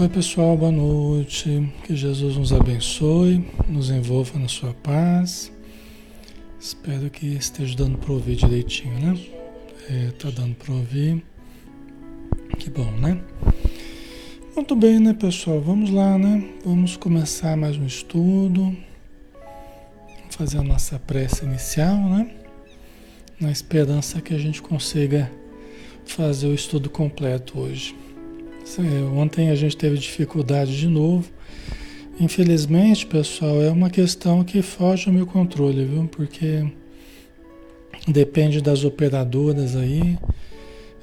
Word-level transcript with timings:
Oi, 0.00 0.08
pessoal, 0.08 0.56
boa 0.56 0.72
noite. 0.72 1.70
Que 1.84 1.94
Jesus 1.94 2.34
nos 2.34 2.54
abençoe, 2.54 3.44
nos 3.68 3.90
envolva 3.90 4.38
na 4.38 4.48
sua 4.48 4.72
paz. 4.72 5.52
Espero 6.58 7.10
que 7.10 7.26
esteja 7.26 7.76
dando 7.76 7.98
para 7.98 8.10
ouvir 8.10 8.36
direitinho, 8.36 8.98
né? 8.98 9.20
É, 9.90 10.10
tá 10.12 10.30
dando 10.30 10.54
para 10.54 10.72
ouvir. 10.72 11.22
Que 12.58 12.70
bom, 12.70 12.90
né? 12.92 13.20
Muito 14.56 14.74
bem, 14.74 14.98
né, 14.98 15.12
pessoal? 15.12 15.60
Vamos 15.60 15.90
lá, 15.90 16.16
né? 16.16 16.48
Vamos 16.64 16.96
começar 16.96 17.54
mais 17.54 17.76
um 17.76 17.84
estudo. 17.84 18.74
Vamos 20.18 20.34
fazer 20.34 20.56
a 20.56 20.62
nossa 20.62 20.98
prece 20.98 21.44
inicial, 21.44 21.98
né? 22.08 22.30
Na 23.38 23.50
esperança 23.50 24.22
que 24.22 24.32
a 24.32 24.38
gente 24.38 24.62
consiga 24.62 25.30
fazer 26.06 26.46
o 26.46 26.54
estudo 26.54 26.88
completo 26.88 27.60
hoje. 27.60 27.94
Ontem 29.16 29.50
a 29.50 29.54
gente 29.54 29.76
teve 29.76 29.98
dificuldade 29.98 30.78
de 30.78 30.86
novo. 30.86 31.28
Infelizmente, 32.20 33.06
pessoal, 33.06 33.62
é 33.62 33.70
uma 33.70 33.90
questão 33.90 34.44
que 34.44 34.62
foge 34.62 35.08
ao 35.08 35.14
meu 35.14 35.26
controle, 35.26 35.84
viu? 35.84 36.06
Porque 36.06 36.70
depende 38.06 38.60
das 38.60 38.84
operadoras 38.84 39.74
aí. 39.74 40.18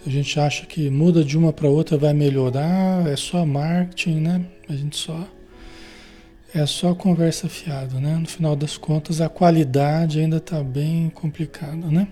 A 0.05 0.09
gente 0.09 0.39
acha 0.39 0.65
que 0.65 0.89
muda 0.89 1.23
de 1.23 1.37
uma 1.37 1.51
para 1.51 1.67
outra 1.67 1.97
vai 1.97 2.13
melhorar, 2.13 3.07
é 3.07 3.15
só 3.15 3.45
marketing, 3.45 4.19
né? 4.21 4.45
A 4.69 4.73
gente 4.73 4.95
só 4.95 5.27
é 6.53 6.65
só 6.65 6.95
conversa 6.95 7.49
fiada, 7.49 7.99
né? 7.99 8.15
No 8.15 8.27
final 8.27 8.55
das 8.55 8.77
contas, 8.77 9.19
a 9.19 9.27
qualidade 9.27 10.19
ainda 10.19 10.37
está 10.37 10.63
bem 10.63 11.09
complicada, 11.09 11.87
né? 11.87 12.07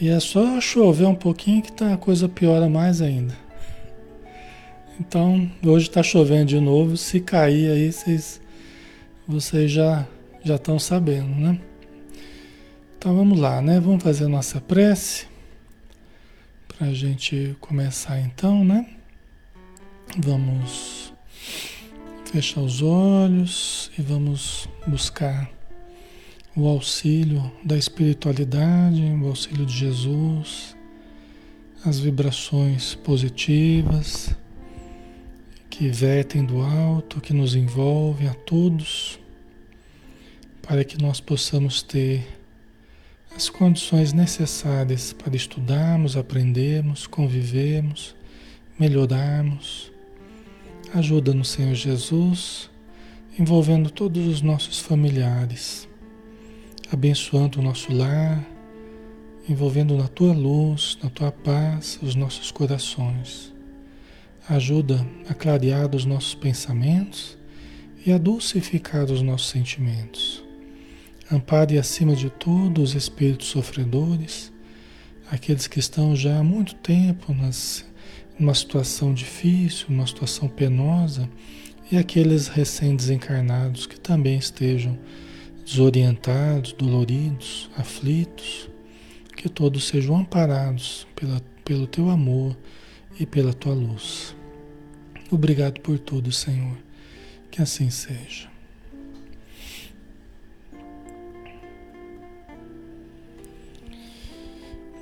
E 0.00 0.08
é 0.08 0.20
só 0.20 0.60
chover 0.60 1.06
um 1.06 1.14
pouquinho 1.14 1.62
que 1.62 1.72
tá, 1.72 1.92
a 1.92 1.96
coisa 1.96 2.28
piora 2.28 2.68
mais 2.68 3.02
ainda. 3.02 3.34
Então, 5.00 5.50
hoje 5.64 5.88
está 5.88 6.02
chovendo 6.02 6.46
de 6.46 6.60
novo. 6.60 6.96
Se 6.96 7.20
cair 7.20 7.70
aí, 7.70 7.92
vocês, 7.92 8.40
vocês 9.26 9.70
já 9.70 10.06
já 10.44 10.56
estão 10.56 10.78
sabendo, 10.78 11.34
né? 11.36 11.60
Então 12.98 13.14
vamos 13.14 13.38
lá, 13.38 13.62
né? 13.62 13.80
Vamos 13.80 14.02
fazer 14.02 14.24
a 14.24 14.28
nossa 14.28 14.60
prece 14.60 15.26
para 16.68 16.88
a 16.88 16.94
gente 16.94 17.56
começar 17.60 18.20
então, 18.20 18.64
né? 18.64 18.86
Vamos 20.18 21.12
fechar 22.24 22.60
os 22.60 22.82
olhos 22.82 23.90
e 23.96 24.02
vamos 24.02 24.68
buscar 24.86 25.50
o 26.56 26.66
auxílio 26.66 27.50
da 27.64 27.76
espiritualidade, 27.76 29.02
o 29.02 29.26
auxílio 29.26 29.64
de 29.64 29.74
Jesus, 29.74 30.76
as 31.84 31.98
vibrações 31.98 32.94
positivas 32.96 34.34
que 35.82 35.88
vertem 35.88 36.44
do 36.44 36.60
alto, 36.60 37.20
que 37.20 37.32
nos 37.32 37.56
envolvem 37.56 38.28
a 38.28 38.34
todos, 38.34 39.18
para 40.62 40.84
que 40.84 40.96
nós 40.96 41.20
possamos 41.20 41.82
ter 41.82 42.24
as 43.34 43.50
condições 43.50 44.12
necessárias 44.12 45.12
para 45.12 45.34
estudarmos, 45.34 46.16
aprendermos, 46.16 47.08
convivermos, 47.08 48.14
melhorarmos. 48.78 49.90
Ajuda-nos, 50.94 51.48
Senhor 51.48 51.74
Jesus, 51.74 52.70
envolvendo 53.36 53.90
todos 53.90 54.24
os 54.28 54.40
nossos 54.40 54.78
familiares, 54.78 55.88
abençoando 56.92 57.58
o 57.58 57.62
nosso 57.62 57.92
lar, 57.92 58.40
envolvendo 59.48 59.96
na 59.96 60.06
tua 60.06 60.32
luz, 60.32 60.96
na 61.02 61.10
tua 61.10 61.32
paz 61.32 61.98
os 62.00 62.14
nossos 62.14 62.52
corações 62.52 63.51
ajuda 64.48 65.06
a 65.28 65.34
clarear 65.34 65.94
os 65.94 66.04
nossos 66.04 66.34
pensamentos 66.34 67.38
e 68.04 68.12
a 68.12 68.18
dulcificar 68.18 69.04
os 69.04 69.22
nossos 69.22 69.50
sentimentos. 69.50 70.42
Ampare 71.30 71.78
acima 71.78 72.16
de 72.16 72.28
tudo 72.28 72.82
os 72.82 72.94
espíritos 72.94 73.48
sofredores, 73.48 74.52
aqueles 75.30 75.66
que 75.66 75.78
estão 75.78 76.14
já 76.14 76.38
há 76.38 76.42
muito 76.42 76.74
tempo 76.74 77.32
nas, 77.32 77.84
numa 78.38 78.54
situação 78.54 79.14
difícil, 79.14 79.86
numa 79.88 80.06
situação 80.06 80.48
penosa, 80.48 81.28
e 81.90 81.96
aqueles 81.96 82.48
recém-desencarnados 82.48 83.86
que 83.86 84.00
também 84.00 84.38
estejam 84.38 84.98
desorientados, 85.64 86.72
doloridos, 86.72 87.70
aflitos, 87.76 88.68
que 89.36 89.48
todos 89.48 89.86
sejam 89.86 90.16
amparados 90.16 91.06
pela, 91.14 91.40
pelo 91.64 91.86
teu 91.86 92.10
amor 92.10 92.56
e 93.18 93.26
pela 93.26 93.52
tua 93.52 93.74
luz. 93.74 94.34
Obrigado 95.30 95.80
por 95.80 95.98
tudo, 95.98 96.30
Senhor. 96.30 96.76
Que 97.50 97.62
assim 97.62 97.90
seja. 97.90 98.50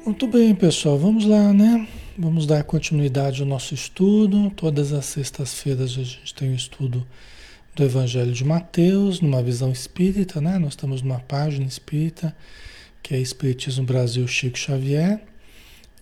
Muito 0.05 0.27
bem, 0.27 0.55
pessoal. 0.55 0.99
Vamos 0.99 1.25
lá, 1.25 1.53
né? 1.53 1.87
Vamos 2.19 2.47
dar 2.47 2.65
continuidade 2.65 3.43
ao 3.43 3.49
nosso 3.49 3.75
estudo. 3.75 4.51
Todas 4.51 4.93
as 4.93 5.07
sextas-feiras 5.07 5.91
a 5.93 6.03
gente 6.03 6.35
tem 6.35 6.49
o 6.49 6.53
um 6.53 6.55
estudo 6.55 7.07
do 7.75 7.85
Evangelho 7.85 8.33
de 8.33 8.45
Mateus, 8.45 9.21
numa 9.21 9.43
visão 9.43 9.71
espírita, 9.71 10.41
né? 10.41 10.59
Nós 10.59 10.73
estamos 10.73 11.03
numa 11.03 11.21
página 11.21 11.67
espírita, 11.67 12.37
que 13.03 13.15
é 13.15 13.19
Espiritismo 13.19 13.85
Brasil 13.85 14.27
Chico 14.27 14.59
Xavier. 14.59 15.21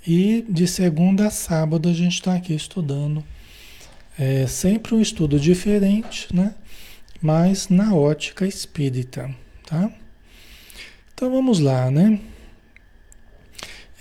E 0.08 0.42
de 0.48 0.66
segunda 0.66 1.26
a 1.26 1.30
sábado 1.30 1.86
a 1.86 1.92
gente 1.92 2.14
está 2.14 2.34
aqui 2.34 2.54
estudando. 2.54 3.22
É 4.18 4.46
sempre 4.46 4.94
um 4.94 5.02
estudo 5.02 5.38
diferente, 5.38 6.34
né? 6.34 6.54
Mas 7.20 7.68
na 7.68 7.94
ótica 7.94 8.46
espírita, 8.46 9.30
tá? 9.66 9.92
Então 11.12 11.30
vamos 11.30 11.60
lá, 11.60 11.90
né? 11.90 12.18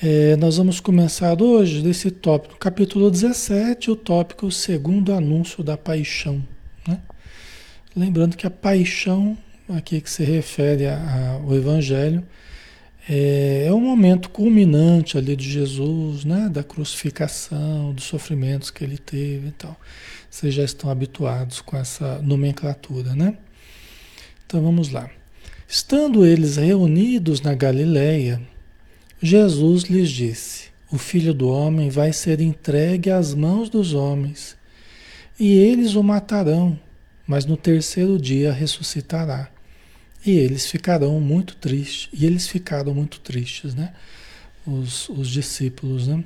É, 0.02 0.38
nós 0.38 0.56
vamos 0.56 0.80
começar 0.80 1.42
hoje 1.42 1.82
desse 1.82 2.10
tópico, 2.10 2.56
capítulo 2.56 3.12
17, 3.12 3.92
o 3.92 3.96
tópico 3.98 4.50
segundo 4.50 5.12
anúncio 5.12 5.62
da 5.62 5.76
paixão. 5.76 6.42
Né? 6.88 7.02
Lembrando 7.94 8.38
que 8.38 8.48
a 8.48 8.52
paixão, 8.52 9.38
aqui 9.68 10.00
que 10.00 10.10
se 10.10 10.24
refere 10.24 10.86
ao 10.88 11.54
Evangelho, 11.54 12.24
é, 13.10 13.66
é 13.68 13.74
o 13.74 13.80
momento 13.80 14.30
culminante 14.30 15.18
ali 15.18 15.36
de 15.36 15.50
Jesus, 15.50 16.26
né? 16.26 16.50
da 16.50 16.64
crucificação, 16.64 17.94
dos 17.94 18.04
sofrimentos 18.04 18.70
que 18.70 18.84
ele 18.84 18.98
teve 18.98 19.48
e 19.48 19.52
tal. 19.52 19.80
Vocês 20.30 20.54
já 20.54 20.64
estão 20.64 20.90
habituados 20.90 21.62
com 21.62 21.78
essa 21.78 22.22
nomenclatura, 22.22 23.16
né? 23.16 23.38
Então 24.46 24.62
vamos 24.62 24.92
lá. 24.92 25.10
Estando 25.68 26.26
eles 26.26 26.58
reunidos 26.58 27.42
na 27.42 27.54
Galileia, 27.54 28.42
Jesus 29.22 29.84
lhes 29.84 30.10
disse: 30.10 30.66
O 30.92 30.98
filho 30.98 31.34
do 31.34 31.50
homem 31.50 31.90
vai 31.90 32.14
ser 32.14 32.40
entregue 32.42 33.10
às 33.10 33.34
mãos 33.34 33.70
dos 33.70 33.94
homens, 33.94 34.56
e 35.40 35.52
eles 35.58 35.96
o 35.96 36.04
matarão, 36.04 36.80
mas 37.26 37.46
no 37.46 37.58
terceiro 37.58 38.20
dia 38.20 38.52
ressuscitará. 38.52 39.50
E 40.26 40.32
eles 40.32 40.66
ficarão 40.70 41.20
muito 41.20 41.56
tristes. 41.56 42.10
E 42.14 42.26
eles 42.26 42.48
ficaram 42.48 42.94
muito 42.94 43.20
tristes, 43.20 43.74
né? 43.74 43.94
Os, 44.66 45.08
os 45.10 45.30
discípulos, 45.30 46.08
né? 46.08 46.24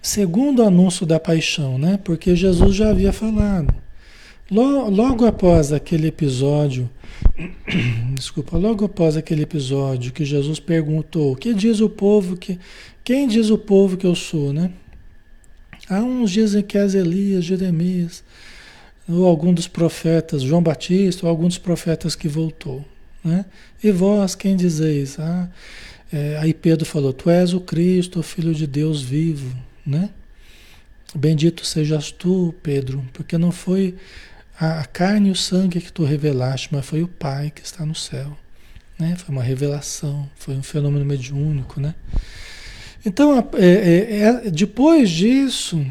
Segundo 0.00 0.62
o 0.62 0.66
anúncio 0.66 1.06
da 1.06 1.20
paixão, 1.20 1.78
né? 1.78 1.98
Porque 2.02 2.34
Jesus 2.34 2.74
já 2.74 2.90
havia 2.90 3.12
falado. 3.12 3.72
Logo, 4.50 4.90
logo 4.90 5.24
após 5.24 5.72
aquele 5.72 6.08
episódio, 6.08 6.90
desculpa, 8.14 8.58
logo 8.58 8.84
após 8.84 9.16
aquele 9.16 9.42
episódio 9.42 10.12
que 10.12 10.24
Jesus 10.24 10.58
perguntou: 10.60 11.36
"Que 11.36 11.54
diz 11.54 11.80
o 11.80 11.88
povo 11.88 12.36
que 12.36 12.58
quem 13.04 13.28
diz 13.28 13.48
o 13.48 13.56
povo 13.56 13.96
que 13.96 14.06
eu 14.06 14.14
sou, 14.14 14.52
né?" 14.52 14.72
Há 15.88 16.00
uns 16.00 16.30
dizem 16.30 16.62
que 16.62 16.76
és 16.76 16.94
Elias, 16.94 17.44
Jeremias, 17.44 18.22
ou 19.08 19.26
algum 19.26 19.52
dos 19.52 19.68
profetas, 19.68 20.42
João 20.42 20.62
Batista, 20.62 21.26
ou 21.26 21.30
algum 21.30 21.48
dos 21.48 21.58
profetas 21.58 22.14
que 22.14 22.28
voltou. 22.28 22.84
Né? 23.24 23.44
E 23.82 23.90
vós, 23.90 24.34
quem 24.34 24.56
dizeis? 24.56 25.18
Ah, 25.18 25.48
é, 26.12 26.36
aí 26.38 26.52
Pedro 26.52 26.84
falou: 26.84 27.12
Tu 27.12 27.30
és 27.30 27.52
o 27.52 27.60
Cristo, 27.60 28.20
o 28.20 28.22
Filho 28.22 28.54
de 28.54 28.66
Deus 28.66 29.02
vivo. 29.02 29.56
Né? 29.84 30.10
Bendito 31.14 31.64
sejas 31.66 32.10
tu, 32.10 32.54
Pedro, 32.62 33.04
porque 33.12 33.36
não 33.36 33.52
foi 33.52 33.96
a 34.58 34.84
carne 34.84 35.28
e 35.28 35.32
o 35.32 35.36
sangue 35.36 35.80
que 35.80 35.92
tu 35.92 36.04
revelaste, 36.04 36.68
mas 36.72 36.86
foi 36.86 37.02
o 37.02 37.08
Pai 37.08 37.52
que 37.54 37.62
está 37.62 37.84
no 37.84 37.94
céu. 37.94 38.36
Né? 38.98 39.16
Foi 39.16 39.34
uma 39.34 39.42
revelação, 39.42 40.28
foi 40.36 40.54
um 40.54 40.62
fenômeno 40.62 41.04
mediúnico. 41.04 41.80
Né? 41.80 41.94
Então, 43.04 43.36
é, 43.54 43.66
é, 43.66 44.18
é, 44.20 44.50
depois 44.50 45.10
disso, 45.10 45.84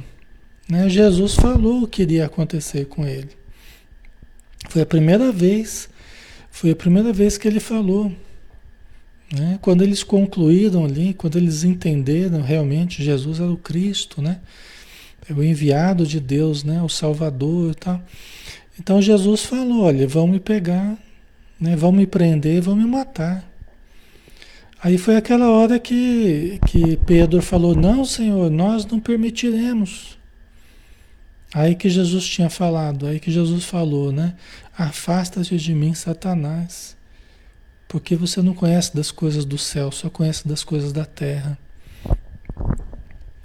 né? 0.72 0.88
Jesus 0.88 1.36
falou 1.36 1.84
o 1.84 1.88
que 1.88 2.02
iria 2.02 2.26
acontecer 2.26 2.86
com 2.86 3.06
ele. 3.06 3.28
Foi 4.70 4.82
a 4.82 4.86
primeira 4.86 5.30
vez, 5.30 5.90
foi 6.50 6.72
a 6.72 6.76
primeira 6.78 7.12
vez 7.12 7.38
que 7.38 7.46
ele 7.46 7.60
falou. 7.60 8.10
Né? 9.34 9.60
Quando 9.62 9.82
eles 9.82 10.02
concluíram 10.02 10.86
ali, 10.86 11.14
quando 11.14 11.38
eles 11.38 11.66
entenderam 11.66 12.42
realmente 12.42 13.04
Jesus 13.04 13.42
era 13.42 13.52
o 13.52 13.58
Cristo, 13.58 14.22
né? 14.22 14.40
é 15.30 15.34
o 15.34 15.44
enviado 15.44 16.08
de 16.08 16.22
Deus, 16.22 16.64
né? 16.64 16.82
O 16.82 16.88
Salvador 16.88 17.72
e 17.72 17.76
tal. 17.76 18.02
Então 18.80 19.02
Jesus 19.02 19.44
falou: 19.44 19.82
olha, 19.82 20.08
vão 20.08 20.26
me 20.26 20.40
pegar, 20.40 20.98
né? 21.60 21.76
vão 21.76 21.92
me 21.92 22.08
prender, 22.08 22.62
vão 22.62 22.78
me 22.78 22.86
matar. 22.86 23.46
Aí 24.82 24.98
foi 24.98 25.18
aquela 25.18 25.50
hora 25.50 25.78
que, 25.78 26.62
que 26.66 26.96
Pedro 27.06 27.42
falou: 27.42 27.76
Não, 27.76 28.06
Senhor, 28.06 28.50
nós 28.50 28.86
não 28.86 29.02
permitiremos. 29.02 30.21
Aí 31.54 31.76
que 31.76 31.90
Jesus 31.90 32.26
tinha 32.26 32.50
falado, 32.50 33.06
aí 33.06 33.20
que 33.20 33.30
Jesus 33.30 33.66
falou, 33.66 34.12
né? 34.12 34.36
Afasta-te 34.78 35.58
de 35.58 35.74
mim, 35.74 35.94
Satanás, 35.94 36.96
porque 37.90 38.16
você 38.16 38.42
não 38.42 38.54
conhece 38.54 38.96
das 38.96 39.12
coisas 39.12 39.44
do 39.44 39.58
céu, 39.58 39.92
só 39.92 40.10
conhece 40.10 40.48
das 40.48 40.64
coisas 40.64 40.94
da 40.94 41.04
terra. 41.04 41.58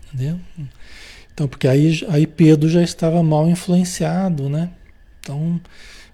Entendeu? 0.06 0.38
Então, 1.34 1.48
porque 1.48 1.66
aí, 1.66 2.06
aí 2.08 2.26
Pedro 2.26 2.68
já 2.68 2.82
estava 2.82 3.22
mal 3.22 3.48
influenciado, 3.48 4.48
né? 4.48 4.70
Então, 5.20 5.60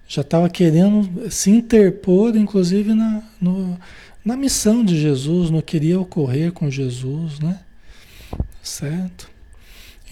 já 0.07 0.21
estava 0.21 0.49
querendo 0.49 1.29
se 1.29 1.51
interpor, 1.51 2.35
inclusive, 2.35 2.93
na, 2.93 3.21
no, 3.39 3.79
na 4.25 4.35
missão 4.35 4.83
de 4.83 4.99
Jesus, 4.99 5.51
no 5.51 5.61
que 5.61 5.77
iria 5.77 5.99
ocorrer 5.99 6.51
com 6.51 6.69
Jesus, 6.71 7.39
né? 7.39 7.59
Certo? 8.61 9.32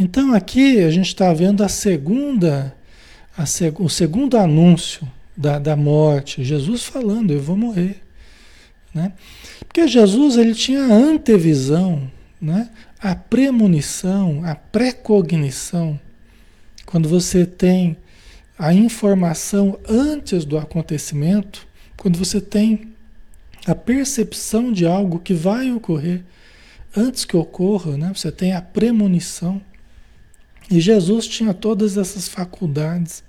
Então, 0.02 0.34
aqui 0.34 0.80
a 0.80 0.90
gente 0.90 1.10
está 1.10 1.32
vendo 1.32 1.64
a 1.64 1.70
segunda, 1.70 2.76
a 3.38 3.46
seg 3.46 3.80
o 3.80 3.88
segundo 3.88 4.36
anúncio 4.36 5.08
da, 5.38 5.60
da 5.60 5.76
morte. 5.76 6.44
Jesus 6.44 6.86
falando, 6.86 7.32
eu 7.32 7.40
vou 7.40 7.56
morrer. 7.56 8.02
Né? 8.92 9.14
Porque 9.60 9.88
Jesus 9.88 10.38
ele 10.38 10.56
tinha 10.56 10.82
a 10.86 10.92
antevisão, 10.92 12.10
né? 12.42 12.72
a 13.00 13.14
premonição, 13.14 14.42
a 14.44 14.56
precognição. 14.56 16.00
Quando 16.84 17.08
você 17.08 17.46
tem 17.46 17.96
a 18.58 18.74
informação 18.74 19.78
antes 19.88 20.46
do 20.46 20.58
acontecimento, 20.58 21.68
quando 21.96 22.18
você 22.18 22.42
tem 22.42 22.92
a 23.68 23.76
percepção 23.76 24.74
de 24.74 24.84
algo 24.84 25.20
que 25.20 25.36
vai 25.36 25.72
ocorrer 25.72 26.24
antes 26.98 27.24
que 27.24 27.38
ocorra, 27.38 27.96
né? 27.98 28.12
você 28.16 28.32
tem 28.32 28.54
a 28.54 28.64
premonição. 28.64 29.62
E 30.72 30.80
Jesus 30.80 31.28
tinha 31.28 31.54
todas 31.54 31.98
essas 31.98 32.30
faculdades 32.30 33.24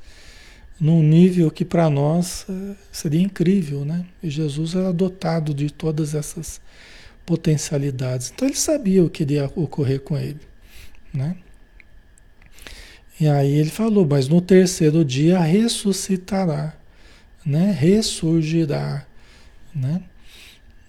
num 0.80 1.02
nível 1.02 1.50
que 1.50 1.64
para 1.64 1.90
nós 1.90 2.46
eh, 2.48 2.74
seria 2.90 3.20
incrível, 3.20 3.84
né? 3.84 4.06
E 4.22 4.30
Jesus 4.30 4.74
era 4.76 4.92
dotado 4.92 5.52
de 5.52 5.68
todas 5.68 6.14
essas 6.14 6.60
potencialidades. 7.26 8.32
Então 8.32 8.46
ele 8.46 8.56
sabia 8.56 9.04
o 9.04 9.10
que 9.10 9.24
iria 9.24 9.50
ocorrer 9.56 10.00
com 10.00 10.16
ele, 10.16 10.40
né? 11.12 11.36
E 13.18 13.28
aí 13.28 13.52
ele 13.52 13.70
falou, 13.70 14.06
mas 14.06 14.28
no 14.28 14.40
terceiro 14.40 15.04
dia 15.04 15.40
ressuscitará, 15.40 16.74
né? 17.44 17.72
Ressurgirá, 17.72 19.04
né? 19.74 20.02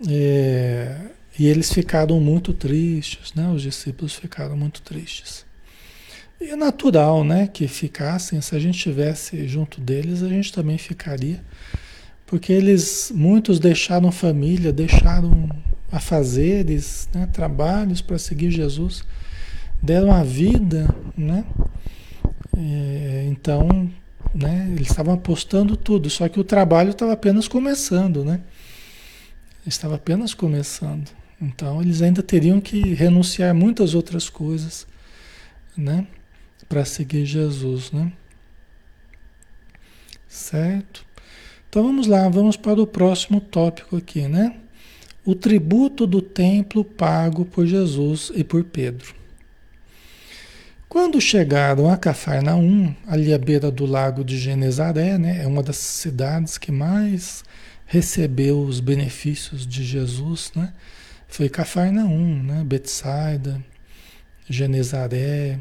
É, 0.08 1.02
e 1.38 1.48
eles 1.48 1.74
ficaram 1.74 2.20
muito 2.20 2.54
tristes, 2.54 3.34
né? 3.34 3.50
Os 3.50 3.62
discípulos 3.64 4.14
ficaram 4.14 4.56
muito 4.56 4.82
tristes. 4.84 5.46
E 6.44 6.50
é 6.50 6.58
natural, 6.58 7.24
né, 7.24 7.48
que 7.48 7.70
ficassem, 7.70 8.42
se 8.42 8.54
a 8.54 8.60
gente 8.60 8.76
estivesse 8.76 9.48
junto 9.48 9.80
deles, 9.80 10.22
a 10.22 10.28
gente 10.28 10.52
também 10.52 10.78
ficaria. 10.78 11.42
Porque 12.26 12.52
eles, 12.52 13.14
muitos 13.16 13.62
deixaram 13.62 14.12
família, 14.12 14.74
deixaram 14.74 15.50
afazeres, 15.90 17.08
né, 17.14 17.30
trabalhos 17.32 18.02
para 18.02 18.20
seguir 18.20 18.52
Jesus, 18.52 19.06
deram 19.82 20.12
a 20.12 20.22
vida, 20.22 20.94
né? 21.16 21.46
É, 22.58 23.26
então, 23.30 23.90
né, 24.36 24.68
eles 24.76 24.90
estavam 24.90 25.14
apostando 25.14 25.78
tudo, 25.78 26.10
só 26.10 26.28
que 26.28 26.42
o 26.42 26.44
trabalho 26.44 26.90
estava 26.90 27.14
apenas 27.14 27.48
começando, 27.48 28.26
né? 28.26 28.42
Estava 29.66 29.96
apenas 29.96 30.34
começando. 30.34 31.10
Então, 31.42 31.82
eles 31.82 32.02
ainda 32.02 32.22
teriam 32.22 32.60
que 32.60 32.94
renunciar 32.94 33.56
muitas 33.56 33.96
outras 33.96 34.28
coisas, 34.28 34.86
né? 35.78 36.06
Para 36.68 36.86
seguir 36.86 37.26
Jesus, 37.26 37.92
né? 37.92 38.12
Certo? 40.28 41.06
Então 41.70 41.84
vamos 41.84 42.08
lá, 42.08 42.28
vamos 42.30 42.58
para 42.58 42.82
o 42.82 42.88
próximo 42.88 43.40
tópico 43.42 43.98
aqui, 43.98 44.28
né? 44.28 44.56
o 45.26 45.34
tributo 45.34 46.06
do 46.06 46.22
templo 46.22 46.84
pago 46.84 47.46
por 47.46 47.66
Jesus 47.66 48.32
e 48.36 48.44
por 48.44 48.64
Pedro. 48.64 49.16
Quando 50.90 51.20
chegaram 51.20 51.90
a 51.90 51.98
Cafarnaum, 51.98 52.94
ali 53.08 53.34
à 53.34 53.38
beira 53.38 53.72
do 53.72 53.86
lago 53.86 54.24
de 54.24 54.38
Genezaré, 54.38 55.18
né, 55.18 55.42
é 55.42 55.48
uma 55.48 55.64
das 55.64 55.78
cidades 55.78 56.58
que 56.58 56.72
mais 56.72 57.44
recebeu 57.86 58.62
os 58.62 58.80
benefícios 58.80 59.66
de 59.66 59.84
Jesus, 59.84 60.52
né? 60.56 60.74
Foi 61.28 61.50
Cafarnaum, 61.50 62.44
né, 62.44 62.64
Betsaida, 62.64 63.64
Genezaré, 64.48 65.60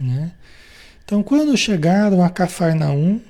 né? 0.00 0.32
Então, 1.04 1.22
quando 1.22 1.56
chegaram 1.56 2.22
a 2.22 2.30
Cafarnaum, 2.30 3.20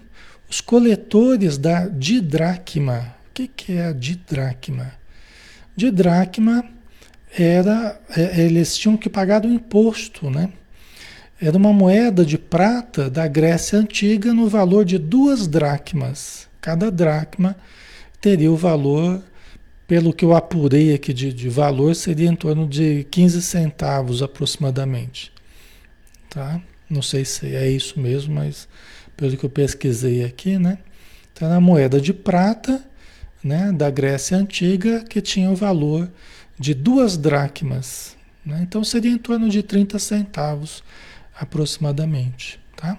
os 0.49 0.61
coletores 0.61 1.58
da 1.58 1.87
didracma, 1.87 3.16
que, 3.37 3.46
que 3.46 3.73
é 3.75 3.88
a 3.88 3.92
didracma? 3.92 4.94
Didracma 5.76 6.64
era, 7.37 8.00
é, 8.16 8.40
eles 8.40 8.78
tinham 8.78 8.96
que 8.96 9.11
pagar 9.11 9.44
o 9.44 9.52
imposto, 9.52 10.30
né? 10.30 10.49
Era 11.38 11.54
uma 11.54 11.70
moeda 11.70 12.25
de 12.25 12.38
prata 12.38 13.11
da 13.11 13.28
Grécia 13.28 13.78
Antiga 13.78 14.32
no 14.32 14.49
valor 14.49 14.87
de 14.87 14.96
duas 14.96 15.46
dracmas. 15.46 16.49
Cada 16.62 16.90
dracma 16.90 17.54
teria 18.23 18.50
o 18.50 18.56
valor, 18.56 19.23
pelo 19.87 20.14
que 20.14 20.25
eu 20.25 20.35
apurei 20.35 20.94
aqui 20.94 21.12
de, 21.12 21.35
de 21.35 21.50
valor, 21.50 21.94
seria 21.94 22.30
em 22.30 22.35
torno 22.35 22.66
de 22.66 23.06
15 23.11 23.42
centavos 23.42 24.23
aproximadamente. 24.23 25.30
Tá? 26.30 26.61
Não 26.88 27.02
sei 27.02 27.25
se 27.25 27.54
é 27.54 27.68
isso 27.68 27.99
mesmo, 27.99 28.35
mas 28.35 28.68
pelo 29.16 29.37
que 29.37 29.45
eu 29.45 29.50
pesquisei 29.50 30.25
aqui, 30.25 30.59
né? 30.59 30.78
Então, 31.33 31.49
era 31.49 31.61
moeda 31.61 32.00
de 32.00 32.12
prata 32.12 32.83
né, 33.42 33.71
da 33.73 33.90
Grécia 33.90 34.37
Antiga 34.37 35.04
que 35.04 35.21
tinha 35.21 35.50
o 35.50 35.56
valor 35.56 36.11
de 36.59 36.75
duas 36.75 37.16
dracmas. 37.16 38.16
Né? 38.45 38.61
Então 38.62 38.83
seria 38.83 39.11
em 39.11 39.18
torno 39.18 39.49
de 39.49 39.62
30 39.62 39.99
centavos 39.99 40.83
aproximadamente. 41.38 42.61
Tá? 42.76 42.99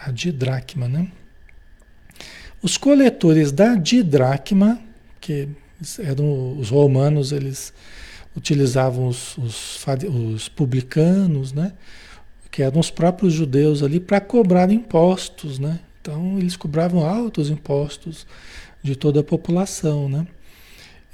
A 0.00 0.10
didracma. 0.10 0.88
Né? 0.88 1.08
Os 2.62 2.76
coletores 2.76 3.52
da 3.52 3.74
didracma, 3.74 4.80
que 5.20 5.48
eram 5.98 6.58
os 6.58 6.70
romanos, 6.70 7.32
eles 7.32 7.72
utilizavam 8.36 9.08
os, 9.08 9.36
os, 9.38 9.84
os 9.86 10.48
publicanos, 10.48 11.52
né? 11.52 11.72
Que 12.50 12.62
eram 12.62 12.80
os 12.80 12.90
próprios 12.90 13.32
judeus 13.32 13.82
ali, 13.82 14.00
para 14.00 14.20
cobrar 14.20 14.70
impostos. 14.70 15.58
Né? 15.58 15.80
Então 16.00 16.38
eles 16.38 16.56
cobravam 16.56 17.06
altos 17.06 17.50
impostos 17.50 18.26
de 18.82 18.96
toda 18.96 19.20
a 19.20 19.24
população, 19.24 20.08
né? 20.08 20.26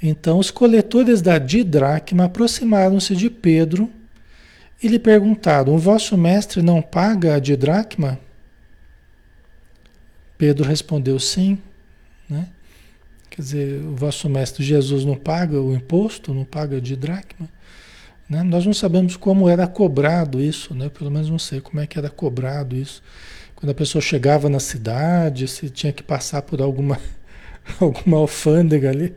Então 0.01 0.37
os 0.37 0.51
coletores 0.51 1.21
da 1.21 1.37
didracma 1.37 2.25
aproximaram-se 2.25 3.15
de 3.15 3.29
Pedro 3.29 3.89
e 4.81 4.87
lhe 4.87 4.99
perguntaram: 4.99 5.73
O 5.73 5.77
vosso 5.77 6.17
mestre 6.17 6.61
não 6.61 6.81
paga 6.81 7.35
a 7.35 7.39
didracma? 7.39 8.19
Pedro 10.37 10.65
respondeu: 10.65 11.19
Sim, 11.19 11.57
né? 12.29 12.47
Quer 13.29 13.41
dizer, 13.41 13.81
o 13.83 13.95
vosso 13.95 14.29
mestre 14.29 14.63
Jesus 14.63 15.03
não 15.03 15.15
paga 15.15 15.59
o 15.61 15.75
imposto, 15.75 16.33
não 16.33 16.45
paga 16.45 16.77
a 16.77 16.79
didracma? 16.79 17.49
Né? 18.29 18.43
Nós 18.43 18.65
não 18.65 18.73
sabemos 18.73 19.15
como 19.15 19.47
era 19.47 19.65
cobrado 19.67 20.41
isso, 20.41 20.73
né? 20.73 20.89
Pelo 20.89 21.09
menos 21.09 21.29
não 21.29 21.39
sei 21.39 21.61
como 21.61 21.79
é 21.79 21.87
que 21.87 21.97
era 21.97 22.09
cobrado 22.09 22.75
isso. 22.75 23.01
Quando 23.55 23.71
a 23.71 23.75
pessoa 23.75 24.01
chegava 24.01 24.49
na 24.49 24.59
cidade, 24.59 25.47
se 25.47 25.69
tinha 25.69 25.93
que 25.93 26.03
passar 26.03 26.41
por 26.41 26.61
alguma 26.61 26.99
alguma 27.79 28.17
alfândega 28.17 28.89
ali, 28.89 29.15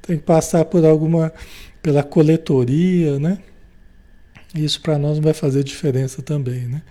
tem 0.00 0.16
que 0.16 0.24
passar 0.24 0.64
por 0.64 0.84
alguma, 0.84 1.32
pela 1.82 2.02
coletoria, 2.02 3.18
né? 3.18 3.38
Isso 4.54 4.80
para 4.80 4.98
nós 4.98 5.16
não 5.16 5.22
vai 5.22 5.32
fazer 5.32 5.64
diferença 5.64 6.22
também, 6.22 6.66
né? 6.66 6.82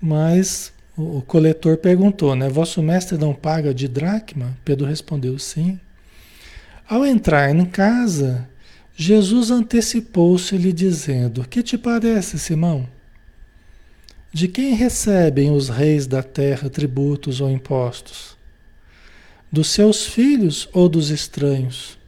Mas 0.00 0.72
o, 0.96 1.18
o 1.18 1.22
coletor 1.22 1.76
perguntou, 1.76 2.34
né? 2.34 2.48
Vosso 2.48 2.82
mestre 2.82 3.18
não 3.18 3.34
paga 3.34 3.74
de 3.74 3.86
dracma? 3.86 4.56
Pedro 4.64 4.86
respondeu 4.86 5.38
sim. 5.38 5.78
Ao 6.88 7.04
entrar 7.04 7.50
em 7.54 7.64
casa, 7.66 8.48
Jesus 8.96 9.50
antecipou-se-lhe 9.50 10.72
dizendo: 10.72 11.46
Que 11.46 11.62
te 11.62 11.76
parece, 11.78 12.38
Simão? 12.38 12.88
De 14.32 14.48
quem 14.48 14.74
recebem 14.74 15.50
os 15.50 15.68
reis 15.68 16.06
da 16.06 16.22
terra 16.22 16.68
tributos 16.68 17.40
ou 17.40 17.50
impostos? 17.50 18.36
dos 19.50 19.68
seus 19.68 20.06
filhos 20.06 20.68
ou 20.72 20.88
dos 20.88 21.10
estranhos? 21.10 21.98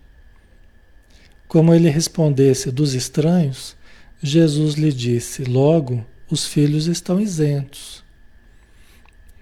Como 1.47 1.73
ele 1.73 1.89
respondesse 1.89 2.71
dos 2.71 2.95
estranhos, 2.95 3.77
Jesus 4.23 4.75
lhe 4.75 4.93
disse: 4.93 5.45
Logo 5.45 6.05
os 6.31 6.47
filhos 6.47 6.87
estão 6.87 7.21
isentos. 7.21 8.05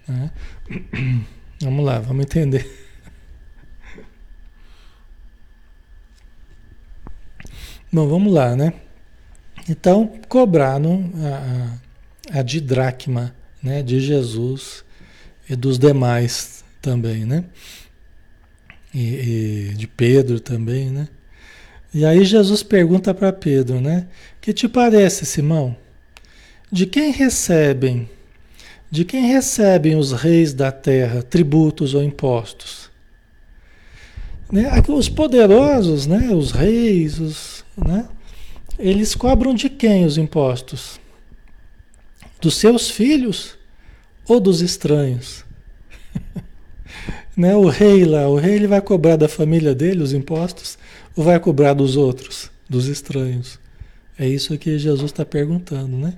Né? 0.06 0.30
Vamos 1.60 1.84
lá, 1.84 1.98
vamos 1.98 2.26
entender. 2.26 2.85
Bom, 7.92 8.08
vamos 8.08 8.32
lá, 8.32 8.56
né? 8.56 8.72
Então, 9.68 10.12
cobraram 10.28 11.10
a, 12.32 12.36
a, 12.36 12.40
a 12.40 12.42
didracma 12.42 13.34
né, 13.62 13.82
de 13.82 14.00
Jesus 14.00 14.84
e 15.48 15.56
dos 15.56 15.78
demais 15.78 16.64
também, 16.82 17.24
né? 17.24 17.44
E, 18.94 19.70
e 19.70 19.74
de 19.74 19.86
Pedro 19.86 20.40
também, 20.40 20.90
né? 20.90 21.08
E 21.94 22.04
aí 22.04 22.24
Jesus 22.24 22.62
pergunta 22.62 23.14
para 23.14 23.32
Pedro, 23.32 23.80
né? 23.80 24.06
Que 24.40 24.52
te 24.52 24.68
parece, 24.68 25.24
Simão? 25.24 25.76
De 26.70 26.86
quem 26.86 27.10
recebem 27.12 28.08
de 28.90 29.04
quem 29.04 29.26
recebem 29.26 29.96
os 29.96 30.12
reis 30.12 30.54
da 30.54 30.70
terra 30.70 31.22
tributos 31.22 31.94
ou 31.94 32.02
impostos? 32.02 32.88
Né? 34.50 34.70
Os 34.88 35.08
poderosos, 35.08 36.06
né? 36.06 36.30
os 36.32 36.52
reis, 36.52 37.18
os, 37.18 37.55
né? 37.76 38.08
eles 38.78 39.14
cobram 39.14 39.54
de 39.54 39.68
quem 39.68 40.04
os 40.04 40.18
impostos? 40.18 41.00
Dos 42.40 42.56
seus 42.56 42.90
filhos 42.90 43.56
ou 44.28 44.38
dos 44.38 44.60
estranhos? 44.60 45.44
né? 47.36 47.56
O 47.56 47.68
rei 47.68 48.04
lá, 48.04 48.28
o 48.28 48.36
rei 48.36 48.54
ele 48.54 48.66
vai 48.66 48.80
cobrar 48.80 49.16
da 49.16 49.28
família 49.28 49.74
dele 49.74 50.02
os 50.02 50.12
impostos 50.12 50.78
ou 51.16 51.24
vai 51.24 51.40
cobrar 51.40 51.72
dos 51.72 51.96
outros, 51.96 52.50
dos 52.68 52.86
estranhos? 52.86 53.58
É 54.18 54.28
isso 54.28 54.56
que 54.58 54.78
Jesus 54.78 55.10
está 55.10 55.24
perguntando, 55.24 55.96
né? 55.96 56.14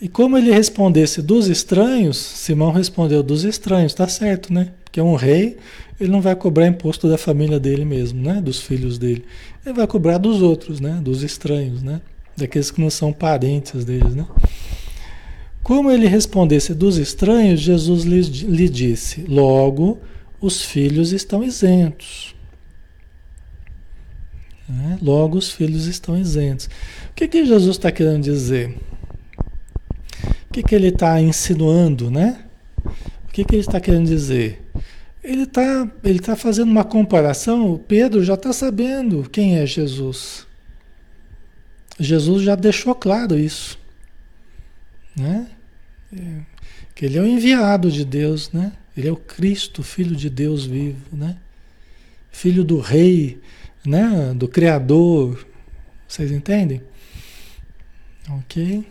E 0.00 0.08
como 0.08 0.38
ele 0.38 0.52
respondesse 0.52 1.20
dos 1.20 1.48
estranhos, 1.48 2.16
Simão 2.16 2.70
respondeu 2.70 3.20
dos 3.20 3.42
estranhos, 3.42 3.94
tá 3.94 4.06
certo, 4.06 4.52
né? 4.52 4.72
Porque 4.88 5.02
um 5.02 5.14
rei, 5.14 5.58
ele 6.00 6.10
não 6.10 6.22
vai 6.22 6.34
cobrar 6.34 6.66
imposto 6.66 7.08
da 7.10 7.18
família 7.18 7.60
dele 7.60 7.84
mesmo, 7.84 8.22
né? 8.22 8.40
Dos 8.40 8.60
filhos 8.60 8.96
dele. 8.96 9.22
Ele 9.64 9.74
vai 9.74 9.86
cobrar 9.86 10.16
dos 10.16 10.40
outros, 10.40 10.80
né? 10.80 10.98
Dos 11.02 11.22
estranhos, 11.22 11.82
né? 11.82 12.00
Daqueles 12.34 12.70
que 12.70 12.80
não 12.80 12.88
são 12.88 13.12
parentes 13.12 13.84
deles, 13.84 14.14
né? 14.14 14.26
Como 15.62 15.90
ele 15.90 16.06
respondesse 16.06 16.72
dos 16.72 16.96
estranhos, 16.96 17.60
Jesus 17.60 18.04
lhe, 18.04 18.22
lhe 18.22 18.68
disse: 18.68 19.26
Logo, 19.28 19.98
os 20.40 20.62
filhos 20.62 21.12
estão 21.12 21.44
isentos. 21.44 22.34
Né? 24.66 24.98
Logo, 25.02 25.36
os 25.36 25.50
filhos 25.50 25.84
estão 25.84 26.16
isentos. 26.16 26.66
O 27.10 27.14
que, 27.14 27.28
que 27.28 27.44
Jesus 27.44 27.76
está 27.76 27.92
querendo 27.92 28.22
dizer? 28.22 28.74
O 30.48 30.52
que, 30.52 30.62
que 30.62 30.74
ele 30.74 30.88
está 30.88 31.20
insinuando, 31.20 32.10
né? 32.10 32.47
O 33.28 33.32
que, 33.32 33.44
que 33.44 33.54
ele 33.54 33.60
está 33.60 33.80
querendo 33.80 34.06
dizer? 34.06 34.62
Ele 35.22 35.42
está 35.42 35.88
ele 36.02 36.18
tá 36.18 36.34
fazendo 36.34 36.70
uma 36.70 36.84
comparação, 36.84 37.72
o 37.72 37.78
Pedro 37.78 38.24
já 38.24 38.34
está 38.34 38.52
sabendo 38.52 39.28
quem 39.30 39.58
é 39.58 39.66
Jesus. 39.66 40.46
Jesus 41.98 42.42
já 42.42 42.54
deixou 42.54 42.94
claro 42.94 43.38
isso. 43.38 43.78
Né? 45.16 45.48
É, 46.16 46.40
que 46.94 47.04
ele 47.04 47.18
é 47.18 47.20
o 47.20 47.26
enviado 47.26 47.90
de 47.90 48.04
Deus, 48.04 48.52
né? 48.52 48.72
Ele 48.96 49.08
é 49.08 49.12
o 49.12 49.16
Cristo, 49.16 49.82
filho 49.82 50.16
de 50.16 50.30
Deus 50.30 50.64
vivo, 50.64 51.16
né? 51.16 51.36
Filho 52.30 52.64
do 52.64 52.80
rei, 52.80 53.40
né? 53.84 54.32
Do 54.34 54.48
criador. 54.48 55.46
Vocês 56.06 56.30
entendem? 56.30 56.80
OK? 58.28 58.84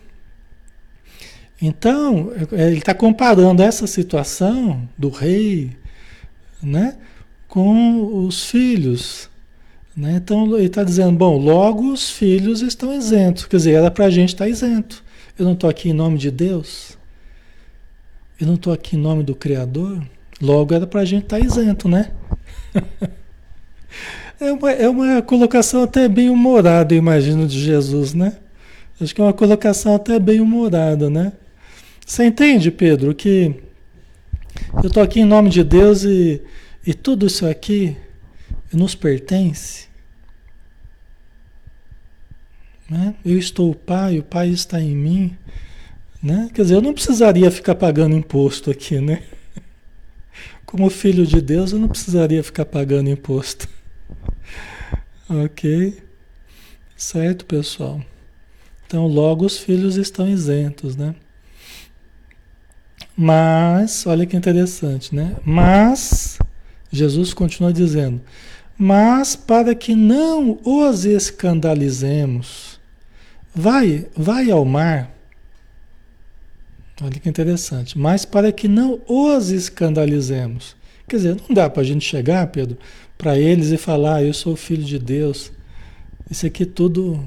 Então, 1.61 2.31
ele 2.51 2.77
está 2.77 2.93
comparando 2.93 3.63
essa 3.63 3.87
situação 3.87 4.87
do 4.97 5.09
rei 5.09 5.75
né, 6.61 6.97
com 7.47 8.25
os 8.25 8.49
filhos. 8.49 9.29
Né? 9.95 10.17
Então, 10.17 10.55
ele 10.55 10.67
está 10.67 10.83
dizendo: 10.83 11.17
bom, 11.17 11.37
logo 11.37 11.91
os 11.91 12.11
filhos 12.11 12.61
estão 12.61 12.93
isentos. 12.93 13.45
Quer 13.45 13.57
dizer, 13.57 13.73
era 13.73 13.89
para 13.89 14.05
a 14.05 14.09
gente 14.09 14.29
estar 14.29 14.45
tá 14.45 14.49
isento. 14.49 15.03
Eu 15.37 15.45
não 15.45 15.53
estou 15.53 15.69
aqui 15.69 15.89
em 15.89 15.93
nome 15.93 16.17
de 16.17 16.29
Deus. 16.29 16.97
Eu 18.39 18.45
não 18.45 18.53
estou 18.53 18.71
aqui 18.71 18.95
em 18.95 18.99
nome 18.99 19.23
do 19.23 19.33
Criador. 19.33 20.03
Logo 20.39 20.73
era 20.75 20.85
para 20.85 21.01
a 21.01 21.05
gente 21.05 21.23
estar 21.23 21.39
tá 21.39 21.43
isento, 21.43 21.89
né? 21.89 22.11
é, 24.39 24.51
uma, 24.51 24.71
é 24.71 24.87
uma 24.87 25.21
colocação 25.23 25.81
até 25.81 26.07
bem 26.07 26.29
humorada, 26.29 26.93
imagino, 26.93 27.47
de 27.47 27.59
Jesus, 27.59 28.13
né? 28.13 28.37
Acho 29.01 29.13
que 29.13 29.21
é 29.21 29.23
uma 29.23 29.33
colocação 29.33 29.95
até 29.95 30.19
bem 30.19 30.39
humorada, 30.39 31.09
né? 31.09 31.33
Você 32.07 32.23
entende, 32.23 32.71
Pedro, 32.71 33.13
que 33.13 33.53
eu 34.81 34.87
estou 34.87 35.03
aqui 35.03 35.19
em 35.19 35.25
nome 35.25 35.49
de 35.49 35.61
Deus 35.61 36.05
e, 36.05 36.41
e 36.85 36.93
tudo 36.93 37.27
isso 37.27 37.45
aqui 37.45 37.97
nos 38.71 38.95
pertence? 38.95 39.89
Né? 42.89 43.13
Eu 43.25 43.37
estou 43.37 43.71
o 43.71 43.75
Pai, 43.75 44.19
o 44.19 44.23
Pai 44.23 44.47
está 44.47 44.79
em 44.79 44.95
mim. 44.95 45.37
Né? 46.23 46.49
Quer 46.53 46.61
dizer, 46.61 46.75
eu 46.75 46.81
não 46.81 46.93
precisaria 46.93 47.51
ficar 47.51 47.75
pagando 47.75 48.15
imposto 48.15 48.71
aqui, 48.71 49.01
né? 49.01 49.21
Como 50.65 50.89
filho 50.89 51.27
de 51.27 51.41
Deus, 51.41 51.73
eu 51.73 51.77
não 51.77 51.89
precisaria 51.89 52.41
ficar 52.41 52.63
pagando 52.63 53.09
imposto. 53.09 53.67
ok? 55.29 56.01
Certo, 56.95 57.45
pessoal? 57.45 58.01
Então, 58.85 59.05
logo 59.07 59.45
os 59.45 59.57
filhos 59.57 59.97
estão 59.97 60.25
isentos, 60.25 60.95
né? 60.95 61.13
Mas, 63.19 64.05
olha 64.05 64.27
que 64.27 64.37
interessante, 64.37 65.15
né? 65.15 65.35
Mas, 65.43 66.37
Jesus 66.91 67.33
continua 67.33 67.73
dizendo, 67.73 68.21
mas 68.77 69.35
para 69.35 69.73
que 69.73 69.95
não 69.95 70.59
os 70.63 71.03
escandalizemos, 71.03 72.79
vai, 73.55 74.05
vai 74.15 74.51
ao 74.51 74.63
mar. 74.63 75.11
Olha 77.01 77.19
que 77.19 77.27
interessante. 77.27 77.97
Mas 77.97 78.23
para 78.23 78.51
que 78.51 78.67
não 78.67 79.01
os 79.07 79.49
escandalizemos. 79.49 80.75
Quer 81.07 81.15
dizer, 81.15 81.37
não 81.47 81.55
dá 81.55 81.67
para 81.67 81.81
a 81.81 81.85
gente 81.85 82.05
chegar, 82.05 82.45
Pedro, 82.47 82.77
para 83.17 83.37
eles 83.37 83.71
e 83.71 83.77
falar: 83.77 84.17
ah, 84.17 84.23
eu 84.23 84.33
sou 84.33 84.55
filho 84.55 84.83
de 84.83 84.99
Deus. 84.99 85.51
Isso 86.29 86.45
aqui 86.45 86.65
tudo 86.65 87.23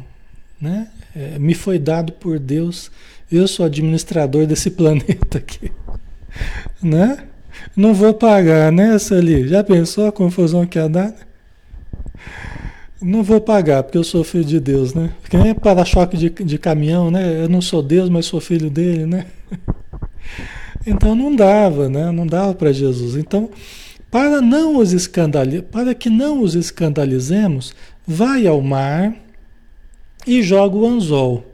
né, 0.61 0.88
é, 1.16 1.38
me 1.38 1.54
foi 1.54 1.78
dado 1.78 2.12
por 2.12 2.38
Deus 2.38 2.90
eu 3.30 3.47
sou 3.47 3.64
administrador 3.64 4.47
desse 4.47 4.70
planeta 4.73 5.38
aqui. 5.38 5.70
Né? 6.83 7.19
Não 7.77 7.93
vou 7.93 8.15
pagar, 8.15 8.73
né, 8.73 8.99
Sali? 8.99 9.47
Já 9.47 9.63
pensou 9.63 10.07
a 10.07 10.13
confusão 10.13 10.67
que 10.67 10.79
ia 10.79 10.89
dar? 10.89 11.15
Não 13.03 13.23
vou 13.23 13.41
pagar, 13.41 13.83
porque 13.83 13.99
eu 13.99 14.05
sou 14.05 14.25
filho 14.25 14.45
de 14.45 14.61
Deus, 14.61 14.95
né? 14.95 15.11
Que 15.29 15.37
nem 15.37 15.55
para-choque 15.55 16.17
de, 16.17 16.31
de 16.31 16.59
caminhão, 16.59 17.11
né? 17.11 17.45
Eu 17.45 17.49
não 17.49 17.61
sou 17.61 17.83
Deus, 17.83 18.09
mas 18.09 18.27
sou 18.27 18.41
filho 18.41 18.71
dele, 18.71 19.07
né? 19.07 19.27
Então 20.87 21.15
não 21.15 21.37
dava, 21.37 21.91
né? 21.91 22.11
Não 22.11 22.27
dava 22.27 22.55
para 22.55 22.73
Jesus. 22.73 23.15
Então, 23.15 23.51
para 24.11 24.41
não 24.41 24.79
os 24.79 24.93
escandalizar, 24.93 25.65
para 25.65 25.95
que 25.95 26.09
não 26.09 26.41
os 26.41 26.55
escandalizemos, 26.55 27.75
vai 28.07 28.47
ao 28.47 28.63
mar 28.63 29.15
e 30.27 30.43
joga 30.43 30.77
o 30.77 30.87
anzol. 30.87 31.47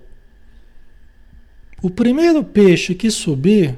O 1.83 1.90
primeiro 1.90 2.42
peixe 2.42 2.95
que 2.95 3.11
subir, 3.11 3.76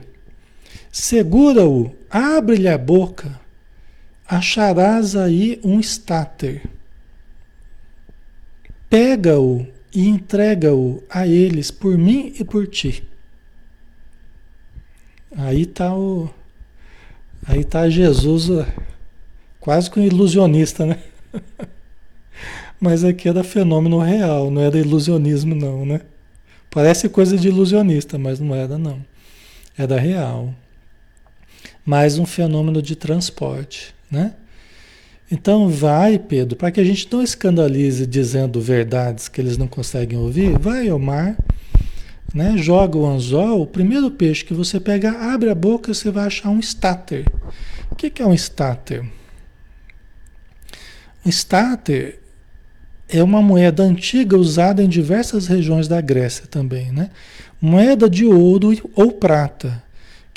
segura-o, 0.91 1.95
abre-lhe 2.11 2.69
a 2.69 2.79
boca, 2.79 3.41
acharás 4.27 5.17
aí 5.17 5.61
um 5.65 5.79
estáter. 5.81 6.63
Pega-o 8.91 9.67
e 9.95 10.07
entrega-o 10.07 11.03
a 11.11 11.27
eles 11.27 11.71
por 11.71 11.97
mim 11.97 12.33
e 12.39 12.45
por 12.45 12.67
ti. 12.67 13.07
Aí 15.37 15.63
está 15.63 15.95
o 15.95 16.31
aí 17.47 17.65
tá 17.65 17.89
Jesus 17.89 18.49
quase 19.61 19.91
que 19.91 20.01
um 20.01 20.05
ilusionista, 20.05 20.87
né? 20.87 20.99
Mas 22.81 23.05
aqui 23.05 23.29
é 23.29 23.33
da 23.33 23.43
fenômeno 23.43 23.99
real, 23.99 24.51
não 24.51 24.63
é 24.63 24.71
da 24.71 24.79
ilusionismo 24.79 25.55
não, 25.55 25.85
né? 25.85 26.01
Parece 26.71 27.09
coisa 27.09 27.37
de 27.37 27.49
ilusionista, 27.49 28.19
mas 28.19 28.39
não 28.39 28.55
era 28.55 28.79
não. 28.79 29.05
Era 29.77 29.99
real. 29.99 30.55
Mais 31.89 32.19
um 32.19 32.27
fenômeno 32.27 32.83
de 32.83 32.95
transporte, 32.95 33.95
né? 34.11 34.35
Então 35.31 35.71
vai, 35.71 36.19
Pedro, 36.19 36.55
para 36.55 36.71
que 36.71 36.79
a 36.79 36.85
gente 36.85 37.09
não 37.11 37.23
escandalize 37.23 38.07
dizendo 38.07 38.61
verdades 38.61 39.27
que 39.27 39.41
eles 39.41 39.57
não 39.57 39.67
conseguem 39.67 40.19
ouvir, 40.19 40.59
vai 40.59 40.91
ao 40.91 40.99
mar, 40.99 41.35
né? 42.35 42.59
Joga 42.59 42.99
o 42.99 43.07
anzol, 43.07 43.63
o 43.63 43.67
primeiro 43.67 44.11
peixe 44.11 44.45
que 44.45 44.53
você 44.53 44.79
pegar, 44.79 45.33
abre 45.33 45.49
a 45.49 45.55
boca, 45.55 45.95
você 45.95 46.11
vai 46.11 46.27
achar 46.27 46.51
um 46.51 46.59
estáter. 46.61 47.25
O 47.91 47.95
que, 47.95 48.11
que 48.11 48.21
é 48.21 48.27
um 48.27 48.35
estáter? 48.35 49.03
Um 51.25 51.31
estáter 51.31 52.21
é 53.09 53.23
uma 53.23 53.41
moeda 53.41 53.83
antiga 53.83 54.37
usada 54.37 54.83
em 54.83 54.89
diversas 54.91 55.47
regiões 55.47 55.89
da 55.89 56.03
Grécia 56.03 56.47
também, 56.47 56.93
né? 56.93 57.09
Moeda 57.59 58.11
de 58.11 58.27
ouro 58.27 58.77
ou 58.95 59.11
prata, 59.11 59.83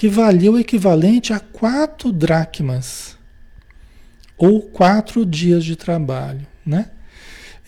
que 0.01 0.07
valia 0.07 0.51
o 0.51 0.57
equivalente 0.57 1.31
a 1.31 1.39
quatro 1.39 2.11
dracmas 2.11 3.15
ou 4.35 4.59
quatro 4.59 5.23
dias 5.23 5.63
de 5.63 5.75
trabalho, 5.75 6.41
né? 6.65 6.89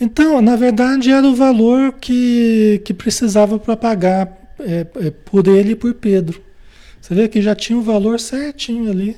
Então, 0.01 0.41
na 0.41 0.55
verdade, 0.55 1.11
era 1.11 1.27
o 1.27 1.35
valor 1.35 1.93
que, 1.93 2.81
que 2.83 2.91
precisava 2.91 3.59
para 3.59 3.77
pagar 3.77 4.55
é, 4.59 4.87
é, 4.95 5.11
por 5.11 5.47
ele 5.47 5.73
e 5.73 5.75
por 5.75 5.93
Pedro. 5.93 6.41
Você 6.99 7.13
vê 7.13 7.27
que 7.27 7.39
já 7.39 7.53
tinha 7.53 7.77
o 7.77 7.83
valor 7.83 8.19
certinho 8.19 8.89
ali. 8.89 9.15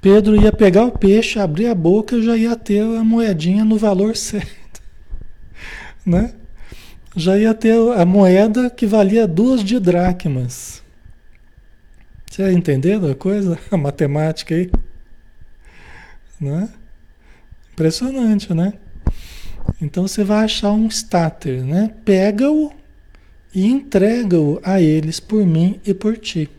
Pedro 0.00 0.40
ia 0.40 0.52
pegar 0.52 0.84
o 0.84 0.96
peixe, 0.96 1.40
abrir 1.40 1.66
a 1.66 1.74
boca 1.74 2.14
e 2.14 2.22
já 2.22 2.36
ia 2.36 2.54
ter 2.54 2.82
a 2.82 3.02
moedinha 3.02 3.64
no 3.64 3.76
valor 3.76 4.14
certo. 4.16 4.80
Né? 6.06 6.34
Já 7.16 7.36
ia 7.36 7.52
ter 7.52 7.76
a 7.98 8.06
moeda 8.06 8.70
que 8.70 8.86
valia 8.86 9.26
duas 9.26 9.64
de 9.64 9.80
dracmas. 9.80 10.85
Você 12.36 12.52
entendendo 12.52 13.10
a 13.10 13.14
coisa? 13.14 13.58
A 13.72 13.78
matemática 13.78 14.54
aí? 14.54 14.70
Né? 16.38 16.68
Impressionante, 17.72 18.52
né? 18.52 18.74
Então 19.80 20.06
você 20.06 20.22
vai 20.22 20.44
achar 20.44 20.70
um 20.72 20.86
starter, 20.86 21.64
né? 21.64 21.94
Pega-o 22.04 22.74
e 23.54 23.66
entrega-o 23.66 24.60
a 24.62 24.82
eles 24.82 25.18
por 25.18 25.46
mim 25.46 25.80
e 25.82 25.94
por 25.94 26.18
ti. 26.18 26.50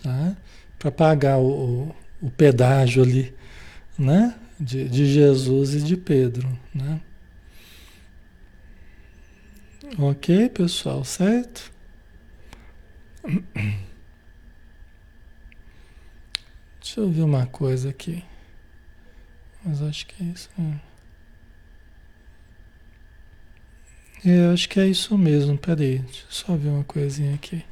Tá? 0.00 0.36
Para 0.78 0.92
pagar 0.92 1.38
o, 1.38 1.92
o, 2.22 2.30
pedágio 2.30 3.02
ali, 3.02 3.34
né? 3.98 4.36
De, 4.60 4.88
de 4.88 5.12
Jesus 5.12 5.74
e 5.74 5.80
de 5.82 5.96
Pedro, 5.96 6.56
né? 6.72 7.00
Ok, 9.98 10.50
pessoal, 10.50 11.04
certo? 11.04 11.71
Deixa 16.80 17.00
eu 17.00 17.10
ver 17.10 17.22
uma 17.22 17.46
coisa 17.46 17.90
aqui. 17.90 18.24
Mas 19.64 19.80
acho 19.82 20.06
que 20.06 20.22
é 20.22 20.26
isso. 20.26 20.50
É, 24.24 24.52
acho 24.52 24.68
que 24.68 24.80
é 24.80 24.86
isso 24.86 25.16
mesmo. 25.16 25.56
Peraí, 25.58 25.98
deixa 26.00 26.24
eu 26.24 26.30
só 26.30 26.56
ver 26.56 26.68
uma 26.68 26.84
coisinha 26.84 27.34
aqui. 27.34 27.64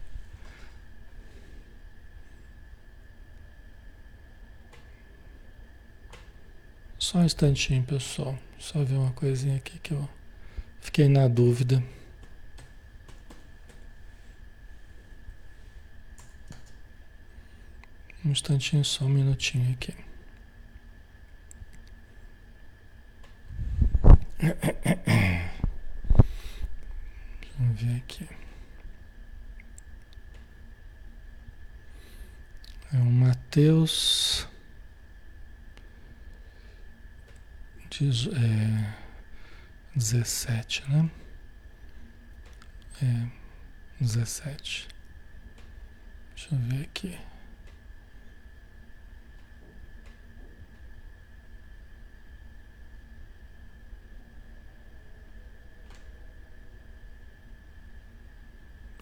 Só 6.99 7.19
um 7.19 7.25
instantinho, 7.25 7.83
pessoal. 7.83 8.39
Só 8.59 8.85
ver 8.85 8.95
uma 8.95 9.13
coisinha 9.13 9.57
aqui 9.57 9.79
que 9.81 9.93
eu 9.93 10.09
fiquei 10.81 11.09
na 11.09 11.27
dúvida. 11.27 11.83
Um 18.31 18.33
instantinho, 18.33 18.85
só 18.85 19.07
um 19.07 19.09
minutinho 19.09 19.73
aqui. 19.73 19.93
Vamos 27.59 27.83
ver 27.83 27.97
aqui. 27.97 28.29
É 32.95 32.99
o 32.99 33.05
Mateus. 33.05 34.47
Diz, 37.91 38.29
é, 38.29 38.95
17, 39.97 40.89
né? 40.89 41.11
É, 43.03 43.29
17. 44.01 44.87
Deixa 46.37 46.55
eu 46.55 46.59
ver 46.61 46.85
aqui. 46.85 47.19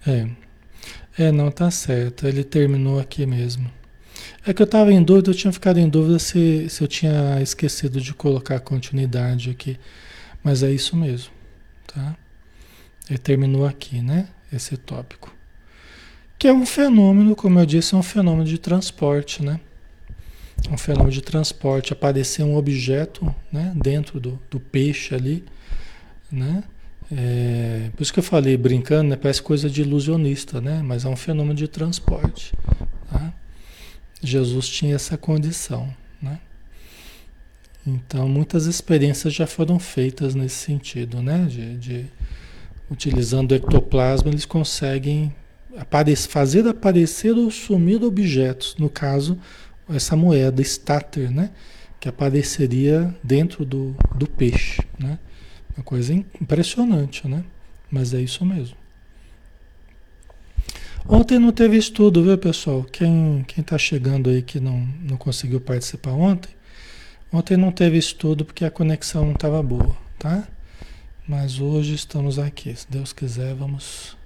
É. 0.08 0.26
É, 1.18 1.30
não 1.30 1.50
tá 1.50 1.70
certo. 1.70 2.26
Ele 2.26 2.42
terminou 2.42 2.98
aqui 2.98 3.26
mesmo. 3.26 3.70
É 4.46 4.54
que 4.54 4.62
eu 4.62 4.64
estava 4.64 4.90
em 4.92 5.02
dúvida, 5.02 5.30
eu 5.30 5.34
tinha 5.34 5.52
ficado 5.52 5.78
em 5.78 5.88
dúvida 5.88 6.18
se, 6.18 6.68
se 6.70 6.82
eu 6.82 6.88
tinha 6.88 7.40
esquecido 7.42 8.00
de 8.00 8.14
colocar 8.14 8.58
continuidade 8.60 9.50
aqui. 9.50 9.78
Mas 10.42 10.62
é 10.62 10.70
isso 10.70 10.96
mesmo, 10.96 11.30
tá? 11.86 12.16
Ele 13.10 13.18
terminou 13.18 13.66
aqui, 13.66 14.00
né? 14.00 14.28
Esse 14.50 14.76
tópico. 14.76 15.34
Que 16.38 16.48
é 16.48 16.52
um 16.52 16.64
fenômeno, 16.64 17.36
como 17.36 17.58
eu 17.58 17.66
disse, 17.66 17.94
é 17.94 17.98
um 17.98 18.02
fenômeno 18.02 18.44
de 18.44 18.56
transporte, 18.56 19.44
né? 19.44 19.60
Um 20.70 20.78
fenômeno 20.78 21.10
de 21.10 21.20
transporte. 21.20 21.92
Aparecer 21.92 22.44
um 22.44 22.56
objeto 22.56 23.34
né? 23.52 23.72
dentro 23.76 24.18
do, 24.20 24.40
do 24.50 24.58
peixe 24.58 25.14
ali, 25.14 25.44
né? 26.30 26.62
É, 27.10 27.90
por 27.96 28.02
isso 28.02 28.12
que 28.12 28.18
eu 28.18 28.24
falei, 28.24 28.56
brincando, 28.56 29.10
né, 29.10 29.16
parece 29.16 29.42
coisa 29.42 29.68
de 29.70 29.80
ilusionista, 29.80 30.60
né? 30.60 30.82
mas 30.84 31.04
é 31.04 31.08
um 31.08 31.16
fenômeno 31.16 31.54
de 31.54 31.66
transporte. 31.66 32.52
Tá? 33.10 33.32
Jesus 34.22 34.68
tinha 34.68 34.94
essa 34.94 35.16
condição. 35.16 35.92
Né? 36.20 36.38
Então, 37.86 38.28
muitas 38.28 38.66
experiências 38.66 39.32
já 39.32 39.46
foram 39.46 39.78
feitas 39.78 40.34
nesse 40.34 40.56
sentido, 40.56 41.22
né? 41.22 41.46
de, 41.48 41.78
de 41.78 42.06
utilizando 42.90 43.52
o 43.52 43.54
ectoplasma, 43.54 44.28
eles 44.28 44.44
conseguem 44.44 45.34
aparecer, 45.78 46.28
fazer 46.28 46.68
aparecer 46.68 47.32
ou 47.32 47.50
sumir 47.50 48.02
objetos. 48.04 48.76
No 48.78 48.90
caso, 48.90 49.38
essa 49.88 50.14
moeda 50.14 50.60
stater, 50.60 51.30
né? 51.30 51.50
que 51.98 52.08
apareceria 52.08 53.14
dentro 53.24 53.64
do, 53.64 53.96
do 54.14 54.26
peixe. 54.26 54.82
Né? 54.98 55.18
Uma 55.78 55.84
coisa 55.84 56.12
impressionante, 56.12 57.28
né? 57.28 57.44
Mas 57.88 58.12
é 58.12 58.20
isso 58.20 58.44
mesmo. 58.44 58.76
Ontem 61.06 61.38
não 61.38 61.52
teve 61.52 61.76
estudo, 61.76 62.24
viu, 62.24 62.36
pessoal? 62.36 62.82
Quem 62.82 63.46
está 63.56 63.78
chegando 63.78 64.28
aí 64.28 64.42
que 64.42 64.58
não, 64.58 64.80
não 65.00 65.16
conseguiu 65.16 65.60
participar 65.60 66.10
ontem, 66.10 66.50
ontem 67.32 67.56
não 67.56 67.70
teve 67.70 67.96
estudo 67.96 68.44
porque 68.44 68.64
a 68.64 68.72
conexão 68.72 69.24
não 69.24 69.34
estava 69.34 69.62
boa, 69.62 69.96
tá? 70.18 70.48
Mas 71.28 71.60
hoje 71.60 71.94
estamos 71.94 72.40
aqui. 72.40 72.74
Se 72.74 72.90
Deus 72.90 73.12
quiser, 73.12 73.54
vamos 73.54 74.16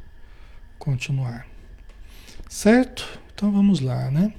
continuar. 0.79 1.47
Certo? 2.49 3.07
Então 3.35 3.53
vamos 3.53 3.81
lá, 3.81 4.11
né? 4.11 4.33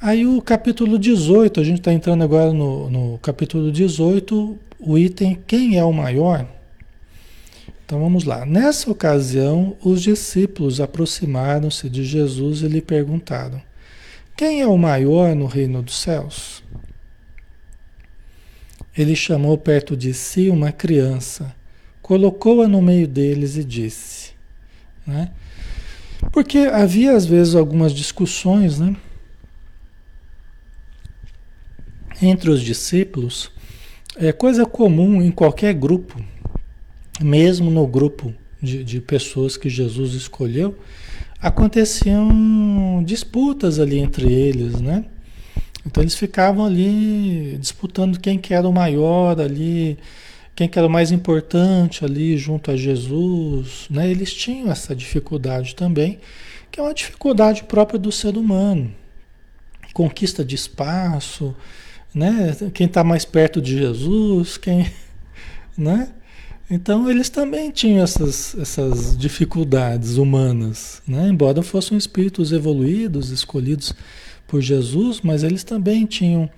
Aí 0.00 0.26
o 0.26 0.42
capítulo 0.42 0.98
18, 0.98 1.60
a 1.60 1.64
gente 1.64 1.78
está 1.78 1.92
entrando 1.92 2.22
agora 2.22 2.52
no, 2.52 2.90
no 2.90 3.18
capítulo 3.18 3.72
18, 3.72 4.58
o 4.78 4.98
item 4.98 5.38
Quem 5.46 5.78
é 5.78 5.84
o 5.84 5.92
maior? 5.92 6.46
Então 7.84 8.00
vamos 8.00 8.24
lá. 8.24 8.44
Nessa 8.44 8.90
ocasião, 8.90 9.76
os 9.82 10.02
discípulos 10.02 10.80
aproximaram-se 10.80 11.88
de 11.88 12.04
Jesus 12.04 12.62
e 12.62 12.68
lhe 12.68 12.80
perguntaram: 12.80 13.60
Quem 14.36 14.60
é 14.60 14.66
o 14.66 14.76
maior 14.76 15.34
no 15.34 15.46
reino 15.46 15.82
dos 15.82 16.00
céus? 16.00 16.62
Ele 18.96 19.16
chamou 19.16 19.56
perto 19.58 19.96
de 19.96 20.14
si 20.14 20.48
uma 20.50 20.70
criança, 20.70 21.54
colocou-a 22.00 22.68
no 22.68 22.80
meio 22.80 23.08
deles 23.08 23.56
e 23.56 23.64
disse: 23.64 24.32
né? 25.06 25.30
Porque 26.32 26.58
havia 26.58 27.12
às 27.12 27.26
vezes 27.26 27.54
algumas 27.54 27.92
discussões, 27.92 28.78
né? 28.78 28.96
Entre 32.22 32.50
os 32.50 32.60
discípulos 32.60 33.50
é 34.16 34.32
coisa 34.32 34.64
comum 34.64 35.20
em 35.20 35.30
qualquer 35.30 35.74
grupo, 35.74 36.22
mesmo 37.20 37.70
no 37.70 37.86
grupo 37.86 38.32
de, 38.62 38.84
de 38.84 39.00
pessoas 39.00 39.56
que 39.56 39.68
Jesus 39.68 40.14
escolheu, 40.14 40.78
aconteciam 41.40 43.02
disputas 43.04 43.78
ali 43.78 43.98
entre 43.98 44.32
eles, 44.32 44.80
né? 44.80 45.04
Então 45.84 46.02
eles 46.02 46.14
ficavam 46.14 46.64
ali 46.64 47.58
disputando 47.58 48.18
quem 48.18 48.38
que 48.38 48.54
era 48.54 48.66
o 48.66 48.72
maior 48.72 49.38
ali, 49.38 49.98
quem 50.54 50.68
que 50.68 50.78
era 50.78 50.88
o 50.88 50.90
mais 50.90 51.12
importante 51.12 52.04
ali 52.04 52.38
junto 52.38 52.70
a 52.70 52.76
Jesus, 52.76 53.86
né? 53.90 54.10
Eles 54.10 54.32
tinham 54.32 54.70
essa 54.70 54.94
dificuldade 54.94 55.74
também, 55.74 56.20
que 56.70 56.80
é 56.80 56.82
uma 56.82 56.94
dificuldade 56.94 57.64
própria 57.64 57.98
do 57.98 58.10
ser 58.10 58.36
humano. 58.36 58.94
Conquista 59.92 60.44
de 60.44 60.54
espaço, 60.54 61.54
né? 62.14 62.56
Quem 62.72 62.86
está 62.86 63.02
mais 63.02 63.24
perto 63.24 63.60
de 63.60 63.76
Jesus, 63.76 64.56
quem, 64.56 64.90
né? 65.76 66.08
Então 66.70 67.10
eles 67.10 67.28
também 67.28 67.70
tinham 67.70 68.02
essas, 68.02 68.56
essas 68.58 69.16
dificuldades 69.16 70.16
humanas, 70.16 71.02
né? 71.06 71.28
Embora 71.28 71.62
fossem 71.62 71.98
espíritos 71.98 72.52
evoluídos, 72.52 73.30
escolhidos 73.30 73.94
por 74.46 74.60
Jesus, 74.60 75.20
mas 75.22 75.42
eles 75.42 75.64
também 75.64 76.06
tinham 76.06 76.48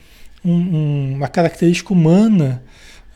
um, 0.44 1.14
uma 1.14 1.28
característica 1.28 1.92
humana, 1.92 2.62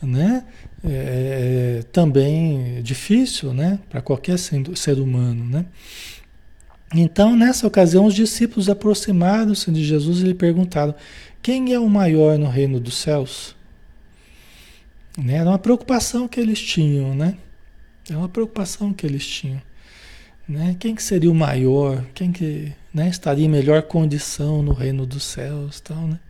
né? 0.02 0.44
É, 0.82 1.78
é 1.80 1.82
também 1.92 2.82
difícil, 2.82 3.52
né? 3.52 3.78
Para 3.88 4.00
qualquer 4.00 4.38
ser 4.38 4.98
humano, 4.98 5.44
né? 5.44 5.66
Então, 6.92 7.36
nessa 7.36 7.68
ocasião, 7.68 8.04
os 8.06 8.14
discípulos 8.14 8.68
aproximaram-se 8.68 9.70
de 9.70 9.84
Jesus 9.84 10.20
e 10.20 10.24
lhe 10.24 10.34
perguntaram: 10.34 10.92
Quem 11.42 11.72
é 11.72 11.78
o 11.78 11.88
maior 11.88 12.38
no 12.38 12.48
reino 12.48 12.78
dos 12.78 12.98
céus? 12.98 13.56
Né? 15.16 15.34
Era 15.34 15.48
uma 15.48 15.58
preocupação 15.58 16.28
que 16.28 16.38
eles 16.38 16.60
tinham, 16.60 17.14
né? 17.14 17.36
Era 18.08 18.18
uma 18.18 18.28
preocupação 18.28 18.92
que 18.92 19.06
eles 19.06 19.26
tinham. 19.26 19.62
Né? 20.46 20.76
Quem 20.78 20.94
que 20.94 21.02
seria 21.02 21.30
o 21.30 21.34
maior? 21.34 22.04
Quem 22.14 22.30
que 22.30 22.72
né, 22.92 23.08
estaria 23.08 23.46
em 23.46 23.48
melhor 23.48 23.82
condição 23.82 24.62
no 24.62 24.72
reino 24.72 25.06
dos 25.06 25.24
céus? 25.24 25.80
Tal, 25.80 26.06
né? 26.06 26.20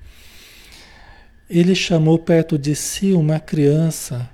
Ele 1.48 1.74
chamou 1.74 2.16
perto 2.16 2.56
de 2.56 2.76
si 2.76 3.12
uma 3.12 3.40
criança, 3.40 4.30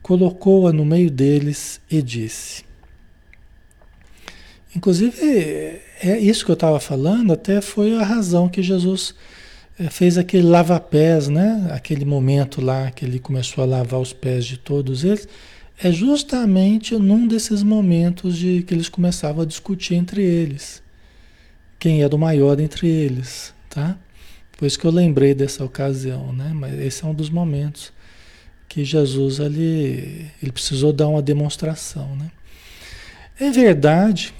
colocou-a 0.00 0.72
no 0.72 0.84
meio 0.84 1.10
deles 1.10 1.80
e 1.90 2.00
disse: 2.00 2.64
Inclusive, 4.74 5.82
é 6.00 6.18
isso 6.18 6.44
que 6.46 6.50
eu 6.50 6.54
estava 6.54 6.80
falando, 6.80 7.34
até 7.34 7.60
foi 7.60 7.94
a 7.96 8.02
razão 8.02 8.48
que 8.48 8.62
Jesus 8.62 9.14
fez 9.90 10.16
aquele 10.16 10.46
lava-pés, 10.46 11.28
né? 11.28 11.68
Aquele 11.70 12.04
momento 12.04 12.60
lá 12.60 12.90
que 12.90 13.04
ele 13.04 13.18
começou 13.18 13.62
a 13.62 13.66
lavar 13.66 14.00
os 14.00 14.12
pés 14.12 14.46
de 14.46 14.56
todos 14.56 15.04
eles, 15.04 15.28
é 15.78 15.92
justamente 15.92 16.96
num 16.96 17.28
desses 17.28 17.62
momentos 17.62 18.36
de 18.36 18.62
que 18.62 18.72
eles 18.72 18.88
começavam 18.88 19.42
a 19.42 19.46
discutir 19.46 19.94
entre 19.94 20.22
eles. 20.22 20.82
Quem 21.78 22.02
era 22.02 22.14
o 22.14 22.18
maior 22.18 22.58
entre 22.58 22.88
eles, 22.88 23.52
tá? 23.68 23.98
Por 24.56 24.64
isso 24.64 24.78
que 24.78 24.86
eu 24.86 24.90
lembrei 24.90 25.34
dessa 25.34 25.62
ocasião, 25.62 26.32
né? 26.32 26.52
Mas 26.54 26.78
esse 26.80 27.04
é 27.04 27.06
um 27.06 27.12
dos 27.12 27.28
momentos 27.28 27.92
que 28.66 28.82
Jesus 28.82 29.38
ali, 29.38 30.30
ele 30.42 30.52
precisou 30.52 30.94
dar 30.94 31.08
uma 31.08 31.20
demonstração, 31.20 32.16
né? 32.16 32.30
É 33.38 33.50
verdade, 33.50 34.32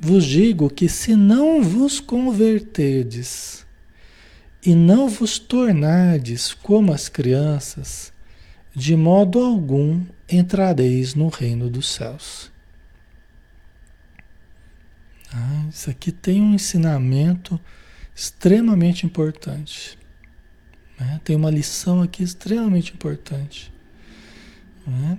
vos 0.00 0.24
digo 0.24 0.68
que 0.68 0.88
se 0.88 1.14
não 1.14 1.62
vos 1.62 2.00
converterdes 2.00 3.61
e 4.64 4.74
não 4.74 5.08
vos 5.08 5.38
tornardes 5.38 6.54
como 6.54 6.92
as 6.92 7.08
crianças, 7.08 8.12
de 8.74 8.94
modo 8.94 9.40
algum 9.40 10.04
entrareis 10.28 11.14
no 11.14 11.28
reino 11.28 11.68
dos 11.68 11.88
céus. 11.88 12.50
Ah, 15.34 15.66
isso 15.68 15.90
aqui 15.90 16.12
tem 16.12 16.40
um 16.40 16.54
ensinamento 16.54 17.58
extremamente 18.14 19.06
importante. 19.06 19.98
Né? 21.00 21.20
Tem 21.24 21.34
uma 21.34 21.50
lição 21.50 22.02
aqui 22.02 22.22
extremamente 22.22 22.92
importante. 22.92 23.72
Né? 24.86 25.18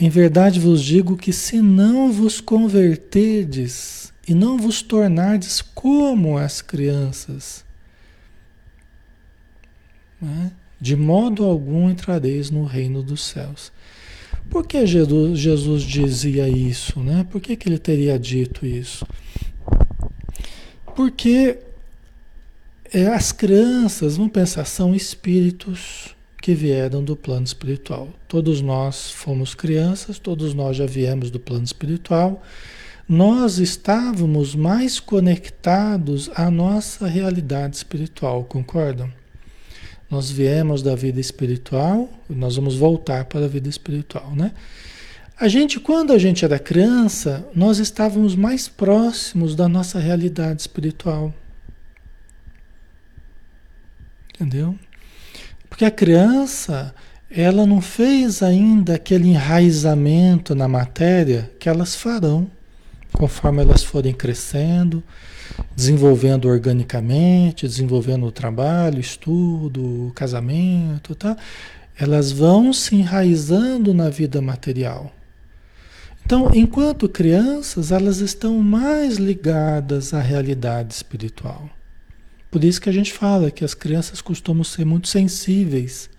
Em 0.00 0.08
verdade 0.08 0.58
vos 0.58 0.82
digo 0.82 1.16
que 1.16 1.32
se 1.32 1.60
não 1.60 2.10
vos 2.10 2.40
converterdes 2.40 4.12
e 4.26 4.34
não 4.34 4.58
vos 4.58 4.82
tornardes 4.82 5.60
como 5.60 6.38
as 6.38 6.60
crianças, 6.60 7.65
né? 10.20 10.52
de 10.80 10.94
modo 10.94 11.44
algum 11.44 11.90
entrareis 11.90 12.50
no 12.50 12.64
reino 12.64 13.02
dos 13.02 13.22
céus. 13.22 13.72
Por 14.50 14.66
que 14.66 14.86
Jesus, 14.86 15.38
Jesus 15.38 15.82
dizia 15.82 16.48
isso? 16.48 17.00
Né? 17.00 17.26
Por 17.30 17.40
que, 17.40 17.56
que 17.56 17.68
ele 17.68 17.78
teria 17.78 18.18
dito 18.18 18.64
isso? 18.64 19.06
Porque 20.94 21.58
é, 22.92 23.06
as 23.08 23.32
crianças, 23.32 24.16
vamos 24.16 24.32
pensar, 24.32 24.64
são 24.64 24.94
espíritos 24.94 26.14
que 26.40 26.54
vieram 26.54 27.02
do 27.02 27.16
plano 27.16 27.44
espiritual. 27.44 28.08
Todos 28.28 28.60
nós 28.60 29.10
fomos 29.10 29.54
crianças, 29.54 30.18
todos 30.18 30.54
nós 30.54 30.76
já 30.76 30.86
viemos 30.86 31.30
do 31.30 31.40
plano 31.40 31.64
espiritual. 31.64 32.42
Nós 33.08 33.58
estávamos 33.58 34.54
mais 34.54 35.00
conectados 35.00 36.30
à 36.34 36.50
nossa 36.50 37.06
realidade 37.06 37.76
espiritual, 37.76 38.44
concordam? 38.44 39.10
Nós 40.10 40.30
viemos 40.30 40.82
da 40.82 40.94
vida 40.94 41.20
espiritual, 41.20 42.08
nós 42.28 42.56
vamos 42.56 42.76
voltar 42.76 43.24
para 43.24 43.44
a 43.44 43.48
vida 43.48 43.68
espiritual, 43.68 44.34
né? 44.34 44.52
A 45.38 45.48
gente, 45.48 45.78
quando 45.78 46.12
a 46.12 46.18
gente 46.18 46.44
era 46.44 46.58
criança, 46.58 47.46
nós 47.54 47.78
estávamos 47.78 48.34
mais 48.34 48.68
próximos 48.68 49.54
da 49.54 49.68
nossa 49.68 49.98
realidade 49.98 50.62
espiritual. 50.62 51.34
Entendeu? 54.34 54.78
Porque 55.68 55.84
a 55.84 55.90
criança, 55.90 56.94
ela 57.30 57.66
não 57.66 57.82
fez 57.82 58.42
ainda 58.42 58.94
aquele 58.94 59.28
enraizamento 59.28 60.54
na 60.54 60.68
matéria 60.68 61.52
que 61.58 61.68
elas 61.68 61.94
farão 61.94 62.50
conforme 63.16 63.62
elas 63.62 63.82
forem 63.82 64.12
crescendo, 64.12 65.02
desenvolvendo 65.74 66.46
organicamente, 66.46 67.66
desenvolvendo 67.66 68.26
o 68.26 68.32
trabalho, 68.32 69.00
estudo, 69.00 70.12
casamento, 70.14 71.14
tá? 71.14 71.36
Elas 71.98 72.30
vão 72.30 72.72
se 72.72 72.94
enraizando 72.94 73.94
na 73.94 74.10
vida 74.10 74.40
material. 74.42 75.12
Então, 76.24 76.50
enquanto 76.54 77.08
crianças, 77.08 77.90
elas 77.90 78.18
estão 78.18 78.58
mais 78.58 79.16
ligadas 79.16 80.12
à 80.12 80.20
realidade 80.20 80.92
espiritual. 80.92 81.70
Por 82.50 82.64
isso 82.64 82.80
que 82.80 82.88
a 82.88 82.92
gente 82.92 83.12
fala 83.12 83.50
que 83.50 83.64
as 83.64 83.74
crianças 83.74 84.20
costumam 84.20 84.64
ser 84.64 84.84
muito 84.84 85.08
sensíveis. 85.08 86.10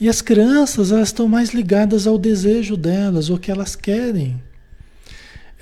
E 0.00 0.08
as 0.08 0.22
crianças, 0.22 0.92
elas 0.92 1.08
estão 1.08 1.26
mais 1.26 1.50
ligadas 1.50 2.06
ao 2.06 2.16
desejo 2.16 2.76
delas, 2.76 3.28
o 3.28 3.38
que 3.38 3.50
elas 3.50 3.74
querem. 3.74 4.40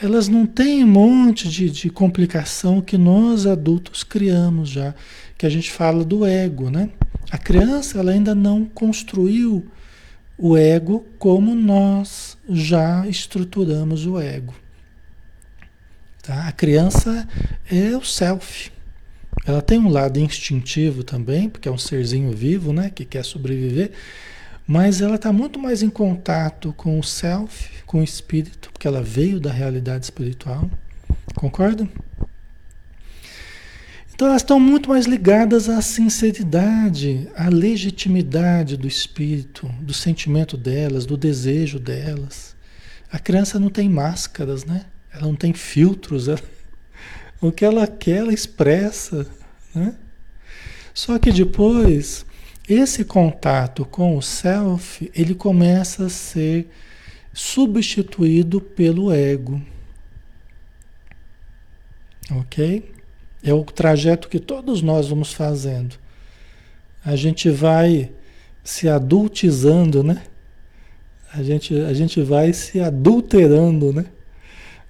Elas 0.00 0.28
não 0.28 0.44
têm 0.44 0.82
um 0.82 0.88
monte 0.88 1.48
de, 1.48 1.70
de 1.70 1.88
complicação 1.88 2.80
que 2.80 2.98
nós 2.98 3.46
adultos 3.46 4.02
criamos 4.02 4.68
já, 4.68 4.94
que 5.38 5.46
a 5.46 5.50
gente 5.50 5.70
fala 5.70 6.04
do 6.04 6.26
ego, 6.26 6.68
né? 6.68 6.90
A 7.30 7.38
criança, 7.38 7.98
ela 7.98 8.10
ainda 8.10 8.34
não 8.34 8.64
construiu 8.64 9.66
o 10.36 10.56
ego 10.56 11.06
como 11.18 11.54
nós 11.54 12.36
já 12.48 13.06
estruturamos 13.06 14.06
o 14.06 14.18
ego. 14.18 14.54
Tá? 16.22 16.48
A 16.48 16.52
criança 16.52 17.28
é 17.70 17.96
o 17.96 18.04
self. 18.04 18.72
Ela 19.46 19.60
tem 19.60 19.78
um 19.78 19.88
lado 19.88 20.18
instintivo 20.18 21.04
também, 21.04 21.48
porque 21.48 21.68
é 21.68 21.72
um 21.72 21.78
serzinho 21.78 22.32
vivo, 22.32 22.72
né, 22.72 22.90
que 22.90 23.04
quer 23.04 23.24
sobreviver, 23.24 23.92
mas 24.66 25.00
ela 25.00 25.16
está 25.16 25.32
muito 25.32 25.58
mais 25.58 25.82
em 25.82 25.90
contato 25.90 26.72
com 26.76 26.98
o 26.98 27.02
self, 27.04 27.70
com 27.84 28.00
o 28.00 28.04
espírito, 28.04 28.70
porque 28.72 28.86
ela 28.86 29.02
veio 29.02 29.38
da 29.38 29.52
realidade 29.52 30.04
espiritual. 30.04 30.70
Concorda? 31.34 31.88
Então 34.14 34.28
elas 34.28 34.42
estão 34.42 34.60
muito 34.60 34.88
mais 34.88 35.06
ligadas 35.06 35.68
à 35.68 35.82
sinceridade, 35.82 37.28
à 37.36 37.48
legitimidade 37.48 38.76
do 38.76 38.86
espírito, 38.86 39.66
do 39.80 39.92
sentimento 39.92 40.56
delas, 40.56 41.04
do 41.04 41.16
desejo 41.16 41.80
delas. 41.80 42.54
A 43.10 43.18
criança 43.18 43.58
não 43.58 43.68
tem 43.68 43.88
máscaras, 43.88 44.64
né? 44.64 44.86
Ela 45.12 45.22
não 45.22 45.34
tem 45.34 45.52
filtros. 45.52 46.28
Ela 46.28 46.40
o 47.40 47.50
que 47.50 47.64
ela 47.64 47.86
quer, 47.88 48.18
ela 48.18 48.32
expressa. 48.32 49.26
Né? 49.74 49.94
Só 50.92 51.18
que 51.18 51.32
depois, 51.32 52.24
esse 52.68 53.04
contato 53.04 53.84
com 53.84 54.16
o 54.16 54.22
self, 54.22 55.10
ele 55.14 55.34
começa 55.34 56.06
a 56.06 56.08
ser 56.08 56.68
substituído 57.32 58.60
pelo 58.60 59.12
ego. 59.12 59.60
Ok? 62.30 62.90
É 63.42 63.52
o 63.52 63.64
trajeto 63.64 64.28
que 64.28 64.38
todos 64.38 64.80
nós 64.80 65.08
vamos 65.08 65.32
fazendo. 65.32 65.96
A 67.04 67.16
gente 67.16 67.50
vai 67.50 68.10
se 68.62 68.88
adultizando, 68.88 70.02
né? 70.02 70.22
A 71.30 71.42
gente, 71.42 71.76
a 71.82 71.92
gente 71.92 72.22
vai 72.22 72.52
se 72.54 72.80
adulterando, 72.80 73.92
né? 73.92 74.06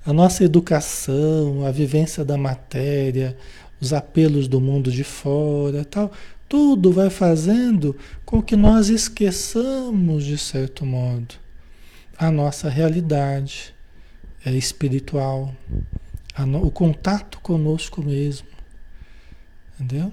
A 0.06 0.12
nossa 0.12 0.44
educação, 0.44 1.66
a 1.66 1.72
vivência 1.72 2.24
da 2.24 2.37
matéria, 2.37 3.37
os 3.80 3.92
apelos 3.92 4.46
do 4.46 4.60
mundo 4.60 4.92
de 4.92 5.02
fora, 5.02 5.84
tal, 5.84 6.12
tudo 6.48 6.92
vai 6.92 7.11
fazendo 7.11 7.96
com 8.24 8.42
que 8.42 8.57
nós 8.57 8.88
esqueçamos, 8.88 10.24
de 10.24 10.38
certo 10.38 10.85
modo, 10.85 11.35
a 12.16 12.30
nossa 12.30 12.68
realidade 12.68 13.74
é 14.44 14.52
espiritual, 14.52 15.54
o 16.62 16.70
contato 16.70 17.40
conosco 17.40 18.02
mesmo. 18.02 18.46
Entendeu? 19.78 20.12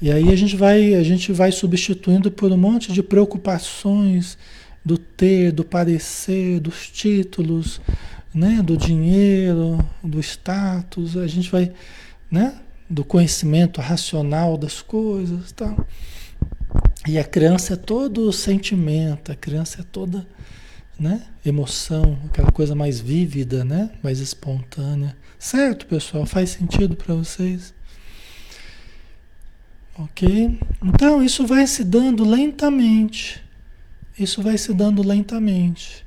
E 0.00 0.10
aí 0.10 0.30
a 0.30 0.36
gente 0.36 0.56
vai, 0.56 0.94
a 0.94 1.02
gente 1.02 1.32
vai 1.32 1.50
substituindo 1.50 2.30
por 2.30 2.52
um 2.52 2.56
monte 2.56 2.92
de 2.92 3.02
preocupações 3.02 4.38
do 4.84 4.96
ter, 4.96 5.50
do 5.52 5.64
parecer, 5.64 6.60
dos 6.60 6.88
títulos, 6.88 7.80
né, 8.32 8.62
do 8.62 8.76
dinheiro, 8.76 9.84
do 10.02 10.20
status, 10.20 11.16
a 11.16 11.26
gente 11.26 11.50
vai, 11.50 11.72
né, 12.30 12.54
do 12.88 13.04
conhecimento 13.04 13.80
racional 13.80 14.56
das 14.56 14.80
coisas, 14.80 15.52
tal. 15.52 15.86
E 17.06 17.18
a 17.18 17.24
criança 17.24 17.74
é 17.74 17.76
todo 17.76 18.32
sentimento, 18.32 19.30
a 19.30 19.34
criança 19.34 19.80
é 19.80 19.84
toda, 19.84 20.26
né, 20.98 21.22
emoção, 21.44 22.18
aquela 22.26 22.50
coisa 22.50 22.74
mais 22.74 23.00
vívida, 23.00 23.64
né, 23.64 23.90
mais 24.02 24.20
espontânea. 24.20 25.16
Certo, 25.38 25.86
pessoal? 25.86 26.26
Faz 26.26 26.50
sentido 26.50 26.96
para 26.96 27.14
vocês? 27.14 27.72
Ok? 29.98 30.58
Então, 30.84 31.22
isso 31.22 31.46
vai 31.46 31.66
se 31.66 31.84
dando 31.84 32.24
lentamente. 32.24 33.42
Isso 34.18 34.42
vai 34.42 34.58
se 34.58 34.72
dando 34.72 35.02
lentamente. 35.02 36.04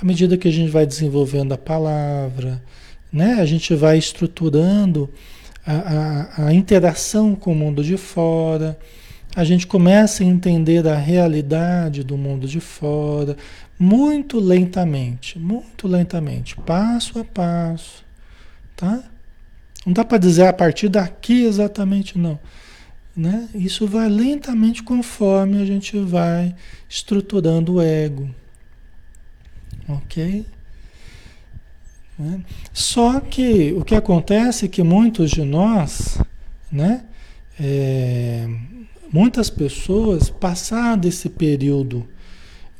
À 0.00 0.04
medida 0.04 0.36
que 0.36 0.48
a 0.48 0.52
gente 0.52 0.70
vai 0.70 0.86
desenvolvendo 0.86 1.52
a 1.52 1.58
palavra, 1.58 2.62
né? 3.12 3.34
a 3.34 3.46
gente 3.46 3.74
vai 3.74 3.98
estruturando 3.98 5.12
a, 5.70 6.46
a, 6.46 6.54
interação 6.54 7.34
com 7.34 7.52
o 7.52 7.54
mundo 7.54 7.84
de 7.84 7.98
fora, 7.98 8.78
a 9.36 9.44
gente 9.44 9.66
começa 9.66 10.22
a 10.22 10.26
entender 10.26 10.86
a 10.88 10.96
realidade 10.96 12.02
do 12.02 12.16
mundo 12.16 12.48
de 12.48 12.58
fora, 12.58 13.36
muito 13.78 14.40
lentamente, 14.40 15.38
muito 15.38 15.86
lentamente, 15.86 16.56
passo 16.56 17.18
a 17.18 17.24
passo, 17.24 18.02
tá? 18.74 19.04
Não 19.84 19.92
dá 19.92 20.04
para 20.04 20.18
dizer 20.18 20.46
a 20.46 20.52
partir 20.52 20.88
daqui 20.88 21.44
exatamente 21.44 22.18
não. 22.18 22.38
Né? 23.14 23.48
Isso 23.54 23.86
vai 23.86 24.08
lentamente 24.08 24.82
conforme 24.82 25.60
a 25.60 25.64
gente 25.64 25.98
vai 25.98 26.54
estruturando 26.88 27.74
o 27.74 27.82
ego. 27.82 28.28
Ok? 29.88 30.46
Né? 32.18 32.40
Só 32.72 33.20
que 33.20 33.72
o 33.72 33.84
que 33.84 33.94
acontece 33.94 34.66
é 34.66 34.68
que 34.68 34.82
muitos 34.82 35.30
de 35.30 35.42
nós, 35.42 36.18
né? 36.70 37.04
É, 37.60 38.48
muitas 39.12 39.50
pessoas, 39.50 40.30
passado 40.30 41.06
esse 41.06 41.28
período 41.28 42.08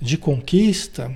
de 0.00 0.16
conquista, 0.16 1.12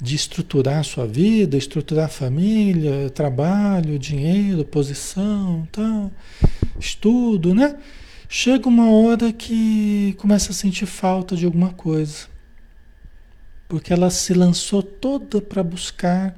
de 0.00 0.14
estruturar 0.14 0.84
sua 0.84 1.06
vida, 1.06 1.56
estruturar 1.56 2.10
família, 2.10 3.08
trabalho, 3.10 3.98
dinheiro, 3.98 4.64
posição, 4.64 5.66
tal, 5.72 6.10
estudo, 6.78 7.54
né? 7.54 7.76
Chega 8.28 8.68
uma 8.68 8.90
hora 8.90 9.32
que 9.32 10.14
começa 10.18 10.50
a 10.50 10.54
sentir 10.54 10.86
falta 10.86 11.36
de 11.36 11.46
alguma 11.46 11.72
coisa. 11.72 12.26
Porque 13.68 13.92
ela 13.92 14.10
se 14.10 14.34
lançou 14.34 14.82
toda 14.82 15.40
para 15.40 15.62
buscar. 15.62 16.36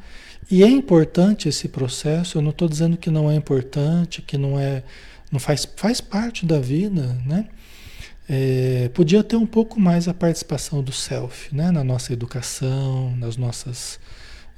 E 0.51 0.63
é 0.63 0.69
importante 0.69 1.49
esse 1.49 1.69
processo, 1.69 2.39
eu 2.39 2.43
não 2.43 2.51
estou 2.51 2.69
dizendo 2.69 2.97
que 2.97 3.11
não 3.11 3.31
é 3.31 3.35
importante, 3.35 4.23
que 4.23 4.39
não 4.39 4.59
é. 4.59 4.83
não 5.31 5.39
faz, 5.39 5.69
faz 5.77 6.01
parte 6.01 6.47
da 6.47 6.59
vida, 6.59 7.17
né? 7.27 7.49
É, 8.29 8.91
podia 8.95 9.23
ter 9.23 9.37
um 9.37 9.47
pouco 9.47 9.81
mais 9.81 10.07
a 10.09 10.15
participação 10.15 10.83
do 10.83 10.93
self, 10.93 11.55
né? 11.55 11.71
Na 11.71 11.85
nossa 11.85 12.13
educação, 12.13 13.15
nas 13.17 13.37
nossas 13.37 14.01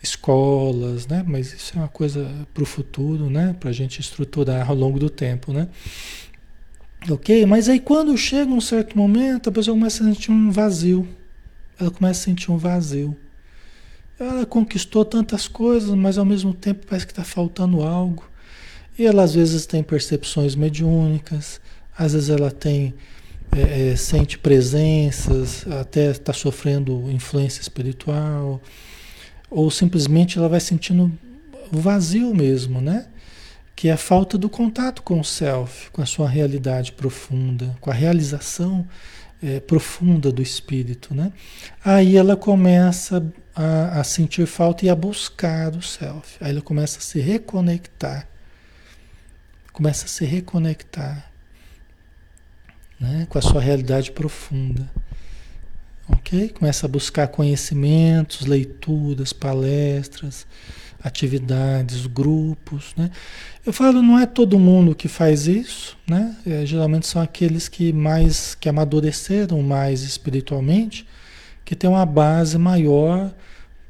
escolas, 0.03 1.07
né? 1.07 1.25
Mas 1.27 1.53
isso 1.53 1.73
é 1.77 1.81
uma 1.81 1.89
coisa 1.89 2.29
para 2.55 2.63
o 2.63 2.67
futuro, 2.67 3.29
né? 3.29 3.55
Para 3.59 3.71
a 3.71 3.73
gente 3.73 4.01
estruturar 4.01 4.69
ao 4.69 4.77
longo 4.77 4.99
do 4.99 5.11
tempo, 5.11 5.53
né? 5.53 5.69
Ok? 7.09 7.47
Mas 7.47 7.69
aí 7.69 7.81
quando 7.81 8.17
chega 8.17 8.51
um 8.51 8.61
certo 8.61 8.97
momento, 8.97 9.49
a 9.49 9.53
pessoa 9.53 9.77
começa 9.77 10.05
a 10.05 10.07
sentir 10.07 10.31
um 10.31 10.51
vazio. 10.51 11.09
Ela 11.79 11.91
começa 11.91 12.21
a 12.21 12.25
sentir 12.25 12.51
um 12.51 12.57
vazio. 12.59 13.17
Ela 14.21 14.45
conquistou 14.45 15.05
tantas 15.05 15.49
coisas, 15.49 15.91
mas 15.95 16.19
ao 16.19 16.25
mesmo 16.25 16.53
tempo 16.53 16.87
parece 16.87 17.07
que 17.07 17.13
está 17.13 17.25
faltando 17.25 17.83
algo. 17.83 18.25
E 18.99 19.07
ela 19.07 19.23
às 19.23 19.35
vezes 19.35 19.65
tem 19.65 19.83
percepções 19.83 20.55
mediúnicas, 20.55 21.61
às 21.97 22.13
vezes 22.13 22.29
ela 22.29 22.51
tem 22.51 22.95
é, 23.57 23.93
é, 23.93 23.97
sente 23.97 24.39
presenças, 24.39 25.67
até 25.81 26.11
está 26.11 26.33
sofrendo 26.33 27.11
influência 27.11 27.61
espiritual 27.61 28.61
ou 29.51 29.71
simplesmente 29.71 30.39
ela 30.39 30.49
vai 30.49 30.61
sentindo 30.61 31.11
vazio 31.73 32.35
mesmo, 32.35 32.81
né? 32.81 33.07
Que 33.75 33.89
é 33.89 33.93
a 33.93 33.97
falta 33.97 34.39
do 34.39 34.49
contato 34.49 35.03
com 35.03 35.19
o 35.19 35.25
self, 35.25 35.91
com 35.91 36.01
a 36.03 36.07
sua 36.07 36.29
realidade 36.29 36.93
profunda, 36.93 37.77
com 37.81 37.91
a 37.91 37.95
realização 37.95 38.87
é, 39.43 39.59
profunda 39.59 40.31
do 40.31 40.43
espírito, 40.43 41.15
né? 41.15 41.33
Aí 41.85 42.17
ela 42.17 42.37
começa 42.37 43.33
a, 43.61 44.01
a, 44.01 44.05
sentir 44.05 44.47
falta 44.47 44.87
e 44.87 44.89
a 44.89 44.95
buscar 44.95 45.77
o 45.77 45.83
self. 45.83 46.39
Aí 46.41 46.51
ela 46.51 46.63
começa 46.63 46.99
a 46.99 47.03
se 47.03 47.21
reconectar, 47.21 48.27
começa 49.71 50.07
a 50.07 50.09
se 50.09 50.25
reconectar, 50.25 51.31
né? 52.99 53.27
Com 53.29 53.39
a 53.39 53.43
sua 53.43 53.61
realidade 53.61 54.13
profunda. 54.13 54.91
Ok? 56.09 56.49
Começa 56.49 56.87
a 56.87 56.89
buscar 56.89 57.29
conhecimentos, 57.29 58.47
leituras, 58.47 59.33
palestras, 59.33 60.47
atividades, 61.03 62.07
grupos, 62.07 62.95
né? 62.97 63.11
Eu 63.65 63.73
falo, 63.75 64.01
não 64.03 64.19
é 64.19 64.25
todo 64.25 64.59
mundo 64.59 64.95
que 64.95 65.07
faz 65.07 65.47
isso, 65.47 65.99
né? 66.09 66.35
É, 66.47 66.65
geralmente 66.65 67.07
são 67.07 67.21
aqueles 67.21 67.69
que 67.69 67.93
mais, 67.93 68.55
que 68.55 68.69
amadureceram 68.71 69.63
mais 69.63 70.03
espiritualmente, 70.03 71.07
que 71.65 71.77
têm 71.77 71.89
uma 71.89 72.07
base 72.07 72.59
maior 72.59 73.33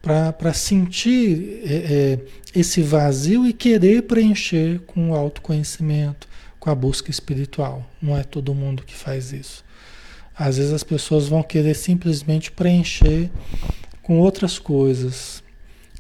para 0.03 0.55
sentir 0.55 1.63
é, 1.65 1.75
é, 1.75 2.19
esse 2.59 2.81
vazio 2.83 3.47
e 3.47 3.53
querer 3.53 4.03
preencher 4.03 4.81
com 4.87 5.11
o 5.11 5.15
autoconhecimento, 5.15 6.27
com 6.59 6.71
a 6.71 6.75
busca 6.75 7.11
espiritual. 7.11 7.89
Não 8.01 8.17
é 8.17 8.23
todo 8.23 8.55
mundo 8.55 8.83
que 8.83 8.95
faz 8.95 9.33
isso. 9.33 9.65
Às 10.35 10.57
vezes 10.57 10.73
as 10.73 10.83
pessoas 10.83 11.29
vão 11.29 11.43
querer 11.43 11.75
simplesmente 11.75 12.51
preencher 12.51 13.31
com 14.03 14.19
outras 14.19 14.59
coisas, 14.59 15.43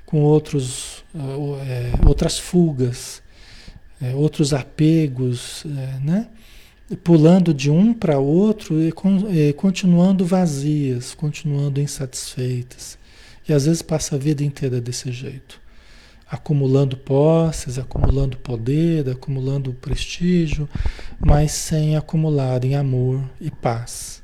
com 0.06 0.22
outros, 0.22 1.04
é, 1.14 1.92
outras 2.06 2.38
fugas, 2.38 3.22
é, 4.00 4.14
outros 4.14 4.54
apegos, 4.54 5.64
é, 5.66 6.00
né? 6.00 6.28
pulando 7.04 7.54
de 7.54 7.70
um 7.70 7.94
para 7.94 8.18
outro 8.18 8.82
e, 8.82 8.90
con 8.90 9.30
e 9.30 9.52
continuando 9.52 10.24
vazias, 10.24 11.14
continuando 11.14 11.80
insatisfeitas. 11.80 12.98
E 13.50 13.52
às 13.52 13.66
vezes 13.66 13.82
passa 13.82 14.14
a 14.14 14.18
vida 14.18 14.42
inteira 14.42 14.80
desse 14.80 15.10
jeito, 15.12 15.60
acumulando 16.30 16.96
posses, 16.96 17.78
acumulando 17.78 18.36
poder, 18.36 19.08
acumulando 19.10 19.74
prestígio, 19.74 20.68
mas 21.18 21.52
sem 21.52 21.96
acumularem 21.96 22.76
amor 22.76 23.28
e 23.40 23.50
paz 23.50 24.20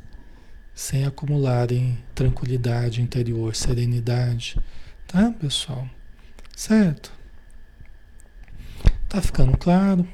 sem 0.76 1.06
acumularem 1.06 1.96
tranquilidade 2.14 3.00
interior, 3.00 3.56
serenidade, 3.56 4.58
tá, 5.06 5.32
pessoal? 5.40 5.88
Certo? 6.54 7.10
Tá 9.08 9.22
ficando 9.22 9.56
claro, 9.56 10.06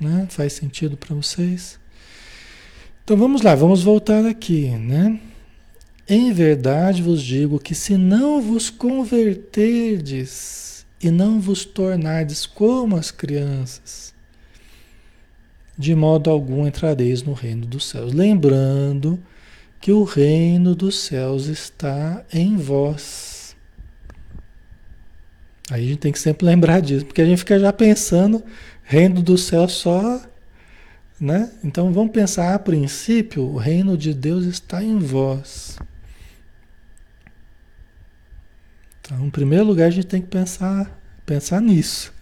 né? 0.00 0.26
Faz 0.30 0.54
sentido 0.54 0.96
para 0.96 1.14
vocês? 1.14 1.78
Então 3.04 3.18
vamos 3.18 3.42
lá, 3.42 3.54
vamos 3.54 3.82
voltar 3.82 4.24
aqui, 4.24 4.70
né? 4.70 5.20
Em 6.08 6.32
verdade 6.32 7.02
vos 7.02 7.22
digo 7.22 7.60
que 7.60 7.74
se 7.74 7.96
não 7.96 8.42
vos 8.42 8.70
converterdes 8.70 10.84
e 11.00 11.10
não 11.10 11.40
vos 11.40 11.64
tornardes 11.64 12.44
como 12.44 12.96
as 12.96 13.10
crianças, 13.10 14.12
de 15.78 15.94
modo 15.94 16.28
algum 16.28 16.66
entrareis 16.66 17.22
no 17.22 17.32
reino 17.32 17.64
dos 17.66 17.88
céus. 17.88 18.12
Lembrando 18.12 19.18
que 19.80 19.92
o 19.92 20.04
reino 20.04 20.74
dos 20.74 20.96
céus 20.96 21.46
está 21.46 22.24
em 22.32 22.56
vós. 22.56 23.56
Aí 25.70 25.84
a 25.84 25.88
gente 25.88 25.98
tem 25.98 26.12
que 26.12 26.18
sempre 26.18 26.46
lembrar 26.46 26.80
disso, 26.80 27.06
porque 27.06 27.22
a 27.22 27.24
gente 27.24 27.38
fica 27.38 27.58
já 27.58 27.72
pensando 27.72 28.42
reino 28.82 29.22
do 29.22 29.38
céu 29.38 29.68
só, 29.68 30.20
né? 31.18 31.50
Então 31.64 31.92
vamos 31.92 32.12
pensar 32.12 32.54
a 32.54 32.58
princípio, 32.58 33.44
o 33.44 33.56
reino 33.56 33.96
de 33.96 34.12
Deus 34.12 34.44
está 34.44 34.82
em 34.82 34.98
vós. 34.98 35.78
Então, 39.12 39.26
em 39.26 39.30
primeiro 39.30 39.64
lugar, 39.64 39.88
a 39.88 39.90
gente 39.90 40.06
tem 40.06 40.22
que 40.22 40.28
pensar, 40.28 40.90
pensar 41.26 41.60
nisso. 41.60 42.12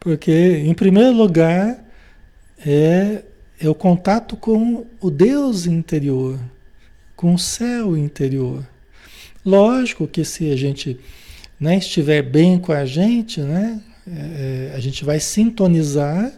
Porque, 0.00 0.62
em 0.64 0.74
primeiro 0.74 1.12
lugar, 1.12 1.84
é 2.58 3.22
é 3.60 3.68
o 3.68 3.74
contato 3.74 4.36
com 4.36 4.86
o 5.00 5.10
Deus 5.10 5.66
interior, 5.66 6.38
com 7.16 7.34
o 7.34 7.38
céu 7.38 7.96
interior. 7.96 8.64
Lógico 9.44 10.06
que 10.06 10.24
se 10.24 10.50
a 10.52 10.56
gente 10.56 10.98
né, 11.58 11.76
estiver 11.76 12.22
bem 12.22 12.58
com 12.58 12.70
a 12.72 12.84
gente, 12.84 13.40
né, 13.40 13.82
é, 14.06 14.72
a 14.76 14.78
gente 14.78 15.04
vai 15.04 15.18
sintonizar 15.18 16.32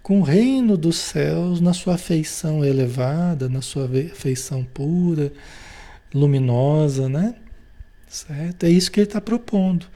com 0.00 0.20
o 0.20 0.22
reino 0.22 0.76
dos 0.76 0.96
céus 0.96 1.60
na 1.60 1.72
sua 1.72 1.98
feição 1.98 2.64
elevada, 2.64 3.48
na 3.48 3.60
sua 3.60 3.90
feição 4.14 4.62
pura, 4.62 5.32
luminosa, 6.12 7.08
né? 7.08 7.34
Certo? 8.14 8.62
É 8.62 8.70
isso 8.70 8.92
que 8.92 9.00
ele 9.00 9.08
está 9.08 9.20
propondo. 9.20 9.86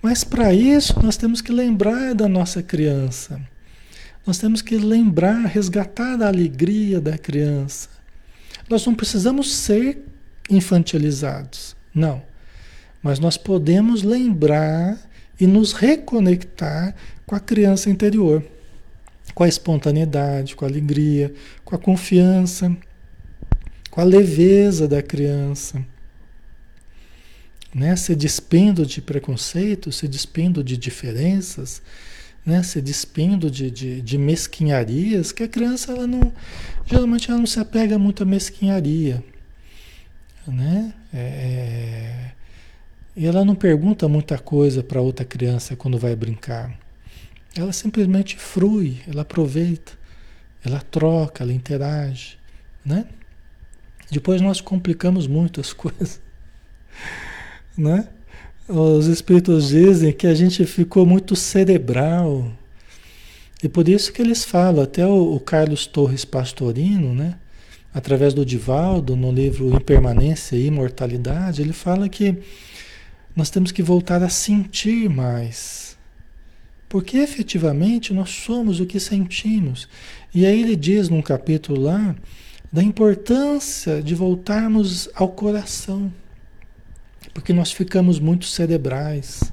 Mas 0.00 0.22
para 0.22 0.54
isso 0.54 0.94
nós 1.02 1.16
temos 1.16 1.40
que 1.40 1.50
lembrar 1.50 2.14
da 2.14 2.28
nossa 2.28 2.62
criança. 2.62 3.40
Nós 4.24 4.38
temos 4.38 4.62
que 4.62 4.76
lembrar, 4.76 5.44
resgatar 5.46 6.22
a 6.22 6.28
alegria 6.28 7.00
da 7.00 7.18
criança. 7.18 7.88
Nós 8.70 8.86
não 8.86 8.94
precisamos 8.94 9.52
ser 9.56 10.06
infantilizados, 10.48 11.74
não. 11.92 12.22
Mas 13.02 13.18
nós 13.18 13.36
podemos 13.36 14.04
lembrar 14.04 14.96
e 15.40 15.44
nos 15.44 15.72
reconectar 15.72 16.94
com 17.26 17.34
a 17.34 17.40
criança 17.40 17.90
interior, 17.90 18.44
com 19.34 19.42
a 19.42 19.48
espontaneidade, 19.48 20.54
com 20.54 20.64
a 20.64 20.68
alegria, 20.68 21.34
com 21.64 21.74
a 21.74 21.78
confiança, 21.78 22.74
com 23.90 24.00
a 24.00 24.04
leveza 24.04 24.86
da 24.86 25.02
criança. 25.02 25.84
Né? 27.74 27.96
Se 27.96 28.14
despindo 28.14 28.86
de 28.86 29.00
preconceitos, 29.02 29.96
se 29.96 30.06
despindo 30.06 30.62
de 30.62 30.76
diferenças, 30.76 31.82
né? 32.46 32.62
se 32.62 32.80
despindo 32.80 33.50
de, 33.50 33.70
de, 33.70 34.00
de, 34.00 34.18
mesquinharias, 34.18 35.32
que 35.32 35.42
a 35.42 35.48
criança 35.48 35.92
ela 35.92 36.06
não, 36.06 36.32
geralmente 36.86 37.30
ela 37.30 37.38
não 37.38 37.46
se 37.46 37.58
apega 37.58 37.98
muito 37.98 38.22
à 38.22 38.26
mesquinharia. 38.26 39.24
Né? 40.46 40.94
É, 41.12 41.18
é 41.18 42.34
e 43.16 43.26
ela 43.26 43.44
não 43.44 43.54
pergunta 43.54 44.08
muita 44.08 44.36
coisa 44.38 44.82
para 44.82 45.00
outra 45.00 45.24
criança 45.24 45.76
quando 45.76 45.96
vai 45.96 46.16
brincar. 46.16 46.76
Ela 47.56 47.72
simplesmente 47.72 48.36
frui, 48.36 49.00
ela 49.06 49.22
aproveita, 49.22 49.92
ela 50.64 50.80
troca, 50.80 51.44
ela 51.44 51.52
interage, 51.52 52.36
né? 52.84 53.06
Depois 54.10 54.40
nós 54.40 54.60
complicamos 54.60 55.28
muito 55.28 55.60
as 55.60 55.70
coisas, 55.72 56.20
né? 57.76 58.08
Os 58.68 59.06
espíritos 59.06 59.68
dizem 59.68 60.12
que 60.12 60.26
a 60.26 60.34
gente 60.34 60.64
ficou 60.64 61.04
muito 61.04 61.36
cerebral. 61.36 62.50
E 63.62 63.68
por 63.68 63.88
isso 63.88 64.12
que 64.12 64.22
eles 64.22 64.44
falam, 64.44 64.82
até 64.82 65.06
o, 65.06 65.34
o 65.34 65.40
Carlos 65.40 65.86
Torres 65.86 66.24
Pastorino, 66.24 67.14
né? 67.14 67.36
através 67.94 68.34
do 68.34 68.44
Divaldo, 68.44 69.14
no 69.14 69.30
livro 69.30 69.72
Impermanência 69.72 70.56
e 70.56 70.66
Imortalidade, 70.66 71.62
ele 71.62 71.72
fala 71.72 72.08
que 72.08 72.36
nós 73.36 73.50
temos 73.50 73.70
que 73.70 73.82
voltar 73.82 74.20
a 74.20 74.28
sentir 74.28 75.08
mais. 75.08 75.96
Porque 76.88 77.18
efetivamente 77.18 78.12
nós 78.12 78.30
somos 78.30 78.80
o 78.80 78.86
que 78.86 78.98
sentimos. 78.98 79.88
E 80.34 80.44
aí 80.44 80.60
ele 80.60 80.74
diz 80.74 81.08
num 81.08 81.22
capítulo 81.22 81.80
lá 81.80 82.16
da 82.72 82.82
importância 82.82 84.02
de 84.02 84.14
voltarmos 84.14 85.08
ao 85.14 85.28
coração. 85.28 86.12
Porque 87.34 87.52
nós 87.52 87.72
ficamos 87.72 88.18
muito 88.20 88.46
cerebrais, 88.46 89.52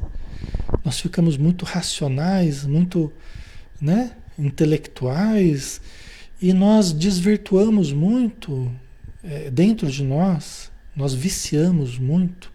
nós 0.86 1.00
ficamos 1.00 1.36
muito 1.36 1.65
racionais, 1.65 2.63
muito 2.63 3.12
né, 3.82 4.12
intelectuais, 4.38 5.82
e 6.41 6.53
nós 6.53 6.93
desvirtuamos 6.93 7.91
muito 7.91 8.72
é, 9.24 9.49
dentro 9.51 9.89
de 9.89 10.03
nós, 10.03 10.72
nós 10.95 11.14
viciamos 11.14 11.97
muito 11.97 12.51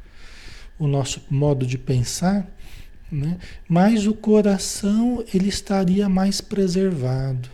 o 0.78 0.86
nosso 0.86 1.22
modo 1.30 1.66
de 1.66 1.78
pensar, 1.78 2.46
né? 3.10 3.38
mas 3.68 4.06
o 4.06 4.14
coração 4.14 5.24
ele 5.32 5.48
estaria 5.48 6.08
mais 6.08 6.40
preservado. 6.40 7.48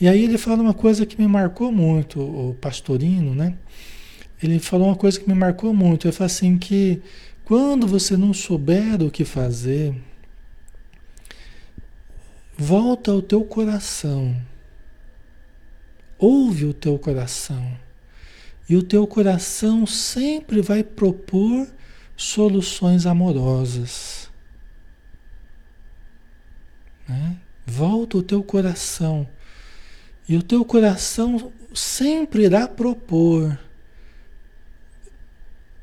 E 0.00 0.08
aí 0.08 0.24
ele 0.24 0.38
fala 0.38 0.62
uma 0.62 0.74
coisa 0.74 1.04
que 1.04 1.20
me 1.20 1.28
marcou 1.28 1.70
muito, 1.70 2.20
o 2.20 2.54
pastorino, 2.54 3.34
né? 3.34 3.54
Ele 4.42 4.58
falou 4.58 4.88
uma 4.88 4.96
coisa 4.96 5.20
que 5.20 5.28
me 5.28 5.34
marcou 5.34 5.74
muito. 5.74 6.06
Ele 6.06 6.12
falou 6.12 6.26
assim 6.26 6.56
que 6.56 7.02
quando 7.44 7.86
você 7.86 8.16
não 8.16 8.32
souber 8.32 9.02
o 9.02 9.10
que 9.10 9.24
fazer, 9.24 9.94
volta 12.56 13.10
ao 13.10 13.20
teu 13.20 13.44
coração. 13.44 14.34
Ouve 16.18 16.64
o 16.64 16.74
teu 16.74 16.98
coração. 16.98 17.76
E 18.68 18.76
o 18.76 18.82
teu 18.82 19.06
coração 19.06 19.84
sempre 19.86 20.62
vai 20.62 20.84
propor 20.84 21.66
soluções 22.16 23.04
amorosas. 23.04 24.30
Né? 27.08 27.36
Volta 27.66 28.18
o 28.18 28.22
teu 28.22 28.42
coração. 28.42 29.26
E 30.28 30.36
o 30.36 30.42
teu 30.42 30.64
coração 30.64 31.52
sempre 31.74 32.44
irá 32.44 32.68
propor 32.68 33.58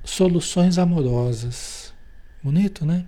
soluções 0.10 0.78
amorosas. 0.78 1.94
Bonito, 2.42 2.86
né? 2.86 3.06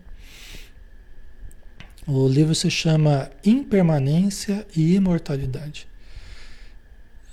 O 2.05 2.27
livro 2.27 2.53
se 2.53 2.69
chama 2.69 3.29
Impermanência 3.45 4.65
e 4.75 4.95
Imortalidade. 4.95 5.87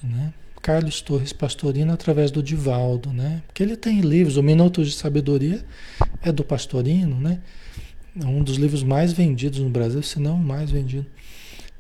Né? 0.03 0.33
Carlos 0.63 1.01
Torres 1.01 1.33
Pastorino 1.33 1.93
através 1.93 2.31
do 2.31 2.43
Divaldo, 2.43 3.13
né? 3.13 3.43
Porque 3.47 3.63
ele 3.63 3.77
tem 3.77 4.01
livros, 4.01 4.37
o 4.37 4.43
Minutos 4.43 4.91
de 4.91 4.97
Sabedoria 4.97 5.65
é 6.23 6.31
do 6.31 6.45
Pastorino, 6.45 7.19
né? 7.19 7.41
É 8.21 8.27
um 8.27 8.43
dos 8.43 8.57
livros 8.57 8.83
mais 8.83 9.13
vendidos 9.13 9.61
no 9.61 9.69
Brasil, 9.69 10.03
se 10.03 10.19
não 10.19 10.37
o 10.37 10.45
mais 10.45 10.71
vendido. 10.71 11.07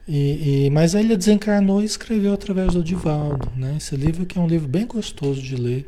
E, 0.09 0.66
e, 0.66 0.70
mas 0.70 0.95
aí 0.95 1.05
ele 1.05 1.16
desencarnou 1.16 1.82
e 1.82 1.84
escreveu 1.84 2.32
através 2.32 2.74
do 2.74 2.82
Divaldo, 2.82 3.51
né? 3.57 3.74
Esse 3.76 3.97
livro 3.97 4.24
que 4.24 4.39
é 4.39 4.41
um 4.41 4.47
livro 4.47 4.68
bem 4.68 4.87
gostoso 4.87 5.43
de 5.43 5.57
ler, 5.57 5.87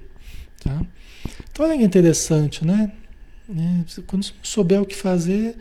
tá? 0.63 0.85
Então 1.59 1.67
olha 1.67 1.77
que 1.77 1.83
interessante, 1.83 2.65
né? 2.65 2.93
É, 3.51 4.01
quando 4.07 4.25
souber 4.45 4.81
o 4.81 4.87
que 4.87 4.95
fazer, 4.95 5.57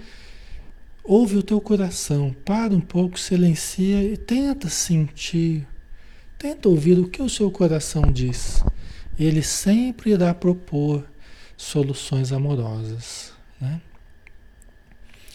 ouve 1.03 1.37
o 1.37 1.41
teu 1.41 1.59
coração, 1.59 2.35
para 2.45 2.71
um 2.71 2.79
pouco, 2.79 3.19
silencia 3.19 4.03
e 4.03 4.15
tenta 4.15 4.69
sentir 4.69 5.65
Tenta 6.37 6.69
ouvir 6.69 6.99
o 6.99 7.09
que 7.09 7.19
o 7.19 7.27
seu 7.27 7.49
coração 7.49 8.03
diz. 8.11 8.63
Ele 9.19 9.41
sempre 9.41 10.11
irá 10.11 10.35
propor 10.35 11.03
soluções 11.57 12.31
amorosas. 12.31 13.33
Né? 13.59 13.81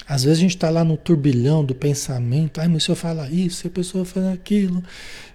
Às 0.07 0.25
vezes 0.25 0.39
a 0.39 0.43
gente 0.43 0.57
está 0.57 0.69
lá 0.71 0.85
no 0.85 0.97
turbilhão 0.97 1.65
do 1.65 1.75
pensamento, 1.75 2.61
ai, 2.61 2.69
mas 2.69 2.85
se 2.85 2.91
eu 2.91 2.97
falar 2.97 3.31
isso, 3.31 3.59
se 3.59 3.67
a 3.67 3.71
pessoa 3.71 4.05
fala 4.05 4.33
aquilo, 4.33 4.83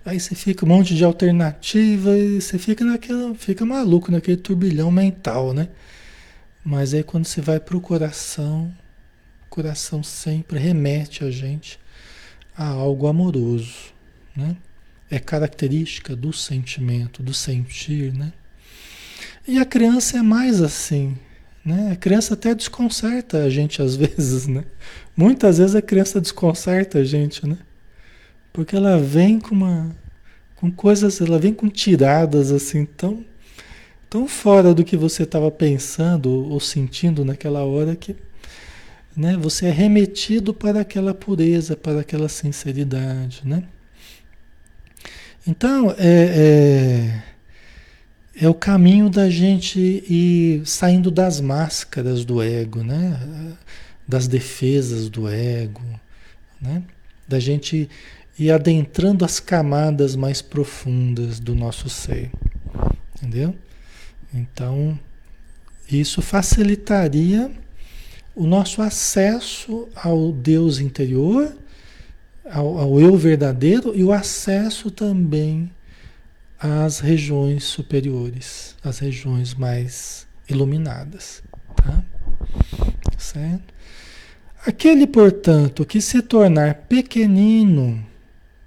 aí 0.05 0.19
você 0.19 0.35
fica 0.35 0.65
um 0.65 0.67
monte 0.67 0.93
de 0.95 1.03
alternativa 1.03 2.17
e 2.17 2.41
você 2.41 2.57
fica 2.57 2.83
naquela, 2.83 3.33
fica 3.35 3.65
maluco 3.65 4.11
naquele 4.11 4.37
turbilhão 4.37 4.91
mental, 4.91 5.53
né? 5.53 5.69
Mas 6.63 6.93
aí 6.93 7.03
quando 7.03 7.25
você 7.25 7.41
vai 7.41 7.59
para 7.59 7.77
o 7.77 7.81
coração, 7.81 8.73
o 9.45 9.49
coração 9.49 10.03
sempre 10.03 10.59
remete 10.59 11.23
a 11.23 11.31
gente 11.31 11.79
a 12.55 12.67
algo 12.67 13.07
amoroso, 13.07 13.93
né? 14.35 14.57
é 15.09 15.19
característica 15.19 16.15
do 16.15 16.33
sentimento, 16.33 17.23
do 17.23 17.33
sentir, 17.33 18.13
né? 18.13 18.33
E 19.47 19.57
a 19.57 19.65
criança 19.65 20.17
é 20.17 20.21
mais 20.21 20.61
assim, 20.61 21.17
né? 21.67 21.91
A 21.91 21.95
criança 21.97 22.33
até 22.33 22.55
desconcerta 22.55 23.39
a 23.39 23.49
gente 23.49 23.81
às 23.81 23.95
vezes, 23.97 24.47
né? 24.47 24.63
Muitas 25.15 25.57
vezes 25.57 25.75
a 25.75 25.81
criança 25.81 26.21
desconcerta 26.21 26.99
a 26.99 27.03
gente, 27.03 27.45
né? 27.45 27.57
Porque 28.53 28.73
ela 28.73 28.97
vem 28.97 29.37
com 29.37 29.53
uma 29.53 29.93
com 30.55 30.71
coisas, 30.71 31.19
ela 31.19 31.37
vem 31.37 31.53
com 31.53 31.69
tiradas 31.69 32.51
assim 32.51 32.85
tão 32.85 33.23
tão 34.09 34.27
fora 34.27 34.73
do 34.73 34.83
que 34.83 34.95
você 34.95 35.23
estava 35.23 35.51
pensando 35.51 36.29
ou 36.31 36.59
sentindo 36.59 37.25
naquela 37.25 37.63
hora 37.65 37.95
que 37.97 38.15
né, 39.15 39.35
você 39.35 39.65
é 39.65 39.71
remetido 39.71 40.53
para 40.53 40.81
aquela 40.81 41.13
pureza, 41.13 41.75
para 41.75 41.99
aquela 41.99 42.29
sinceridade, 42.29 43.41
né? 43.43 43.63
Então, 45.45 45.91
é, 45.91 45.95
é, 45.97 47.23
é, 48.39 48.47
o 48.47 48.53
caminho 48.53 49.09
da 49.09 49.29
gente 49.29 49.79
ir 49.79 50.65
saindo 50.65 51.09
das 51.09 51.41
máscaras 51.41 52.23
do 52.23 52.41
ego, 52.41 52.83
né? 52.83 53.55
das 54.07 54.27
defesas 54.27 55.09
do 55.09 55.27
ego, 55.27 55.83
né? 56.61 56.83
da 57.27 57.39
gente 57.39 57.89
ir 58.37 58.51
adentrando 58.51 59.25
as 59.25 59.39
camadas 59.39 60.15
mais 60.15 60.41
profundas 60.41 61.39
do 61.39 61.55
nosso 61.55 61.89
ser. 61.89 62.31
Entendeu? 63.15 63.55
Então, 64.33 64.97
isso 65.91 66.21
facilitaria 66.21 67.51
o 68.35 68.45
nosso 68.45 68.81
acesso 68.81 69.89
ao 69.95 70.31
Deus 70.31 70.79
interior 70.79 71.55
ao, 72.45 72.77
ao 72.77 72.99
eu 72.99 73.17
verdadeiro 73.17 73.93
e 73.95 74.03
o 74.03 74.11
acesso 74.11 74.91
também 74.91 75.69
às 76.59 76.99
regiões 76.99 77.63
superiores, 77.63 78.75
às 78.83 78.99
regiões 78.99 79.53
mais 79.53 80.27
iluminadas. 80.49 81.43
Tá? 81.75 82.03
Certo? 83.17 83.73
Aquele, 84.65 85.07
portanto, 85.07 85.85
que 85.85 86.01
se 86.01 86.21
tornar 86.21 86.73
pequenino, 86.89 88.05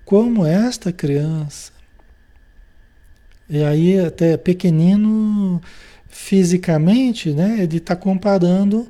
como 0.05 0.47
esta 0.47 0.93
criança, 0.93 1.73
e 3.49 3.63
aí 3.63 3.99
até 3.99 4.37
pequenino 4.37 5.61
fisicamente, 6.09 7.33
né? 7.33 7.59
Ele 7.61 7.79
está 7.79 7.97
comparando 7.97 8.89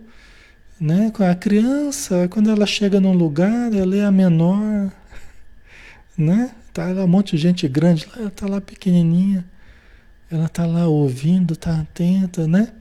né? 0.80 1.12
A 1.18 1.34
criança, 1.34 2.26
quando 2.28 2.50
ela 2.50 2.64
chega 2.64 2.98
num 2.98 3.12
lugar, 3.12 3.72
ela 3.74 3.94
é 3.94 4.04
a 4.04 4.10
menor, 4.10 4.90
né? 6.16 6.50
Tá 6.72 6.86
lá 6.86 7.04
um 7.04 7.08
monte 7.08 7.36
de 7.36 7.42
gente 7.42 7.66
grande, 7.68 8.06
ela 8.16 8.30
tá 8.30 8.46
lá 8.46 8.60
pequenininha, 8.60 9.44
ela 10.30 10.48
tá 10.48 10.64
lá 10.64 10.86
ouvindo, 10.86 11.56
tá 11.56 11.80
atenta, 11.80 12.46
né? 12.46 12.72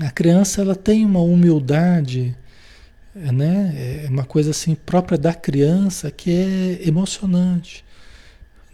A 0.00 0.10
criança 0.10 0.62
ela 0.62 0.74
tem 0.74 1.04
uma 1.04 1.20
humildade, 1.20 2.36
né? 3.14 4.04
É 4.04 4.08
uma 4.08 4.24
coisa 4.24 4.50
assim 4.50 4.74
própria 4.74 5.18
da 5.18 5.34
criança 5.34 6.10
que 6.10 6.30
é 6.30 6.88
emocionante, 6.88 7.84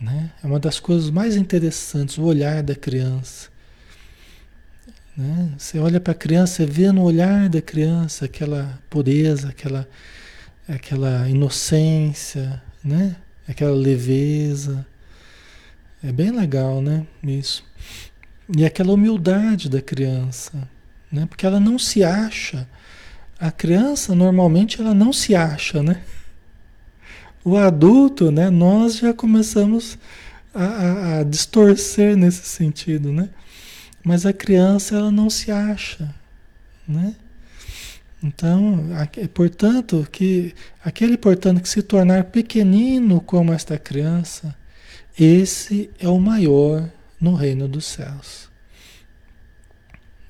né? 0.00 0.30
É 0.42 0.46
uma 0.46 0.60
das 0.60 0.78
coisas 0.78 1.10
mais 1.10 1.36
interessantes 1.36 2.18
o 2.18 2.24
olhar 2.24 2.62
da 2.62 2.74
criança. 2.74 3.50
Né? 5.16 5.52
Você 5.58 5.78
olha 5.78 6.00
para 6.00 6.12
a 6.12 6.16
criança 6.16 6.64
vê 6.64 6.90
no 6.90 7.02
olhar 7.02 7.48
da 7.48 7.60
criança 7.60 8.24
aquela 8.24 8.78
pureza, 8.88 9.50
aquela, 9.50 9.88
aquela 10.66 11.28
inocência, 11.28 12.62
né? 12.82 13.16
Aquela 13.48 13.74
leveza. 13.74 14.86
É 16.02 16.10
bem 16.12 16.30
legal, 16.30 16.82
né? 16.82 17.06
Isso. 17.22 17.64
E 18.56 18.64
aquela 18.64 18.92
humildade 18.92 19.68
da 19.68 19.80
criança, 19.80 20.68
né? 21.10 21.26
Porque 21.26 21.46
ela 21.46 21.60
não 21.60 21.78
se 21.78 22.02
acha. 22.02 22.68
A 23.38 23.50
criança 23.50 24.14
normalmente 24.14 24.80
ela 24.80 24.94
não 24.94 25.12
se 25.12 25.34
acha, 25.34 25.82
né? 25.82 26.02
O 27.44 27.56
adulto, 27.56 28.30
né? 28.30 28.50
Nós 28.50 28.98
já 28.98 29.12
começamos 29.14 29.98
a, 30.54 30.64
a, 30.64 31.18
a 31.18 31.22
distorcer 31.22 32.16
nesse 32.16 32.46
sentido, 32.46 33.12
né? 33.12 33.28
Mas 34.04 34.26
a 34.26 34.32
criança 34.32 34.96
ela 34.96 35.10
não 35.10 35.30
se 35.30 35.50
acha, 35.50 36.12
né? 36.86 37.14
Então, 38.22 38.88
portanto, 39.34 40.06
que 40.10 40.54
aquele 40.84 41.16
portanto 41.16 41.60
que 41.60 41.68
se 41.68 41.82
tornar 41.82 42.24
pequenino 42.24 43.20
como 43.20 43.52
esta 43.52 43.76
criança, 43.76 44.54
esse 45.18 45.90
é 45.98 46.08
o 46.08 46.20
maior 46.20 46.88
no 47.20 47.34
reino 47.34 47.66
dos 47.66 47.84
céus. 47.84 48.48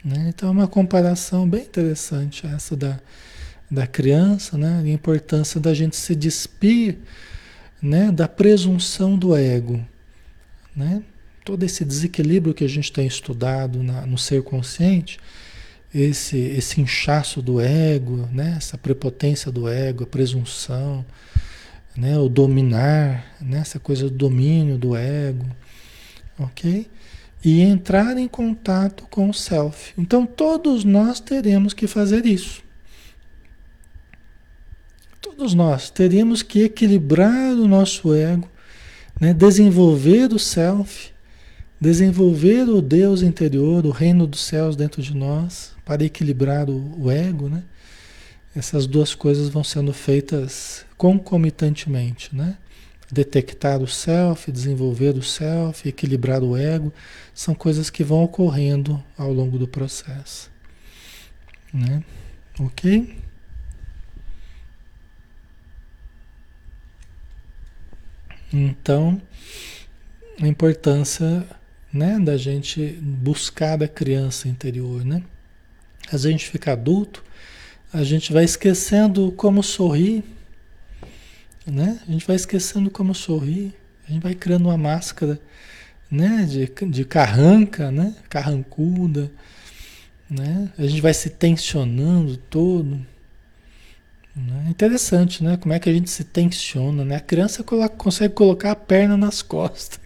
Né? 0.02 0.26
Então, 0.28 0.48
é 0.48 0.52
uma 0.52 0.66
comparação 0.66 1.48
bem 1.48 1.62
interessante 1.62 2.46
essa 2.46 2.74
da, 2.74 2.98
da 3.70 3.86
criança, 3.86 4.56
né? 4.56 4.82
a 4.82 4.88
importância 4.88 5.60
da 5.60 5.74
gente 5.74 5.94
se 5.94 6.14
despir 6.14 6.98
né? 7.80 8.10
da 8.10 8.26
presunção 8.26 9.18
do 9.18 9.36
ego. 9.36 9.84
Né? 10.74 11.02
Todo 11.44 11.62
esse 11.62 11.84
desequilíbrio 11.84 12.54
que 12.54 12.64
a 12.64 12.68
gente 12.68 12.90
tem 12.90 13.06
estudado 13.06 13.82
na, 13.82 14.06
no 14.06 14.16
ser 14.16 14.42
consciente 14.42 15.18
esse, 15.94 16.38
esse 16.38 16.80
inchaço 16.80 17.42
do 17.42 17.60
ego, 17.60 18.28
né? 18.32 18.54
essa 18.56 18.78
prepotência 18.78 19.52
do 19.52 19.68
ego, 19.68 20.04
a 20.04 20.06
presunção, 20.06 21.04
né? 21.96 22.18
o 22.18 22.28
dominar, 22.28 23.36
né? 23.40 23.58
essa 23.58 23.78
coisa 23.78 24.08
do 24.08 24.16
domínio 24.16 24.78
do 24.78 24.96
ego, 24.96 25.44
ok? 26.38 26.88
E 27.44 27.60
entrar 27.60 28.16
em 28.16 28.28
contato 28.28 29.06
com 29.10 29.28
o 29.28 29.34
self. 29.34 29.92
Então 29.98 30.24
todos 30.24 30.84
nós 30.84 31.20
teremos 31.20 31.74
que 31.74 31.86
fazer 31.86 32.24
isso. 32.24 32.62
Todos 35.20 35.54
nós 35.54 35.90
teríamos 35.90 36.42
que 36.42 36.62
equilibrar 36.62 37.52
o 37.52 37.68
nosso 37.68 38.14
ego, 38.14 38.48
né? 39.20 39.34
desenvolver 39.34 40.32
o 40.32 40.38
self, 40.38 41.10
desenvolver 41.80 42.68
o 42.68 42.80
Deus 42.80 43.22
interior, 43.22 43.84
o 43.84 43.90
reino 43.90 44.26
dos 44.26 44.40
céus 44.40 44.74
dentro 44.74 45.02
de 45.02 45.14
nós, 45.14 45.71
para 45.84 46.04
equilibrar 46.04 46.68
o, 46.68 47.04
o 47.04 47.10
ego, 47.10 47.48
né? 47.48 47.62
Essas 48.54 48.86
duas 48.86 49.14
coisas 49.14 49.48
vão 49.48 49.64
sendo 49.64 49.92
feitas 49.92 50.84
concomitantemente, 50.96 52.34
né? 52.34 52.56
Detectar 53.10 53.80
o 53.82 53.86
self, 53.86 54.50
desenvolver 54.50 55.16
o 55.16 55.22
self, 55.22 55.86
equilibrar 55.88 56.42
o 56.42 56.56
ego, 56.56 56.92
são 57.34 57.54
coisas 57.54 57.90
que 57.90 58.04
vão 58.04 58.24
ocorrendo 58.24 59.02
ao 59.16 59.32
longo 59.32 59.58
do 59.58 59.68
processo. 59.68 60.50
Né? 61.72 62.02
Ok? 62.58 63.18
Então, 68.52 69.20
a 70.40 70.46
importância 70.46 71.46
né, 71.92 72.18
da 72.18 72.36
gente 72.36 72.98
buscar 73.00 73.82
a 73.82 73.88
criança 73.88 74.48
interior, 74.48 75.04
né? 75.04 75.22
A 76.12 76.18
gente 76.18 76.48
fica 76.48 76.72
adulto, 76.72 77.24
a 77.92 78.02
gente 78.02 78.32
vai 78.32 78.44
esquecendo 78.44 79.32
como 79.32 79.62
sorrir, 79.62 80.24
né? 81.66 82.00
A 82.06 82.12
gente 82.12 82.26
vai 82.26 82.36
esquecendo 82.36 82.90
como 82.90 83.14
sorrir, 83.14 83.74
a 84.08 84.12
gente 84.12 84.22
vai 84.22 84.34
criando 84.34 84.66
uma 84.66 84.76
máscara, 84.76 85.40
né? 86.10 86.46
De, 86.48 86.70
de 86.90 87.04
carranca, 87.04 87.90
né? 87.90 88.14
Carrancuda, 88.28 89.30
né? 90.28 90.70
A 90.78 90.82
gente 90.86 91.00
vai 91.00 91.14
se 91.14 91.30
tensionando 91.30 92.36
todo. 92.36 93.06
Né? 94.34 94.66
Interessante, 94.70 95.44
né? 95.44 95.56
Como 95.58 95.74
é 95.74 95.78
que 95.78 95.90
a 95.90 95.92
gente 95.92 96.10
se 96.10 96.24
tensiona, 96.24 97.04
né? 97.04 97.16
A 97.16 97.20
criança 97.20 97.62
coloca, 97.62 97.94
consegue 97.96 98.34
colocar 98.34 98.72
a 98.72 98.76
perna 98.76 99.16
nas 99.16 99.42
costas. 99.42 100.00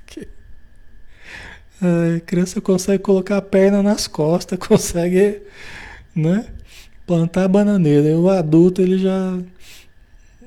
A 1.81 2.21
criança 2.21 2.61
consegue 2.61 3.03
colocar 3.03 3.37
a 3.37 3.43
perna 3.43 3.83
nas 3.83 4.07
costas, 4.07 4.59
consegue 4.67 5.43
né? 6.17 6.47
Plantar 7.07 7.45
a 7.45 7.49
bananeira. 7.49 8.17
O 8.19 8.29
adulto 8.29 8.81
ele 8.81 8.99
já 8.99 9.39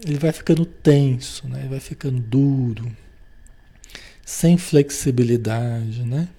ele 0.06 0.18
vai 0.18 0.32
ficando 0.32 0.66
tenso, 0.66 1.48
né? 1.48 1.68
Vai 1.70 1.80
ficando 1.80 2.20
duro, 2.20 2.90
sem 4.26 4.58
flexibilidade, 4.58 6.04
né? 6.04 6.30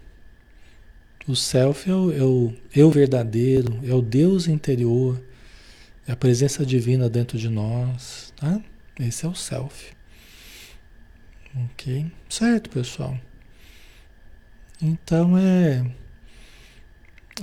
O 1.28 1.37
self 1.37 1.89
é 1.89 1.95
o, 1.95 2.12
é 2.12 2.22
o 2.22 2.55
eu 2.74 2.91
verdadeiro, 2.91 3.78
é 3.85 3.95
o 3.95 4.01
Deus 4.01 4.49
interior, 4.49 5.22
é 6.07 6.12
a 6.12 6.16
presença 6.16 6.64
divina 6.64 7.09
dentro 7.09 7.39
de 7.39 7.49
nós, 7.49 8.33
tá? 8.37 8.61
Esse 8.99 9.26
é 9.26 9.28
o 9.28 9.35
self. 9.35 9.93
Ok? 11.55 12.11
Certo, 12.28 12.70
pessoal? 12.70 13.18
Então 14.81 15.37
é, 15.37 15.85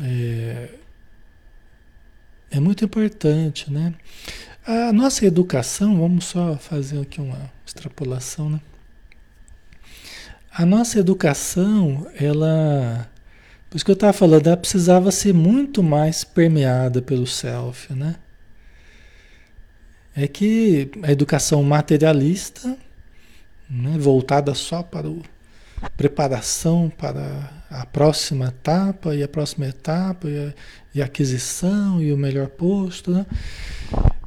é 0.02 0.70
é 2.50 2.60
muito 2.60 2.86
importante, 2.86 3.72
né? 3.72 3.94
A 4.66 4.92
nossa 4.92 5.26
educação, 5.26 5.98
vamos 5.98 6.26
só 6.26 6.58
fazer 6.58 7.02
aqui 7.02 7.22
uma 7.22 7.52
extrapolação, 7.66 8.50
né? 8.50 8.62
A 10.52 10.66
nossa 10.66 11.00
educação, 11.00 12.10
ela, 12.20 13.10
por 13.70 13.78
isso 13.78 13.86
que 13.86 13.92
eu 13.92 13.94
estava 13.94 14.14
falando, 14.14 14.48
ela 14.48 14.58
precisava 14.58 15.12
ser 15.12 15.34
muito 15.34 15.84
mais 15.84 16.24
permeada 16.24 17.02
pelo 17.02 17.28
self, 17.28 17.94
né? 17.94 18.16
É 20.16 20.28
que 20.28 20.90
a 21.04 21.12
educação 21.12 21.62
materialista, 21.62 22.76
né, 23.70 23.98
voltada 24.00 24.54
só 24.56 24.82
para 24.82 25.08
o 25.08 25.22
preparação 25.96 26.92
para 26.96 27.52
a 27.70 27.86
próxima 27.86 28.48
etapa 28.48 29.16
e 29.16 29.22
a 29.22 29.28
próxima 29.28 29.68
etapa 29.68 30.28
e 30.28 30.48
a, 30.48 30.54
e 30.98 31.02
aquisição 31.02 32.02
e 32.02 32.12
o 32.12 32.18
melhor 32.18 32.48
posto, 32.48 33.12
né? 33.12 33.26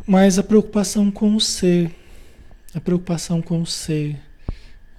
mas 0.06 0.38
a 0.38 0.42
preocupação 0.42 1.10
com 1.10 1.34
o 1.34 1.40
ser, 1.40 1.90
a 2.74 2.80
preocupação 2.80 3.42
com 3.42 3.60
o 3.60 3.66
ser, 3.66 4.16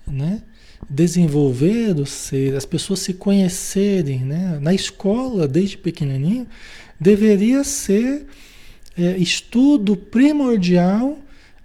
né? 0.07 0.41
desenvolver 0.89 1.99
o 1.99 2.05
ser, 2.05 2.55
as 2.55 2.65
pessoas 2.65 2.99
se 2.99 3.13
conhecerem, 3.13 4.19
né? 4.25 4.59
na 4.61 4.73
escola 4.73 5.47
desde 5.47 5.77
pequenininho 5.77 6.47
deveria 6.99 7.63
ser 7.63 8.25
é, 8.97 9.17
estudo 9.17 9.95
primordial 9.95 11.17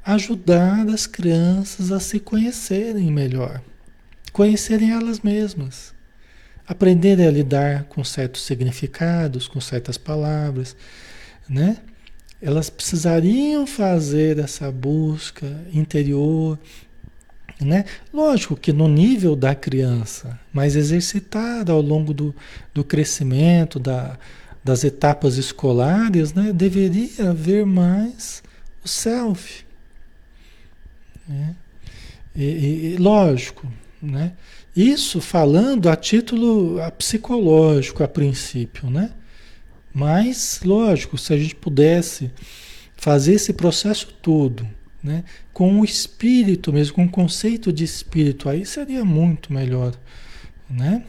ajudar 0.05 0.89
as 0.89 1.07
crianças 1.07 1.91
a 1.91 1.99
se 1.99 2.21
conhecerem 2.21 3.11
melhor 3.11 3.61
conhecerem 4.37 4.91
elas 4.91 5.21
mesmas, 5.21 5.95
aprenderem 6.67 7.27
a 7.27 7.31
lidar 7.31 7.85
com 7.85 8.03
certos 8.03 8.43
significados, 8.43 9.47
com 9.47 9.61
certas 9.61 9.97
palavras, 9.97 10.77
né? 11.49 11.79
Elas 12.43 12.69
precisariam 12.69 13.67
fazer 13.67 14.39
essa 14.39 14.71
busca 14.71 15.47
interior, 15.73 16.59
né? 17.61 17.85
Lógico 18.13 18.57
que 18.57 18.73
no 18.73 18.89
nível 18.89 19.35
da 19.35 19.55
criança, 19.55 20.39
mas 20.53 20.77
exercitada 20.77 21.73
ao 21.73 21.81
longo 21.81 22.13
do, 22.13 22.35
do 22.75 22.85
crescimento, 22.85 23.79
da, 23.79 24.19
das 24.63 24.85
etapas 24.85 25.37
escolares, 25.37 26.35
né? 26.35 26.53
deveria 26.53 27.31
haver 27.31 27.65
mais 27.65 28.43
o 28.85 28.89
self. 28.89 29.65
Né? 31.27 31.55
E, 32.35 32.45
e, 32.45 32.97
lógico, 32.99 33.67
né? 34.03 34.33
Isso 34.77 35.23
falando 35.23 35.89
a 35.89 35.97
título 35.97 36.79
psicológico 36.99 38.05
a 38.05 38.09
princípio, 38.09 38.91
né? 38.91 39.11
Mas, 39.93 40.61
lógico, 40.63 41.17
se 41.17 41.33
a 41.33 41.39
gente 41.39 41.55
pudesse 41.57 42.31
fazer 42.95 43.35
esse 43.35 43.55
processo 43.55 44.13
todo, 44.21 44.69
né? 45.03 45.25
com 45.57 45.81
o 45.81 45.85
espírito 45.87 46.71
mesmo, 46.71 46.95
com 46.95 47.05
o 47.05 47.09
conceito 47.09 47.73
de 47.73 47.83
espírito, 47.83 48.47
aí 48.47 48.67
seria 48.67 49.07
muito 49.07 49.51
melhor, 49.51 49.95
né? 50.69 51.03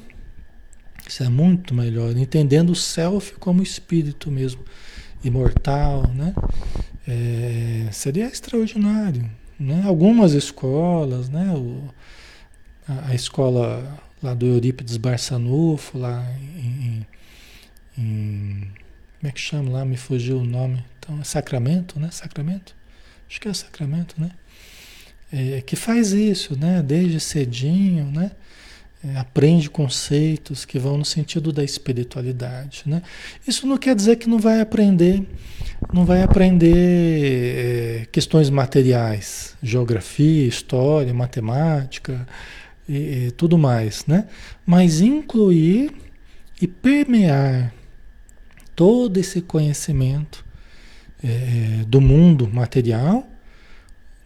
Isso 1.05 1.21
é 1.21 1.27
muito 1.27 1.73
melhor, 1.73 2.15
entendendo 2.15 2.69
o 2.69 2.75
self 2.75 3.33
como 3.39 3.61
espírito 3.61 4.31
mesmo, 4.31 4.63
imortal, 5.21 6.07
né? 6.15 6.33
É, 7.05 7.89
seria 7.91 8.27
extraordinário, 8.27 9.29
né? 9.59 9.83
Algumas 9.85 10.31
escolas, 10.31 11.27
né? 11.27 11.51
O, 11.53 11.89
a, 12.87 13.09
a, 13.09 13.15
escola 13.15 13.99
lá 14.21 14.33
do 14.33 14.45
Eurípides 14.45 14.97
Barçanufo, 14.97 15.97
lá 15.97 16.23
em, 16.55 17.05
em, 17.97 18.01
em, 18.01 18.71
como 19.19 19.29
é 19.29 19.31
que 19.31 19.41
chama 19.41 19.71
lá? 19.71 19.85
Me 19.85 19.97
fugiu 19.97 20.39
o 20.39 20.45
nome. 20.45 20.83
Então, 20.99 21.19
é 21.19 21.23
Sacramento, 21.23 21.99
né? 21.99 22.09
Sacramento? 22.11 22.75
Acho 23.29 23.41
que 23.41 23.47
é 23.47 23.53
Sacramento, 23.53 24.15
né? 24.17 24.31
É, 25.31 25.61
que 25.61 25.75
faz 25.75 26.11
isso, 26.13 26.57
né? 26.57 26.81
Desde 26.81 27.19
cedinho, 27.19 28.05
né? 28.05 28.31
É, 29.03 29.17
aprende 29.17 29.69
conceitos 29.69 30.65
que 30.65 30.79
vão 30.79 30.97
no 30.97 31.05
sentido 31.05 31.51
da 31.51 31.63
espiritualidade, 31.63 32.83
né? 32.85 33.01
Isso 33.47 33.67
não 33.67 33.77
quer 33.77 33.95
dizer 33.95 34.15
que 34.15 34.27
não 34.27 34.39
vai 34.39 34.59
aprender, 34.59 35.23
não 35.93 36.03
vai 36.03 36.23
aprender 36.23 38.01
é, 38.01 38.05
questões 38.11 38.49
materiais, 38.49 39.55
geografia, 39.61 40.47
história, 40.47 41.13
matemática 41.13 42.27
e, 42.87 43.27
e 43.27 43.31
tudo 43.31 43.57
mais, 43.57 44.05
né? 44.05 44.27
Mas 44.65 45.01
incluir 45.01 45.91
e 46.61 46.67
permear 46.67 47.73
todo 48.75 49.17
esse 49.17 49.41
conhecimento 49.41 50.45
é, 51.23 51.83
do 51.87 51.99
mundo 51.99 52.47
material, 52.47 53.27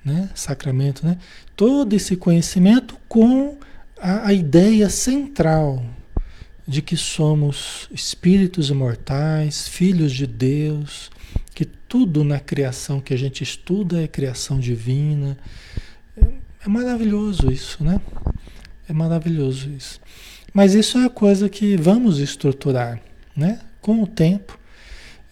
né? 0.03 0.29
Sacramento, 0.35 1.05
né? 1.05 1.17
Todo 1.55 1.93
esse 1.93 2.15
conhecimento 2.15 2.97
com 3.07 3.57
a, 3.99 4.27
a 4.27 4.33
ideia 4.33 4.89
central 4.89 5.85
de 6.67 6.81
que 6.81 6.95
somos 6.95 7.87
espíritos 7.91 8.69
imortais, 8.69 9.67
filhos 9.67 10.11
de 10.11 10.25
Deus, 10.25 11.09
que 11.53 11.65
tudo 11.65 12.23
na 12.23 12.39
criação 12.39 12.99
que 12.99 13.13
a 13.13 13.17
gente 13.17 13.43
estuda 13.43 14.01
é 14.01 14.07
criação 14.07 14.59
divina. 14.59 15.37
É, 16.17 16.25
é 16.65 16.69
maravilhoso 16.69 17.51
isso, 17.51 17.83
né? 17.83 17.99
É 18.87 18.93
maravilhoso 18.93 19.69
isso. 19.69 19.99
Mas 20.53 20.73
isso 20.73 20.97
é 20.97 21.07
coisa 21.09 21.47
que 21.47 21.77
vamos 21.77 22.19
estruturar, 22.19 22.99
né? 23.35 23.59
Com 23.81 24.03
o 24.03 24.07
tempo, 24.07 24.59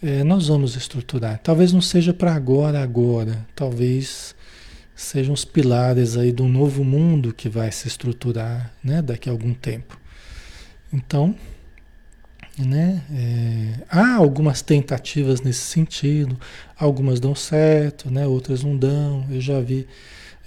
é, 0.02 0.24
nós 0.24 0.48
vamos 0.48 0.76
estruturar. 0.76 1.38
Talvez 1.42 1.72
não 1.72 1.80
seja 1.80 2.14
para 2.14 2.34
agora, 2.34 2.82
agora. 2.82 3.46
Talvez 3.54 4.34
sejam 5.00 5.32
os 5.32 5.44
pilares 5.44 6.16
aí 6.16 6.32
de 6.32 6.42
um 6.42 6.48
novo 6.48 6.84
mundo 6.84 7.32
que 7.32 7.48
vai 7.48 7.72
se 7.72 7.88
estruturar 7.88 8.72
né, 8.84 9.00
daqui 9.00 9.28
a 9.28 9.32
algum 9.32 9.54
tempo. 9.54 9.98
Então, 10.92 11.34
né, 12.58 13.02
é, 13.10 13.82
há 13.88 14.14
algumas 14.16 14.60
tentativas 14.60 15.40
nesse 15.40 15.60
sentido, 15.60 16.38
algumas 16.76 17.18
dão 17.18 17.34
certo, 17.34 18.10
né, 18.10 18.26
outras 18.26 18.62
não 18.62 18.76
dão, 18.76 19.26
eu 19.30 19.40
já 19.40 19.60
vi 19.60 19.86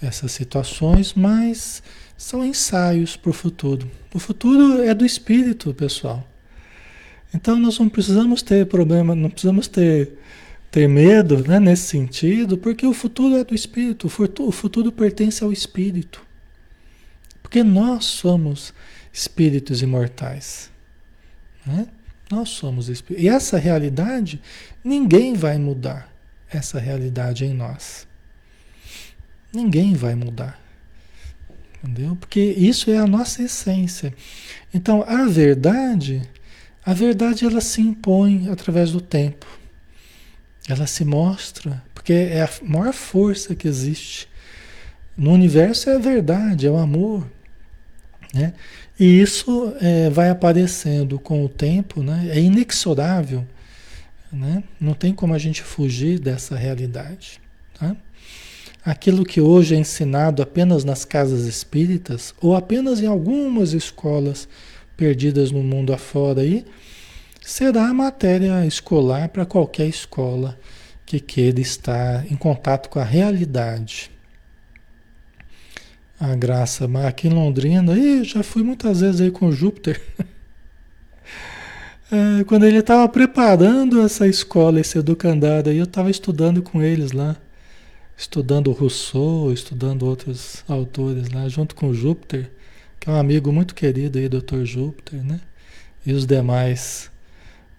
essas 0.00 0.32
situações, 0.32 1.14
mas 1.14 1.82
são 2.16 2.44
ensaios 2.44 3.16
para 3.16 3.30
o 3.30 3.32
futuro. 3.32 3.90
O 4.12 4.18
futuro 4.18 4.82
é 4.82 4.94
do 4.94 5.04
espírito, 5.04 5.74
pessoal. 5.74 6.26
Então 7.34 7.58
nós 7.58 7.78
não 7.78 7.88
precisamos 7.88 8.42
ter 8.42 8.66
problema, 8.66 9.14
não 9.14 9.28
precisamos 9.28 9.66
ter 9.66 10.16
ter 10.74 10.88
medo 10.88 11.38
né, 11.46 11.60
nesse 11.60 11.86
sentido, 11.86 12.58
porque 12.58 12.84
o 12.84 12.92
futuro 12.92 13.36
é 13.36 13.44
do 13.44 13.54
espírito, 13.54 14.08
o 14.08 14.10
futuro, 14.10 14.48
o 14.48 14.50
futuro 14.50 14.90
pertence 14.90 15.44
ao 15.44 15.52
espírito. 15.52 16.20
Porque 17.40 17.62
nós 17.62 18.06
somos 18.06 18.74
espíritos 19.12 19.82
imortais. 19.82 20.68
Né? 21.64 21.86
Nós 22.28 22.48
somos 22.48 22.88
espíritos. 22.88 23.24
E 23.24 23.28
essa 23.28 23.56
realidade, 23.56 24.42
ninguém 24.82 25.34
vai 25.34 25.58
mudar 25.58 26.12
essa 26.50 26.80
realidade 26.80 27.44
em 27.44 27.54
nós. 27.54 28.08
Ninguém 29.52 29.94
vai 29.94 30.16
mudar. 30.16 30.60
Entendeu? 31.84 32.16
Porque 32.16 32.40
isso 32.40 32.90
é 32.90 32.96
a 32.96 33.06
nossa 33.06 33.42
essência. 33.42 34.14
Então, 34.72 35.04
a 35.06 35.26
verdade, 35.26 36.22
a 36.84 36.94
verdade 36.94 37.44
ela 37.44 37.60
se 37.60 37.82
impõe 37.82 38.48
através 38.48 38.92
do 38.92 39.02
tempo. 39.02 39.46
Ela 40.66 40.86
se 40.86 41.04
mostra, 41.04 41.82
porque 41.92 42.14
é 42.14 42.42
a 42.42 42.50
maior 42.62 42.94
força 42.94 43.54
que 43.54 43.68
existe. 43.68 44.26
No 45.14 45.32
universo 45.32 45.90
é 45.90 45.96
a 45.96 45.98
verdade, 45.98 46.66
é 46.66 46.70
o 46.70 46.78
amor. 46.78 47.26
Né? 48.32 48.54
E 48.98 49.20
isso 49.20 49.74
é, 49.78 50.08
vai 50.08 50.30
aparecendo 50.30 51.18
com 51.18 51.44
o 51.44 51.50
tempo, 51.50 52.02
né? 52.02 52.30
é 52.30 52.40
inexorável. 52.40 53.46
Né? 54.32 54.64
Não 54.80 54.94
tem 54.94 55.12
como 55.12 55.34
a 55.34 55.38
gente 55.38 55.62
fugir 55.62 56.18
dessa 56.18 56.56
realidade. 56.56 57.43
Aquilo 58.84 59.24
que 59.24 59.40
hoje 59.40 59.74
é 59.74 59.78
ensinado 59.78 60.42
apenas 60.42 60.84
nas 60.84 61.06
casas 61.06 61.46
espíritas, 61.46 62.34
ou 62.38 62.54
apenas 62.54 63.00
em 63.00 63.06
algumas 63.06 63.72
escolas 63.72 64.46
perdidas 64.94 65.50
no 65.50 65.62
mundo 65.62 65.94
afora 65.94 66.42
aí, 66.42 66.66
será 67.40 67.94
matéria 67.94 68.66
escolar 68.66 69.30
para 69.30 69.46
qualquer 69.46 69.86
escola 69.86 70.58
que 71.06 71.18
queira 71.18 71.60
estar 71.60 72.30
em 72.30 72.36
contato 72.36 72.90
com 72.90 72.98
a 72.98 73.04
realidade. 73.04 74.10
A 76.20 76.34
graça, 76.34 76.86
mas 76.86 77.06
aqui 77.06 77.28
em 77.28 77.32
Londrina, 77.32 77.96
e 77.96 78.22
já 78.22 78.42
fui 78.42 78.62
muitas 78.62 79.00
vezes 79.00 79.20
aí 79.22 79.30
com 79.30 79.50
Júpiter. 79.50 80.00
É, 82.12 82.44
quando 82.44 82.64
ele 82.64 82.78
estava 82.78 83.08
preparando 83.08 84.00
essa 84.02 84.28
escola, 84.28 84.78
esse 84.78 84.98
educandário, 84.98 85.72
aí 85.72 85.78
eu 85.78 85.84
estava 85.84 86.10
estudando 86.10 86.62
com 86.62 86.82
eles 86.82 87.12
lá, 87.12 87.34
estudando 88.16 88.72
Rousseau, 88.72 89.52
estudando 89.52 90.04
outros 90.04 90.64
autores 90.68 91.30
lá, 91.30 91.48
junto 91.48 91.74
com 91.74 91.92
Júpiter, 91.92 92.50
que 93.00 93.10
é 93.10 93.12
um 93.12 93.16
amigo 93.16 93.52
muito 93.52 93.74
querido 93.74 94.18
aí, 94.18 94.28
Dr. 94.28 94.64
Júpiter, 94.64 95.22
né? 95.22 95.40
E 96.06 96.12
os 96.12 96.26
demais 96.26 97.10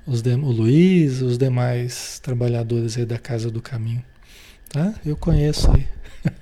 os 0.07 0.21
de, 0.21 0.35
o 0.35 0.51
Luiz, 0.51 1.21
os 1.21 1.37
demais 1.37 2.19
trabalhadores 2.19 2.97
aí 2.97 3.05
da 3.05 3.17
Casa 3.17 3.49
do 3.49 3.61
Caminho. 3.61 4.03
Tá? 4.69 4.93
Eu 5.03 5.17
conheço 5.17 5.71
aí. 5.71 5.87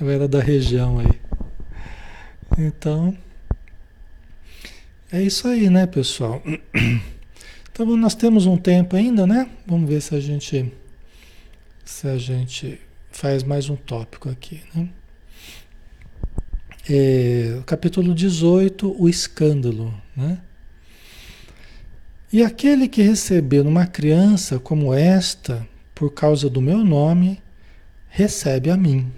Eu 0.00 0.10
era 0.10 0.26
da 0.26 0.40
região 0.40 0.98
aí. 0.98 1.20
Então, 2.58 3.16
é 5.12 5.22
isso 5.22 5.46
aí, 5.46 5.70
né, 5.70 5.86
pessoal? 5.86 6.42
Então 7.80 7.96
nós 7.96 8.16
temos 8.16 8.44
um 8.44 8.56
tempo 8.56 8.96
ainda, 8.96 9.24
né? 9.24 9.48
Vamos 9.64 9.88
ver 9.88 10.02
se 10.02 10.12
a 10.12 10.18
gente 10.18 10.74
se 11.88 12.06
a 12.06 12.18
gente 12.18 12.78
faz 13.10 13.42
mais 13.42 13.70
um 13.70 13.74
tópico 13.74 14.28
aqui, 14.28 14.60
né? 14.74 14.90
É, 16.88 17.62
capítulo 17.64 18.14
18, 18.14 18.94
o 19.02 19.08
escândalo, 19.08 19.92
né? 20.14 20.38
E 22.30 22.44
aquele 22.44 22.88
que 22.88 23.00
receber 23.00 23.66
uma 23.66 23.86
criança 23.86 24.58
como 24.58 24.92
esta, 24.92 25.66
por 25.94 26.12
causa 26.12 26.50
do 26.50 26.60
meu 26.60 26.84
nome, 26.84 27.42
recebe 28.10 28.68
a 28.70 28.76
mim. 28.76 29.10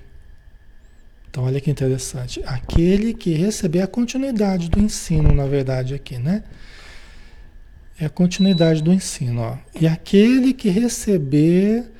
Então, 1.28 1.44
olha 1.44 1.60
que 1.60 1.72
interessante. 1.72 2.40
Aquele 2.46 3.12
que 3.12 3.34
receber 3.34 3.82
a 3.82 3.88
continuidade 3.88 4.70
do 4.70 4.78
ensino, 4.78 5.34
na 5.34 5.44
verdade, 5.44 5.92
aqui, 5.92 6.18
né? 6.18 6.44
É 7.98 8.06
a 8.06 8.10
continuidade 8.10 8.80
do 8.80 8.92
ensino, 8.92 9.40
ó. 9.40 9.58
E 9.78 9.88
aquele 9.88 10.54
que 10.54 10.68
receber 10.68 11.90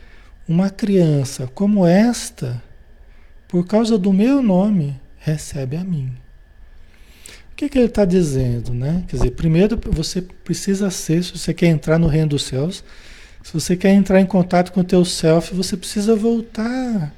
uma 0.50 0.70
criança 0.70 1.48
como 1.54 1.86
esta, 1.86 2.62
por 3.48 3.66
causa 3.66 3.96
do 3.96 4.12
meu 4.12 4.42
nome, 4.42 5.00
recebe 5.18 5.76
a 5.76 5.84
mim 5.84 6.12
que, 7.60 7.68
que 7.68 7.78
ele 7.78 7.86
está 7.86 8.06
dizendo? 8.06 8.72
Né? 8.72 9.04
Quer 9.06 9.16
dizer, 9.16 9.30
primeiro 9.32 9.78
você 9.90 10.22
precisa 10.22 10.90
ser, 10.90 11.22
se 11.22 11.36
você 11.36 11.52
quer 11.52 11.66
entrar 11.66 11.98
no 11.98 12.06
reino 12.06 12.28
dos 12.28 12.44
céus, 12.44 12.82
se 13.42 13.52
você 13.52 13.76
quer 13.76 13.90
entrar 13.90 14.18
em 14.18 14.24
contato 14.24 14.72
com 14.72 14.80
o 14.80 14.84
teu 14.84 15.04
self, 15.04 15.54
você 15.54 15.76
precisa 15.76 16.16
voltar 16.16 17.14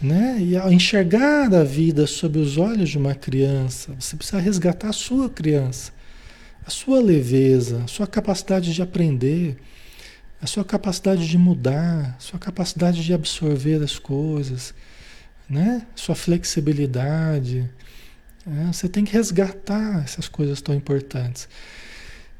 né? 0.00 0.36
e 0.38 0.56
enxergar 0.72 1.52
a 1.52 1.64
vida 1.64 2.06
sob 2.06 2.38
os 2.38 2.56
olhos 2.56 2.88
de 2.88 2.98
uma 2.98 3.16
criança. 3.16 3.92
Você 3.98 4.14
precisa 4.14 4.38
resgatar 4.38 4.90
a 4.90 4.92
sua 4.92 5.28
criança, 5.28 5.90
a 6.64 6.70
sua 6.70 7.00
leveza, 7.00 7.82
a 7.84 7.88
sua 7.88 8.06
capacidade 8.06 8.72
de 8.72 8.80
aprender, 8.80 9.56
a 10.40 10.46
sua 10.46 10.64
capacidade 10.64 11.28
de 11.28 11.36
mudar, 11.36 12.16
sua 12.18 12.38
capacidade 12.38 13.04
de 13.04 13.12
absorver 13.12 13.82
as 13.82 13.98
coisas, 13.98 14.74
né? 15.48 15.86
sua 15.94 16.14
flexibilidade 16.14 17.68
é, 18.48 18.72
você 18.72 18.88
tem 18.88 19.04
que 19.04 19.12
resgatar 19.12 20.02
essas 20.02 20.26
coisas 20.26 20.62
tão 20.62 20.74
importantes. 20.74 21.48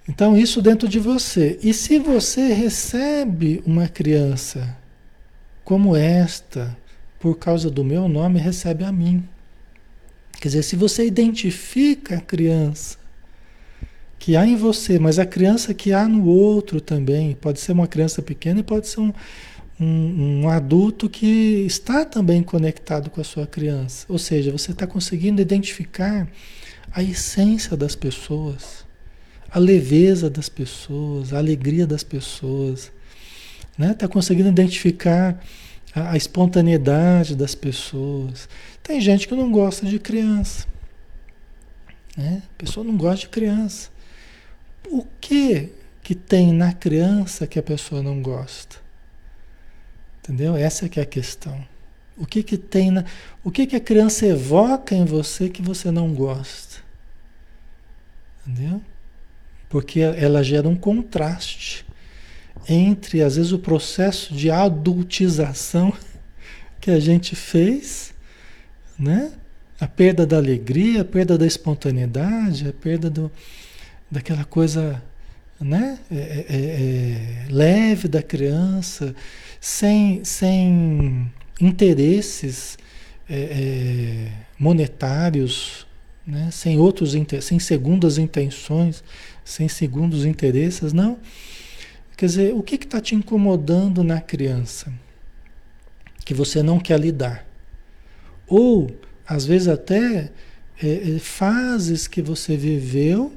Então, 0.09 0.37
isso 0.37 0.63
dentro 0.63 0.89
de 0.89 0.99
você. 0.99 1.59
E 1.63 1.75
se 1.75 1.99
você 1.99 2.53
recebe 2.55 3.63
uma 3.67 3.89
criança 3.89 4.77
como 5.63 5.95
esta, 5.95 6.75
por 7.21 7.37
causa 7.37 7.71
do 7.71 7.85
meu 7.85 8.09
nome, 8.09 8.41
recebe 8.41 8.85
a 8.85 8.93
mim. 8.93 9.29
Quer 10.41 10.49
dizer, 10.49 10.63
se 10.63 10.77
você 10.77 11.07
identifica 11.07 12.17
a 12.17 12.21
criança 12.21 12.97
que 14.19 14.37
há 14.37 14.45
em 14.47 14.57
você, 14.57 14.99
mas 14.99 15.19
a 15.19 15.25
criança 15.25 15.73
que 15.73 15.93
há 15.93 16.09
no 16.09 16.27
outro 16.27 16.81
também, 16.81 17.35
pode 17.35 17.61
ser 17.61 17.73
uma 17.73 17.87
criança 17.87 18.21
pequena 18.21 18.61
e 18.61 18.63
pode 18.63 18.89
ser 18.89 19.01
um, 19.01 19.13
um, 19.81 20.43
um 20.43 20.49
adulto 20.49 21.09
que 21.09 21.65
está 21.67 22.05
também 22.05 22.43
conectado 22.43 23.11
com 23.11 23.21
a 23.21 23.25
sua 23.25 23.47
criança. 23.47 24.05
Ou 24.09 24.19
seja, 24.19 24.51
você 24.51 24.73
está 24.73 24.87
conseguindo 24.87 25.41
identificar 25.41 26.29
a 26.91 27.03
essência 27.03 27.77
das 27.77 27.95
pessoas, 27.95 28.85
a 29.51 29.59
leveza 29.59 30.29
das 30.29 30.49
pessoas, 30.49 31.33
a 31.33 31.39
alegria 31.39 31.87
das 31.87 32.03
pessoas. 32.03 32.91
Está 33.79 34.07
né? 34.07 34.13
Conseguindo 34.13 34.49
identificar 34.49 35.41
a, 35.95 36.13
a 36.13 36.17
espontaneidade 36.17 37.37
das 37.37 37.55
pessoas. 37.55 38.49
Tem 38.83 39.01
gente 39.01 39.29
que 39.29 39.35
não 39.35 39.53
gosta 39.53 39.87
de 39.87 39.99
criança. 39.99 40.67
Né? 42.17 42.43
A 42.51 42.59
pessoa 42.59 42.85
não 42.85 42.97
gosta 42.97 43.21
de 43.21 43.29
criança. 43.29 43.91
O 44.87 45.05
que 45.21 45.73
que 46.03 46.15
tem 46.15 46.53
na 46.53 46.73
criança 46.73 47.47
que 47.47 47.59
a 47.59 47.63
pessoa 47.63 48.03
não 48.03 48.23
gosta? 48.23 48.77
Entendeu? 50.19 50.57
Essa 50.57 50.87
é 50.87 50.89
que 50.89 51.01
é 51.01 51.03
a 51.03 51.07
questão. 51.07 51.63
O 52.17 52.27
que 52.27 52.43
que 52.43 52.59
tem 52.59 52.91
na, 52.91 53.05
o 53.45 53.51
que 53.51 53.67
que 53.67 53.77
a 53.77 53.81
criança 53.81 54.27
evoca 54.27 54.95
em 54.95 55.05
você 55.05 55.49
que 55.49 55.63
você 55.63 55.91
não 55.91 56.13
gosta? 56.13 56.83
Entendeu? 58.47 58.83
Porque 59.69 60.01
ela 60.01 60.43
gera 60.43 60.69
um 60.69 60.75
contraste 60.75 61.87
entre 62.69 63.23
às 63.23 63.37
vezes 63.37 63.53
o 63.53 63.59
processo 63.59 64.35
de 64.35 64.51
adultização 64.51 65.93
que 66.81 66.91
a 66.91 66.99
gente 66.99 67.37
fez, 67.37 68.13
né? 68.99 69.33
A 69.81 69.87
perda 69.87 70.27
da 70.27 70.37
alegria, 70.37 71.03
a 71.03 71.05
perda 71.05 71.39
da 71.39 71.47
espontaneidade, 71.47 72.69
a 72.69 72.73
perda 72.73 73.09
do, 73.09 73.31
daquela 74.11 74.45
coisa 74.45 75.03
né? 75.61 75.99
É, 76.11 76.17
é, 76.17 76.47
é, 76.49 77.53
leve 77.53 78.07
da 78.07 78.23
criança, 78.23 79.15
sem, 79.61 80.23
sem 80.25 81.31
interesses 81.61 82.79
é, 83.29 83.41
é, 83.41 84.33
monetários, 84.59 85.87
né? 86.27 86.49
sem 86.53 86.79
outros 86.79 87.15
sem 87.43 87.59
segundas 87.59 88.19
intenções, 88.19 89.03
sem 89.45 89.69
segundos 89.69 90.25
interesses, 90.25 90.93
não. 90.93 91.19
Quer 92.17 92.27
dizer, 92.27 92.55
o 92.55 92.63
que 92.63 92.77
está 92.77 93.01
te 93.01 93.15
incomodando 93.15 94.03
na 94.05 94.21
criança 94.21 94.93
que 96.25 96.35
você 96.35 96.63
não 96.63 96.79
quer 96.79 97.01
lidar? 97.01 97.47
Ou, 98.47 98.91
às 99.27 99.45
vezes, 99.45 99.69
até 99.69 100.31
é, 100.83 101.19
fases 101.19 102.07
que 102.07 102.23
você 102.23 102.57
viveu 102.57 103.33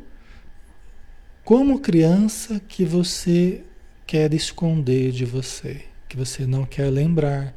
como 1.44 1.80
criança 1.80 2.62
que 2.68 2.86
você 2.86 3.64
quer 4.06 4.34
esconder 4.34 5.12
de 5.12 5.26
você, 5.26 5.82
que 6.08 6.16
você 6.16 6.46
não 6.46 6.66
quer 6.66 6.89
lembrar, 6.89 7.54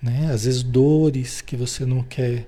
né? 0.00 0.30
Às 0.32 0.44
vezes 0.44 0.62
dores 0.62 1.40
que 1.40 1.56
você 1.56 1.84
não 1.84 2.02
quer 2.02 2.46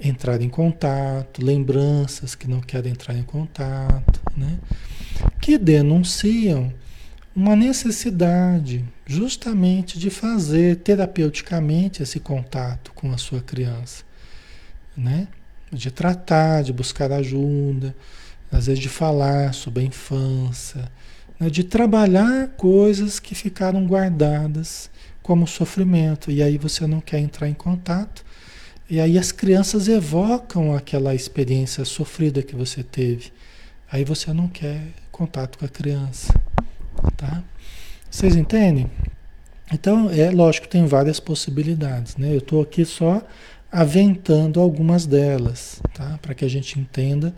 entrar 0.00 0.40
em 0.42 0.48
contato, 0.48 1.44
lembranças 1.44 2.34
que 2.34 2.48
não 2.48 2.60
querem 2.60 2.92
entrar 2.92 3.16
em 3.16 3.22
contato, 3.22 4.20
né? 4.36 4.58
Que 5.40 5.56
denunciam 5.56 6.72
uma 7.34 7.56
necessidade 7.56 8.84
justamente 9.06 9.98
de 9.98 10.10
fazer 10.10 10.76
terapeuticamente 10.76 12.02
esse 12.02 12.20
contato 12.20 12.92
com 12.94 13.12
a 13.12 13.18
sua 13.18 13.40
criança, 13.40 14.04
né? 14.96 15.28
De 15.72 15.90
tratar, 15.90 16.62
de 16.62 16.72
buscar 16.72 17.12
ajuda, 17.12 17.94
às 18.52 18.66
vezes 18.66 18.80
de 18.80 18.88
falar 18.88 19.54
sobre 19.54 19.82
a 19.82 19.86
infância, 19.86 20.84
né? 21.40 21.48
de 21.48 21.64
trabalhar 21.64 22.48
coisas 22.48 23.18
que 23.18 23.34
ficaram 23.34 23.86
guardadas 23.86 24.90
como 25.22 25.46
sofrimento. 25.46 26.30
E 26.30 26.42
aí 26.42 26.58
você 26.58 26.86
não 26.86 27.00
quer 27.00 27.18
entrar 27.18 27.48
em 27.48 27.54
contato. 27.54 28.24
E 28.90 29.00
aí 29.00 29.18
as 29.18 29.32
crianças 29.32 29.88
evocam 29.88 30.74
aquela 30.76 31.14
experiência 31.14 31.84
sofrida 31.84 32.42
que 32.42 32.54
você 32.54 32.82
teve. 32.82 33.32
Aí 33.90 34.04
você 34.04 34.32
não 34.32 34.48
quer 34.48 34.82
contato 35.10 35.58
com 35.58 35.64
a 35.64 35.68
criança. 35.68 36.34
Tá? 37.16 37.42
Vocês 38.10 38.36
entendem? 38.36 38.90
Então, 39.72 40.10
é 40.10 40.30
lógico, 40.30 40.68
tem 40.68 40.84
várias 40.84 41.18
possibilidades. 41.18 42.16
Né? 42.16 42.34
Eu 42.34 42.38
estou 42.38 42.60
aqui 42.60 42.84
só 42.84 43.22
aventando 43.70 44.60
algumas 44.60 45.06
delas, 45.06 45.80
tá? 45.94 46.18
para 46.20 46.34
que 46.34 46.44
a 46.44 46.48
gente 46.48 46.78
entenda 46.78 47.34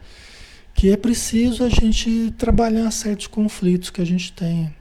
que 0.74 0.90
é 0.90 0.96
preciso 0.96 1.62
a 1.62 1.68
gente 1.68 2.34
trabalhar 2.36 2.90
certos 2.90 3.28
conflitos 3.28 3.90
que 3.90 4.02
a 4.02 4.04
gente 4.04 4.32
tem. 4.32 4.74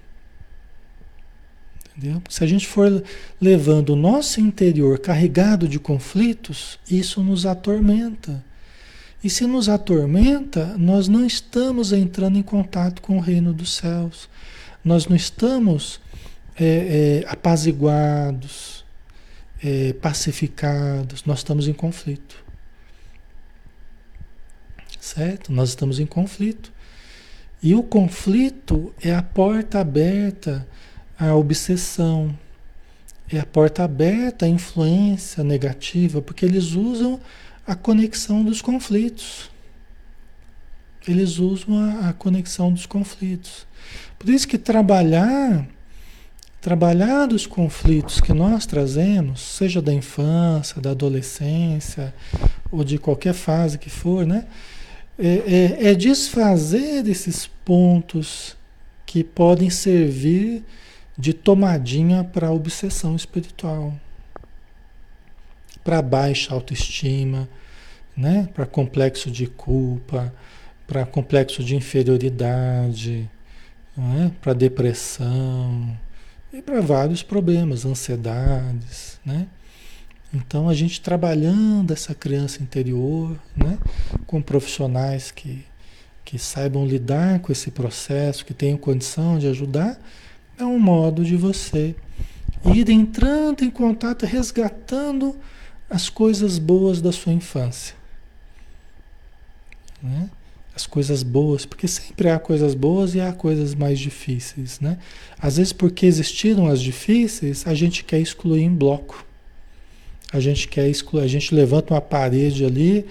Entendeu? 1.96 2.22
Se 2.28 2.44
a 2.44 2.48
gente 2.48 2.68
for 2.68 3.04
levando 3.40 3.92
o 3.92 3.96
nosso 3.96 4.42
interior 4.42 4.98
carregado 4.98 5.68
de 5.68 5.80
conflitos, 5.80 6.80
isso 6.90 7.22
nos 7.22 7.46
atormenta. 7.46 8.44
E 9.24 9.30
se 9.30 9.46
nos 9.46 9.70
atormenta, 9.70 10.76
nós 10.78 11.08
não 11.08 11.26
estamos 11.26 11.94
entrando 11.94 12.40
em 12.40 12.44
contato 12.44 13.02
com 13.02 13.18
o 13.18 13.22
reino 13.22 13.54
dos 13.54 13.76
céus. 13.76 14.28
Nós 14.84 15.06
não 15.08 15.16
estamos 15.16 16.02
é, 16.60 17.22
é, 17.24 17.32
apaziguados, 17.32 18.84
é, 19.64 19.94
pacificados, 19.94 21.24
nós 21.24 21.40
estamos 21.40 21.68
em 21.68 21.74
conflito 21.74 22.43
certo? 25.04 25.52
Nós 25.52 25.70
estamos 25.70 26.00
em 26.00 26.06
conflito. 26.06 26.72
E 27.62 27.76
o 27.76 27.84
conflito 27.84 28.94
é 29.02 29.14
a 29.14 29.22
porta 29.22 29.80
aberta 29.80 30.66
à 31.20 31.36
obsessão, 31.36 32.38
é 33.32 33.40
a 33.40 33.46
porta 33.46 33.84
aberta 33.84 34.46
à 34.46 34.50
influência 34.50 35.44
negativa, 35.44 36.22
porque 36.22 36.46
eles 36.46 36.72
usam 36.72 37.20
a 37.68 37.76
conexão 37.76 38.44
dos 38.44 38.62
conflitos. 38.62 39.52
Eles 41.06 41.38
usam 41.38 41.78
a, 41.80 42.10
a 42.10 42.14
conexão 42.14 42.72
dos 42.72 42.86
conflitos. 42.86 43.68
Por 44.18 44.30
isso 44.30 44.48
que 44.48 44.58
trabalhar, 44.58 45.68
trabalhar 46.62 47.32
os 47.34 47.46
conflitos 47.46 48.22
que 48.22 48.32
nós 48.32 48.66
trazemos, 48.66 49.42
seja 49.42 49.82
da 49.82 49.94
infância, 49.94 50.82
da 50.82 50.92
adolescência, 50.92 52.14
ou 52.72 52.86
de 52.86 52.98
qualquer 52.98 53.34
fase 53.34 53.78
que 53.78 53.90
for, 53.90 54.26
né? 54.26 54.46
É, 55.18 55.28
é, 55.28 55.92
é 55.92 55.96
desfazer 55.96 57.08
esses 57.08 57.48
pontos 57.64 58.58
que 59.06 59.24
podem 59.24 59.70
servir 59.70 60.64
de 61.18 61.34
tomadinha 61.34 62.24
para 62.24 62.52
obsessão 62.52 63.16
espiritual, 63.16 63.94
para 65.84 66.02
baixa 66.02 66.54
autoestima, 66.54 67.48
né? 68.18 68.50
para 68.54 68.66
complexo 68.66 69.30
de 69.30 69.46
culpa, 69.46 70.34
para 70.88 71.06
complexo 71.06 71.64
de 71.64 71.76
inferioridade, 71.76 73.30
é? 73.98 74.32
para 74.42 74.54
depressão 74.54 75.96
e 76.52 76.62
para 76.62 76.82
vários 76.82 77.22
problemas, 77.22 77.86
ansiedades, 77.86 79.20
né? 79.26 79.48
Então 80.34 80.68
a 80.68 80.74
gente 80.74 81.00
trabalhando 81.00 81.94
essa 81.94 82.16
criança 82.16 82.64
interior, 82.64 83.40
né, 83.56 83.78
com 84.26 84.42
profissionais 84.42 85.30
que, 85.30 85.64
que 86.26 86.40
saibam 86.40 86.88
lidar 86.88 87.40
com 87.40 87.52
esse 87.52 87.70
processo, 87.70 88.44
que 88.44 88.54
tenham 88.54 88.78
condição 88.78 89.38
de 89.38 89.48
ajudar, 89.48 90.00
é 90.58 90.64
um 90.64 90.80
modo 90.80 91.24
de 91.24 91.36
você 91.36 91.96
ir 92.66 92.90
entrando 92.90 93.64
em 93.64 93.70
contato, 93.70 94.26
resgatando 94.26 95.36
as 95.88 96.10
coisas 96.10 96.58
boas 96.58 97.00
da 97.00 97.12
sua 97.12 97.34
infância. 97.34 97.96
Né? 100.02 100.30
As 100.76 100.88
coisas 100.88 101.22
boas, 101.22 101.66
porque 101.68 101.88
sempre 101.88 102.30
há 102.30 102.40
coisas 102.40 102.74
boas 102.74 103.14
e 103.14 103.22
há 103.22 103.32
coisas 103.32 103.76
mais 103.76 104.00
difíceis. 104.00 104.80
Né? 104.80 104.98
Às 105.40 105.58
vezes, 105.58 105.72
porque 105.72 106.08
existiram 106.08 106.68
as 106.68 106.82
difíceis, 106.82 107.68
a 107.68 107.76
gente 107.76 108.04
quer 108.04 108.20
excluir 108.20 108.64
em 108.64 108.74
bloco. 108.74 109.24
A 110.34 110.40
gente 110.40 110.68
quer 110.68 110.90
excluir, 110.90 111.22
a 111.24 111.28
gente 111.28 111.54
levanta 111.54 111.94
uma 111.94 112.02
parede 112.02 112.66
ali 112.66 113.06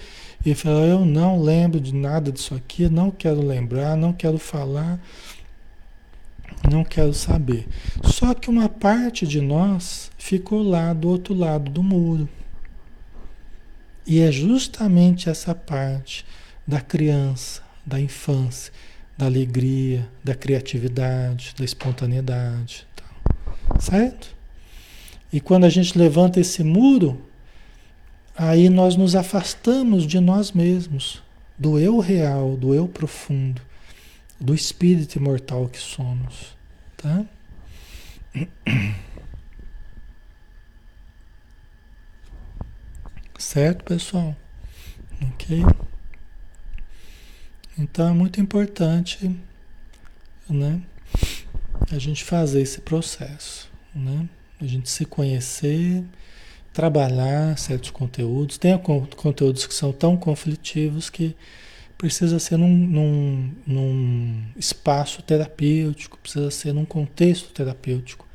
e 0.45 0.53
fala, 0.53 0.85
eu 0.85 1.05
não 1.05 1.41
lembro 1.41 1.79
de 1.79 1.95
nada 1.95 2.31
disso 2.31 2.53
aqui, 2.53 2.89
não 2.89 3.09
quero 3.09 3.41
lembrar, 3.41 3.95
não 3.95 4.11
quero 4.11 4.37
falar, 4.37 4.99
não 6.69 6.83
quero 6.83 7.13
saber. 7.13 7.65
Só 8.03 8.33
que 8.33 8.49
uma 8.49 8.67
parte 8.67 9.25
de 9.25 9.39
nós 9.39 10.11
ficou 10.17 10.61
lá 10.61 10.91
do 10.91 11.07
outro 11.07 11.33
lado 11.33 11.71
do 11.71 11.81
muro. 11.81 12.27
E 14.05 14.19
é 14.19 14.29
justamente 14.29 15.29
essa 15.29 15.55
parte 15.55 16.25
da 16.67 16.81
criança, 16.81 17.61
da 17.85 18.01
infância, 18.01 18.73
da 19.17 19.27
alegria, 19.27 20.09
da 20.21 20.35
criatividade, 20.35 21.53
da 21.57 21.63
espontaneidade. 21.63 22.85
Certo? 23.79 24.35
E 25.33 25.41
quando 25.41 25.63
a 25.63 25.69
gente 25.69 25.97
levanta 25.97 26.39
esse 26.39 26.63
muro, 26.63 27.19
aí 28.37 28.69
nós 28.69 28.95
nos 28.95 29.15
afastamos 29.15 30.05
de 30.05 30.19
nós 30.19 30.51
mesmos, 30.51 31.23
do 31.57 31.79
eu 31.79 31.97
real, 31.97 32.55
do 32.55 32.71
eu 32.71 32.87
profundo, 32.87 33.59
do 34.39 34.53
espírito 34.53 35.15
imortal 35.15 35.67
que 35.67 35.79
somos, 35.79 36.55
tá? 36.95 37.25
Certo, 43.39 43.83
pessoal? 43.85 44.35
Ok? 45.19 45.63
Então 47.75 48.07
é 48.07 48.13
muito 48.13 48.39
importante, 48.39 49.35
né? 50.47 50.79
A 51.91 51.97
gente 51.97 52.23
fazer 52.23 52.61
esse 52.61 52.81
processo, 52.81 53.67
né? 53.95 54.29
A 54.63 54.67
gente 54.67 54.89
se 54.89 55.03
conhecer, 55.03 56.03
trabalhar 56.71 57.57
certos 57.57 57.91
conteúdos. 57.91 58.57
Tem 58.57 58.77
conteúdos 58.77 59.67
que 59.67 59.73
são 59.73 59.91
tão 59.91 60.15
conflitivos 60.15 61.09
que 61.09 61.35
precisa 61.97 62.39
ser 62.39 62.57
num, 62.57 62.69
num, 62.69 63.51
num 63.67 64.43
espaço 64.55 65.21
terapêutico, 65.21 66.17
precisa 66.17 66.49
ser 66.49 66.73
num 66.73 66.85
contexto 66.85 67.51
terapêutico, 67.51 68.25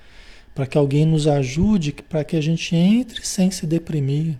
para 0.55 0.67
que 0.67 0.77
alguém 0.77 1.07
nos 1.07 1.27
ajude, 1.27 1.93
para 1.93 2.25
que 2.25 2.37
a 2.37 2.41
gente 2.43 2.77
entre 2.77 3.27
sem 3.27 3.51
se 3.51 3.67
deprimir, 3.67 4.37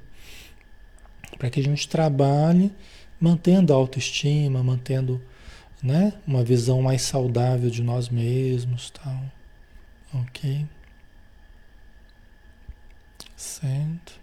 para 1.39 1.49
que 1.49 1.59
a 1.59 1.63
gente 1.63 1.89
trabalhe 1.89 2.71
mantendo 3.19 3.73
a 3.73 3.77
autoestima, 3.77 4.63
mantendo 4.63 5.21
né, 5.83 6.13
uma 6.27 6.45
visão 6.45 6.83
mais 6.83 7.03
saudável 7.03 7.71
de 7.71 7.83
nós 7.83 8.11
mesmos, 8.11 8.91
tal. 8.91 9.23
Ok? 10.15 10.67
Certo. 13.39 14.15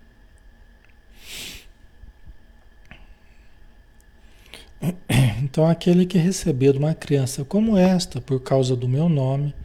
Então, 5.41 5.66
aquele 5.66 6.05
que 6.05 6.18
receber 6.18 6.74
de 6.74 6.80
uma 6.80 6.93
criança 6.93 7.45
como 7.45 7.78
esta, 7.78 8.20
por 8.20 8.41
causa 8.41 8.76
do 8.76 8.89
meu 8.89 9.07
nome, 9.07 9.55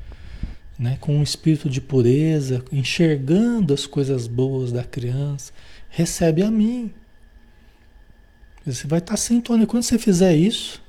né, 0.78 0.96
com 1.00 1.16
um 1.16 1.22
espírito 1.22 1.68
de 1.68 1.80
pureza, 1.80 2.64
enxergando 2.70 3.74
as 3.74 3.86
coisas 3.86 4.28
boas 4.28 4.70
da 4.70 4.84
criança, 4.84 5.52
recebe 5.88 6.44
a 6.44 6.50
mim. 6.50 6.92
Você 8.64 8.86
vai 8.86 9.00
estar 9.00 9.16
sintonizando. 9.16 9.66
Quando 9.66 9.82
você 9.82 9.98
fizer 9.98 10.36
isso, 10.36 10.80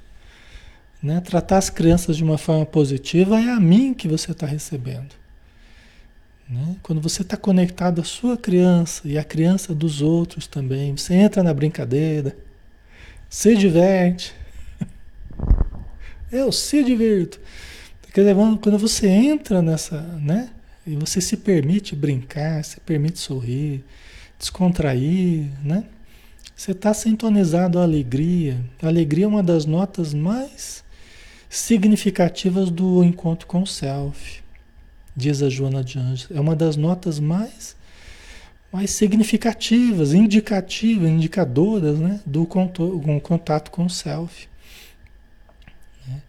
né, 1.02 1.20
tratar 1.20 1.58
as 1.58 1.72
crianças 1.72 2.16
de 2.16 2.24
uma 2.24 2.38
forma 2.38 2.66
positiva, 2.66 3.40
é 3.40 3.50
a 3.50 3.60
mim 3.60 3.92
que 3.92 4.08
você 4.08 4.32
está 4.32 4.46
recebendo. 4.46 5.21
Né? 6.52 6.76
Quando 6.84 7.00
você 7.00 7.22
está 7.22 7.38
conectado 7.38 8.02
à 8.02 8.04
sua 8.04 8.36
criança 8.36 9.08
e 9.08 9.18
à 9.18 9.24
criança 9.24 9.74
dos 9.74 10.02
outros 10.02 10.48
também, 10.48 10.98
você 10.98 11.14
entra 11.14 11.42
na 11.42 11.54
brincadeira, 11.54 12.36
se 13.30 13.56
diverte. 13.56 14.34
Eu 16.30 16.52
se 16.52 16.84
divirto. 16.84 17.40
Quer 18.14 18.22
dizer, 18.22 18.36
quando 18.62 18.78
você 18.78 19.08
entra 19.08 19.62
nessa, 19.62 20.02
né? 20.02 20.50
E 20.86 20.96
você 20.96 21.22
se 21.22 21.38
permite 21.38 21.96
brincar, 21.96 22.62
se 22.66 22.82
permite 22.82 23.20
sorrir, 23.20 23.86
descontrair, 24.38 25.48
né? 25.64 25.86
Você 26.54 26.72
está 26.72 26.94
sintonizado 26.94 27.80
à 27.80 27.84
alegria. 27.84 28.60
A 28.82 28.88
alegria 28.88 29.24
é 29.24 29.28
uma 29.28 29.42
das 29.42 29.66
notas 29.66 30.14
mais 30.14 30.84
significativas 31.50 32.70
do 32.70 33.04
encontro 33.04 33.48
com 33.48 33.62
o 33.62 33.68
self, 33.68 34.41
diz 35.16 35.42
a 35.42 35.50
Joana 35.50 35.84
de 35.84 36.00
Anjos. 36.00 36.30
É 36.32 36.40
uma 36.40 36.56
das 36.56 36.76
notas 36.76 37.20
mais, 37.20 37.76
mais 38.72 38.92
significativas, 38.92 40.14
indicativas, 40.14 41.10
indicadoras 41.10 42.00
né, 42.00 42.20
do 42.26 42.46
contato 42.46 43.72
com 43.72 43.86
o 43.86 43.90
self. 43.90 44.48
Né? 46.08 46.22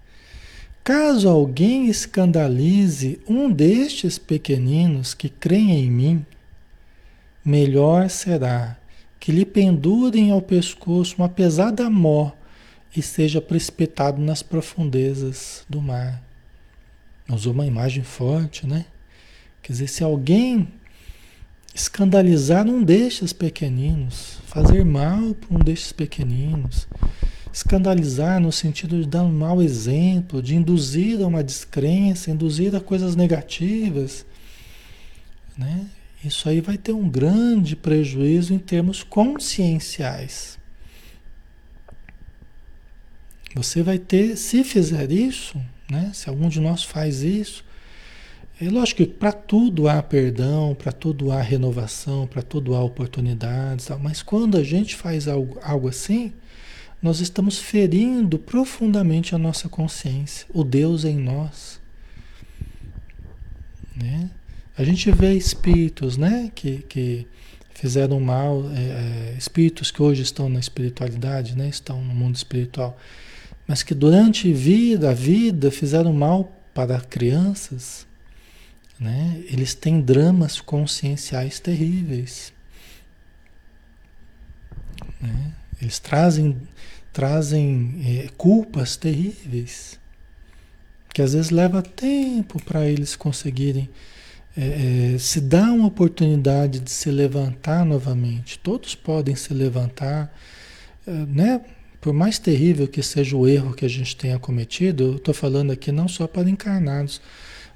Caso 0.83 1.29
alguém 1.29 1.89
escandalize 1.89 3.21
um 3.29 3.51
destes 3.51 4.19
pequeninos 4.19 5.15
que 5.15 5.29
creem 5.29 5.85
em 5.85 5.91
mim, 5.91 6.27
melhor 7.45 8.09
será 8.11 8.77
que 9.19 9.31
lhe 9.31 9.45
pendurem 9.45 10.33
ao 10.33 10.43
pescoço 10.43 11.15
uma 11.19 11.29
pesada 11.29 11.89
mó 11.89 12.33
e 12.95 13.01
seja 13.01 13.41
precipitado 13.41 14.21
nas 14.21 14.43
profundezas 14.43 15.65
do 15.69 15.81
mar. 15.81 16.21
Usou 17.29 17.53
uma 17.53 17.67
imagem 17.67 18.03
forte, 18.03 18.67
né? 18.67 18.87
Quer 19.63 19.73
dizer, 19.73 19.89
se 19.89 20.03
alguém 20.03 20.69
escandalizar 21.75 22.67
um 22.67 22.83
destes 22.83 23.33
pequeninos, 23.33 24.39
fazer 24.47 24.85
mal 24.85 25.35
para 25.35 25.57
um 25.57 25.59
destes 25.59 25.93
pequeninos, 25.93 26.87
escandalizar 27.53 28.41
no 28.41 28.51
sentido 28.51 29.01
de 29.01 29.07
dar 29.07 29.23
um 29.23 29.33
mau 29.33 29.63
exemplo, 29.63 30.43
de 30.43 30.57
induzir 30.57 31.23
a 31.23 31.27
uma 31.27 31.45
descrença, 31.45 32.31
induzir 32.31 32.75
a 32.75 32.81
coisas 32.81 33.15
negativas, 33.15 34.27
né? 35.57 35.87
Isso 36.25 36.49
aí 36.49 36.61
vai 36.61 36.79
ter 36.79 36.93
um 36.93 37.09
grande 37.09 37.75
prejuízo 37.75 38.55
em 38.55 38.59
termos 38.59 39.03
conscienciais. 39.03 40.59
Você 43.55 43.83
vai 43.83 43.99
ter, 43.99 44.37
se 44.37 44.63
fizer 44.65 45.11
isso, 45.11 45.61
né, 45.93 46.11
se 46.15 46.29
algum 46.29 46.49
de 46.49 46.59
nós 46.59 46.83
faz 46.83 47.23
isso, 47.23 47.65
é 48.61 48.69
lógico 48.69 49.05
que 49.05 49.07
para 49.07 49.33
tudo 49.33 49.89
há 49.89 50.03
perdão, 50.03 50.75
para 50.75 50.93
tudo 50.93 51.31
há 51.31 51.41
renovação, 51.41 52.27
para 52.27 52.43
tudo 52.43 52.75
há 52.75 52.83
oportunidades, 52.83 53.89
mas 54.01 54.23
quando 54.23 54.57
a 54.57 54.65
gente 54.65 54.97
faz 54.97 55.29
algo, 55.29 55.59
algo 55.63 55.89
assim, 55.89 56.33
nós 57.03 57.21
estamos 57.21 57.59
ferindo 57.59 58.39
profundamente 58.39 59.35
a 59.35 59.39
nossa 59.39 59.69
consciência, 59.69 60.47
o 60.55 60.65
Deus 60.65 61.05
em 61.05 61.19
nós. 61.19 61.81
Né? 63.97 64.31
A 64.79 64.85
gente 64.85 65.11
vê 65.11 65.35
espíritos, 65.35 66.17
né, 66.17 66.51
que, 66.55 66.79
que 66.89 67.27
fizeram 67.75 68.21
mal, 68.21 68.65
é, 68.71 69.33
é, 69.33 69.37
espíritos 69.37 69.91
que 69.91 70.01
hoje 70.01 70.23
estão 70.23 70.49
na 70.49 70.61
espiritualidade, 70.61 71.57
né, 71.57 71.69
estão 71.69 72.03
no 72.03 72.15
mundo 72.15 72.37
espiritual, 72.37 72.97
mas 73.67 73.83
que 73.83 73.95
durante 73.95 74.53
vida, 74.53 75.11
a 75.11 75.15
vida 75.15 75.71
fizeram 75.71 76.13
mal 76.13 76.51
para 76.75 77.01
crianças, 77.01 78.07
né? 78.99 79.43
Eles 79.51 79.75
têm 79.75 80.01
dramas 80.01 80.61
conscienciais 80.61 81.59
terríveis. 81.59 82.53
Né? 85.21 85.53
Eles 85.81 85.99
trazem, 85.99 86.57
trazem 87.13 88.01
é, 88.05 88.29
culpas 88.37 88.97
terríveis, 88.97 89.99
que 91.13 91.21
às 91.21 91.33
vezes 91.33 91.51
leva 91.51 91.83
tempo 91.83 92.63
para 92.63 92.87
eles 92.87 93.17
conseguirem 93.17 93.91
é, 94.57 95.15
é, 95.15 95.19
se 95.19 95.41
dá 95.41 95.73
uma 95.73 95.89
oportunidade 95.89 96.79
de 96.79 96.91
se 96.91 97.11
levantar 97.11 97.85
novamente. 97.85 98.59
Todos 98.59 98.95
podem 98.95 99.35
se 99.35 99.53
levantar, 99.55 100.33
é, 101.07 101.11
né? 101.11 101.61
Por 102.03 102.13
mais 102.13 102.37
terrível 102.37 102.89
que 102.89 103.01
seja 103.01 103.37
o 103.37 103.47
erro 103.47 103.75
que 103.75 103.85
a 103.85 103.89
gente 103.89 104.17
tenha 104.17 104.37
cometido, 104.37 105.05
eu 105.05 105.17
estou 105.19 105.33
falando 105.33 105.71
aqui 105.71 105.93
não 105.93 106.09
só 106.09 106.27
para 106.27 106.51
encarnados, 106.51 107.23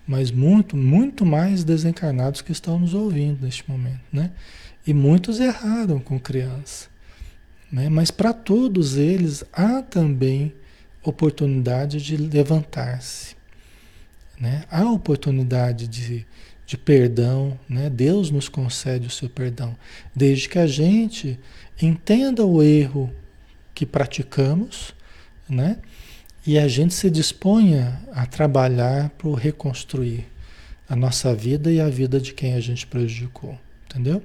mas 0.05 0.33
muito, 0.33 0.77
muito 0.77 1.25
mais 1.25 1.63
desencarnados 1.63 2.43
que 2.43 2.51
estão 2.51 2.77
nos 2.77 2.93
ouvindo 2.93 3.45
neste 3.45 3.71
momento, 3.71 4.01
né? 4.13 4.33
E 4.85 4.93
muitos 4.93 5.39
erraram 5.39 6.01
com 6.01 6.19
criança, 6.19 6.89
né? 7.71 7.89
Mas 7.89 8.11
para 8.11 8.33
todos 8.33 8.97
eles 8.97 9.45
há 9.53 9.81
também 9.81 10.53
oportunidade 11.05 12.03
de 12.03 12.17
levantar-se, 12.17 13.37
né? 14.41 14.65
Há 14.69 14.91
oportunidade 14.91 15.87
de 15.87 16.27
de 16.67 16.77
perdão, 16.77 17.57
né? 17.69 17.89
Deus 17.89 18.29
nos 18.29 18.49
concede 18.49 19.07
o 19.07 19.11
seu 19.11 19.31
perdão, 19.31 19.77
desde 20.13 20.49
que 20.49 20.59
a 20.59 20.67
gente 20.67 21.39
entenda 21.81 22.45
o 22.45 22.61
erro 22.61 23.09
que 23.77 23.85
praticamos, 23.85 24.95
né? 25.47 25.77
E 26.47 26.59
a 26.59 26.67
gente 26.67 26.95
se 26.95 27.11
disponha 27.11 28.01
a 28.13 28.25
trabalhar 28.25 29.11
para 29.11 29.37
reconstruir 29.37 30.27
a 30.89 30.97
nossa 30.97 31.35
vida 31.35 31.71
e 31.71 31.79
a 31.79 31.89
vida 31.89 32.19
de 32.19 32.33
quem 32.33 32.55
a 32.55 32.61
gente 32.61 32.87
prejudicou, 32.87 33.59
entendeu? 33.85 34.23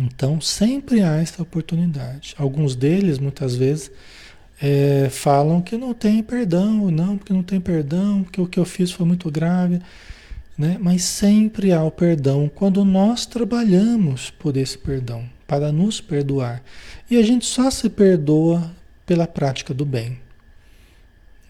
Então 0.00 0.40
sempre 0.40 1.02
há 1.02 1.16
essa 1.16 1.42
oportunidade. 1.42 2.34
Alguns 2.38 2.74
deles, 2.74 3.18
muitas 3.18 3.54
vezes, 3.54 3.90
é, 4.62 5.08
falam 5.10 5.60
que 5.60 5.76
não 5.76 5.92
tem 5.92 6.22
perdão, 6.22 6.90
não, 6.90 7.18
porque 7.18 7.34
não 7.34 7.42
tem 7.42 7.60
perdão, 7.60 8.22
porque 8.22 8.40
o 8.40 8.46
que 8.46 8.58
eu 8.58 8.64
fiz 8.64 8.90
foi 8.90 9.04
muito 9.04 9.30
grave. 9.30 9.82
Né? 10.56 10.78
Mas 10.80 11.02
sempre 11.04 11.70
há 11.70 11.84
o 11.84 11.90
perdão 11.90 12.50
quando 12.54 12.82
nós 12.82 13.26
trabalhamos 13.26 14.30
por 14.30 14.56
esse 14.56 14.78
perdão, 14.78 15.28
para 15.46 15.70
nos 15.72 16.00
perdoar. 16.00 16.62
E 17.10 17.16
a 17.16 17.22
gente 17.22 17.46
só 17.46 17.70
se 17.70 17.88
perdoa 17.88 18.70
pela 19.04 19.26
prática 19.26 19.72
do 19.72 19.84
bem. 19.84 20.18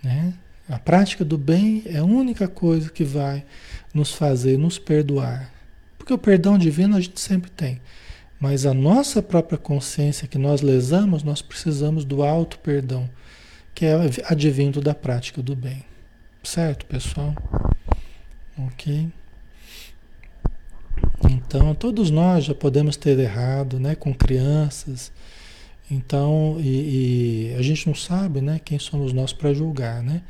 Né? 0.02 0.34
A 0.68 0.78
prática 0.78 1.24
do 1.24 1.38
bem 1.38 1.82
é 1.86 1.98
a 1.98 2.04
única 2.04 2.46
coisa 2.46 2.90
que 2.90 3.04
vai 3.04 3.44
nos 3.94 4.12
fazer 4.12 4.58
nos 4.58 4.78
perdoar. 4.78 5.50
Porque 5.96 6.12
o 6.12 6.18
perdão 6.18 6.58
divino 6.58 6.96
a 6.96 7.00
gente 7.00 7.20
sempre 7.20 7.50
tem. 7.50 7.80
Mas 8.38 8.66
a 8.66 8.74
nossa 8.74 9.22
própria 9.22 9.56
consciência 9.56 10.28
que 10.28 10.36
nós 10.36 10.60
lesamos, 10.60 11.22
nós 11.22 11.40
precisamos 11.40 12.04
do 12.04 12.22
auto 12.22 12.58
perdão, 12.58 13.08
que 13.74 13.86
é 13.86 13.94
advindo 14.28 14.80
da 14.80 14.94
prática 14.94 15.42
do 15.42 15.56
bem. 15.56 15.84
Certo, 16.42 16.84
pessoal? 16.86 17.34
Ok? 18.58 19.10
Então, 21.30 21.74
todos 21.74 22.10
nós 22.10 22.44
já 22.44 22.54
podemos 22.54 22.96
ter 22.96 23.18
errado, 23.18 23.78
né? 23.78 23.94
Com 23.94 24.14
crianças. 24.14 25.12
Então, 25.90 26.56
e, 26.60 27.52
e 27.52 27.54
a 27.58 27.62
gente 27.62 27.86
não 27.86 27.94
sabe, 27.94 28.40
né? 28.40 28.60
Quem 28.64 28.78
somos 28.78 29.12
nós 29.12 29.32
para 29.32 29.54
julgar, 29.54 30.02
né? 30.02 30.22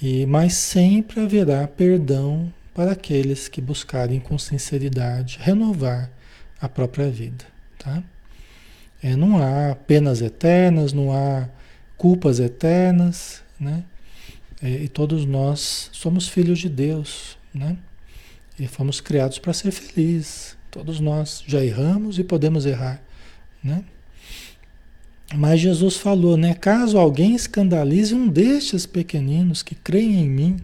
E, 0.00 0.24
mas 0.26 0.54
sempre 0.54 1.20
haverá 1.20 1.66
perdão 1.66 2.52
para 2.74 2.92
aqueles 2.92 3.48
que 3.48 3.60
buscarem 3.60 4.20
com 4.20 4.38
sinceridade 4.38 5.38
renovar 5.40 6.10
a 6.60 6.68
própria 6.68 7.10
vida, 7.10 7.44
tá? 7.78 8.02
É, 9.02 9.16
não 9.16 9.38
há 9.38 9.74
penas 9.74 10.20
eternas, 10.22 10.92
não 10.92 11.12
há 11.12 11.48
culpas 11.96 12.38
eternas, 12.38 13.42
né? 13.58 13.84
É, 14.62 14.68
e 14.68 14.88
todos 14.88 15.24
nós 15.24 15.90
somos 15.92 16.28
filhos 16.28 16.58
de 16.58 16.68
Deus, 16.68 17.36
né? 17.52 17.76
E 18.60 18.68
fomos 18.68 19.00
criados 19.00 19.38
para 19.38 19.54
ser 19.54 19.70
felizes. 19.70 20.54
Todos 20.70 21.00
nós 21.00 21.42
já 21.46 21.64
erramos 21.64 22.18
e 22.18 22.22
podemos 22.22 22.66
errar, 22.66 23.02
né? 23.64 23.82
Mas 25.34 25.60
Jesus 25.60 25.96
falou, 25.96 26.36
né? 26.36 26.52
Caso 26.54 26.98
alguém 26.98 27.34
escandalize 27.34 28.14
um 28.14 28.28
destes 28.28 28.84
pequeninos 28.84 29.62
que 29.62 29.74
creem 29.74 30.24
em 30.24 30.28
mim, 30.28 30.56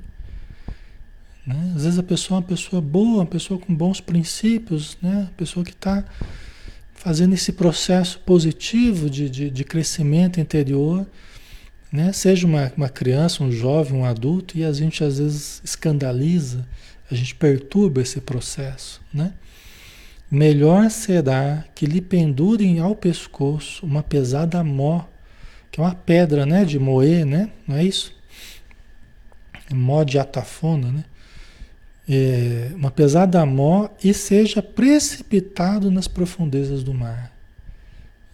né? 1.46 1.72
Às 1.74 1.84
vezes 1.84 1.98
a 1.98 2.02
pessoa 2.02 2.36
é 2.36 2.40
uma 2.40 2.46
pessoa 2.46 2.82
boa, 2.82 3.20
uma 3.20 3.26
pessoa 3.26 3.58
com 3.58 3.74
bons 3.74 4.00
princípios, 4.00 4.98
né? 5.00 5.30
Pessoa 5.34 5.64
que 5.64 5.70
está 5.70 6.04
fazendo 6.92 7.34
esse 7.34 7.52
processo 7.52 8.18
positivo 8.20 9.08
de, 9.08 9.30
de, 9.30 9.48
de, 9.48 9.64
crescimento 9.64 10.38
interior, 10.38 11.06
né? 11.90 12.12
Seja 12.12 12.46
uma, 12.46 12.70
uma 12.76 12.88
criança, 12.88 13.42
um 13.42 13.50
jovem, 13.50 14.00
um 14.00 14.04
adulto, 14.04 14.58
e 14.58 14.64
a 14.64 14.72
gente 14.72 15.02
às 15.02 15.18
vezes 15.18 15.62
escandaliza, 15.64 16.66
a 17.10 17.14
gente 17.14 17.34
perturba 17.34 18.00
esse 18.00 18.20
processo, 18.20 19.00
né? 19.12 19.32
Melhor 20.30 20.90
será 20.90 21.64
que 21.74 21.86
lhe 21.86 22.00
pendurem 22.00 22.80
ao 22.80 22.96
pescoço 22.96 23.86
uma 23.86 24.02
pesada 24.02 24.62
mó, 24.64 25.04
que 25.70 25.80
é 25.80 25.84
uma 25.84 25.94
pedra, 25.94 26.44
né, 26.44 26.64
de 26.64 26.78
moer, 26.78 27.24
né? 27.24 27.50
Não 27.66 27.76
é 27.76 27.84
isso? 27.84 28.12
Mó 29.72 30.02
de 30.02 30.18
atafona, 30.18 30.90
né? 30.90 31.04
É, 32.08 32.70
uma 32.74 32.90
pesada 32.90 33.44
mó 33.46 33.88
e 34.02 34.12
seja 34.14 34.62
precipitado 34.62 35.90
nas 35.90 36.06
profundezas 36.06 36.82
do 36.82 36.94
mar. 36.94 37.32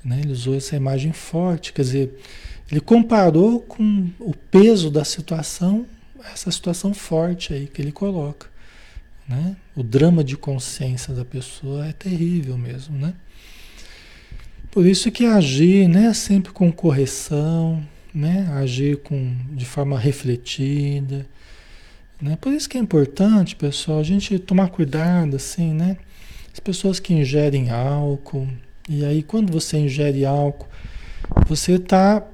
Né? 0.04 0.20
Ele 0.20 0.32
usou 0.32 0.54
essa 0.54 0.76
imagem 0.76 1.12
forte, 1.12 1.72
quer 1.72 1.82
dizer, 1.82 2.18
ele 2.70 2.80
comparou 2.80 3.60
com 3.60 4.10
o 4.18 4.34
peso 4.34 4.90
da 4.90 5.04
situação, 5.04 5.86
essa 6.32 6.50
situação 6.50 6.92
forte 6.92 7.52
aí 7.54 7.66
que 7.66 7.80
ele 7.80 7.92
coloca. 7.92 8.51
Né? 9.28 9.56
O 9.74 9.82
drama 9.82 10.22
de 10.24 10.36
consciência 10.36 11.14
da 11.14 11.24
pessoa 11.24 11.86
é 11.86 11.92
terrível 11.92 12.58
mesmo, 12.58 12.98
né? 12.98 13.14
Por 14.70 14.86
isso 14.86 15.10
que 15.10 15.26
agir, 15.26 15.86
né, 15.86 16.14
sempre 16.14 16.50
com 16.50 16.72
correção, 16.72 17.86
né, 18.14 18.50
agir 18.54 18.96
com 19.02 19.36
de 19.52 19.66
forma 19.66 19.98
refletida, 19.98 21.26
né? 22.20 22.38
Por 22.40 22.52
isso 22.52 22.68
que 22.68 22.78
é 22.78 22.80
importante, 22.80 23.54
pessoal, 23.54 23.98
a 23.98 24.02
gente 24.02 24.38
tomar 24.38 24.68
cuidado, 24.70 25.36
assim, 25.36 25.74
né? 25.74 25.98
As 26.52 26.58
pessoas 26.60 26.98
que 26.98 27.12
ingerem 27.12 27.70
álcool, 27.70 28.48
e 28.88 29.04
aí 29.04 29.22
quando 29.22 29.52
você 29.52 29.76
ingere 29.76 30.24
álcool, 30.24 30.68
você 31.46 31.72
está 31.72 32.24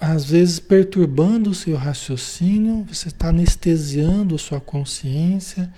às 0.00 0.24
vezes 0.24 0.58
perturbando 0.58 1.50
o 1.50 1.54
seu 1.54 1.76
raciocínio, 1.76 2.84
você 2.88 3.08
está 3.08 3.28
anestesiando 3.28 4.34
a 4.34 4.38
sua 4.38 4.60
consciência, 4.60 5.70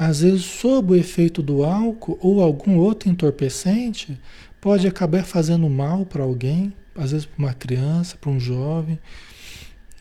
às 0.00 0.22
vezes, 0.22 0.46
sob 0.46 0.94
o 0.94 0.96
efeito 0.96 1.42
do 1.42 1.62
álcool 1.62 2.18
ou 2.22 2.42
algum 2.42 2.78
outro 2.78 3.10
entorpecente, 3.10 4.18
pode 4.58 4.88
acabar 4.88 5.22
fazendo 5.24 5.68
mal 5.68 6.06
para 6.06 6.22
alguém, 6.22 6.72
às 6.96 7.10
vezes 7.10 7.26
para 7.26 7.38
uma 7.38 7.52
criança, 7.52 8.16
para 8.18 8.30
um 8.30 8.40
jovem, 8.40 8.98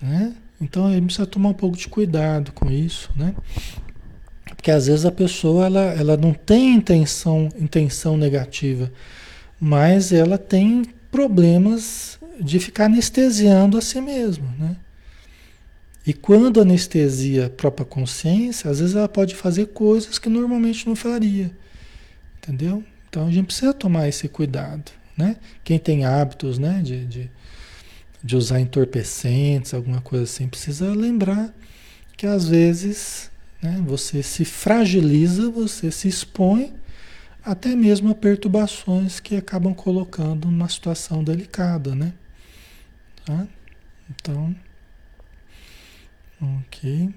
né? 0.02 0.34
Então 0.62 0.88
a 0.88 0.93
gente 0.93 1.04
precisa 1.04 1.28
tomar 1.28 1.50
um 1.50 1.54
pouco 1.54 1.76
de 1.76 1.89
cuidado 1.89 2.54
com 2.54 2.72
isso, 2.72 3.12
né? 3.14 3.36
Porque 4.56 4.72
às 4.72 4.88
vezes 4.88 5.06
a 5.06 5.12
pessoa 5.12 5.66
ela, 5.66 5.82
ela 5.82 6.16
não 6.16 6.34
tem 6.34 6.76
intenção, 6.76 7.50
intenção 7.60 8.16
negativa, 8.16 8.89
mas 9.60 10.14
ela 10.14 10.38
tem 10.38 10.86
problemas 11.12 12.18
de 12.39 12.58
ficar 12.58 12.86
anestesiando 12.86 13.78
a 13.78 13.82
si 13.82 14.00
mesma, 14.00 14.47
né? 14.58 14.78
E 16.10 16.14
quando 16.14 16.60
anestesia 16.60 17.45
a 17.45 17.49
própria 17.51 17.86
consciência, 17.86 18.68
às 18.68 18.80
vezes 18.80 18.95
ela 18.95 19.07
pode 19.07 19.36
fazer 19.36 19.68
coisas 19.68 20.18
que 20.18 20.28
normalmente 20.28 20.88
não 20.88 20.95
faria. 20.95 21.55
Entendeu? 22.39 22.84
Então 23.07 23.28
a 23.28 23.32
gente 23.32 23.45
precisa 23.45 23.76
tomar 23.76 24.07
esse 24.07 24.28
cuidado. 24.28 24.91
Né? 25.16 25.36
Quem 25.64 25.78
tem 25.78 26.05
hábitos 26.05 26.57
né, 26.57 26.82
de, 26.84 27.05
de, 27.05 27.32
de 28.24 28.36
usar 28.36 28.60
entorpecentes, 28.60 29.72
alguma 29.72 30.01
coisa 30.01 30.24
assim, 30.24 30.47
precisa 30.47 30.91
lembrar 30.95 31.53
que 32.18 32.26
às 32.26 32.49
vezes 32.49 33.30
né, 33.62 33.80
você 33.86 34.24
se 34.24 34.43
fragiliza, 34.43 35.51
você 35.51 35.91
se 35.91 36.07
expõe 36.07 36.74
até 37.45 37.76
mesmo 37.76 38.10
a 38.10 38.16
perturbações 38.16 39.20
que 39.20 39.36
acabam 39.36 39.76
colocando 39.76 40.49
numa 40.49 40.70
situação 40.70 41.24
delicada, 41.24 41.93
né? 41.93 42.14
Tá? 43.24 43.47
Então, 44.10 44.55
Ok. 46.42 47.14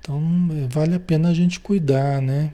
Então 0.00 0.20
vale 0.68 0.94
a 0.94 1.00
pena 1.00 1.28
a 1.28 1.34
gente 1.34 1.60
cuidar, 1.60 2.20
né? 2.20 2.52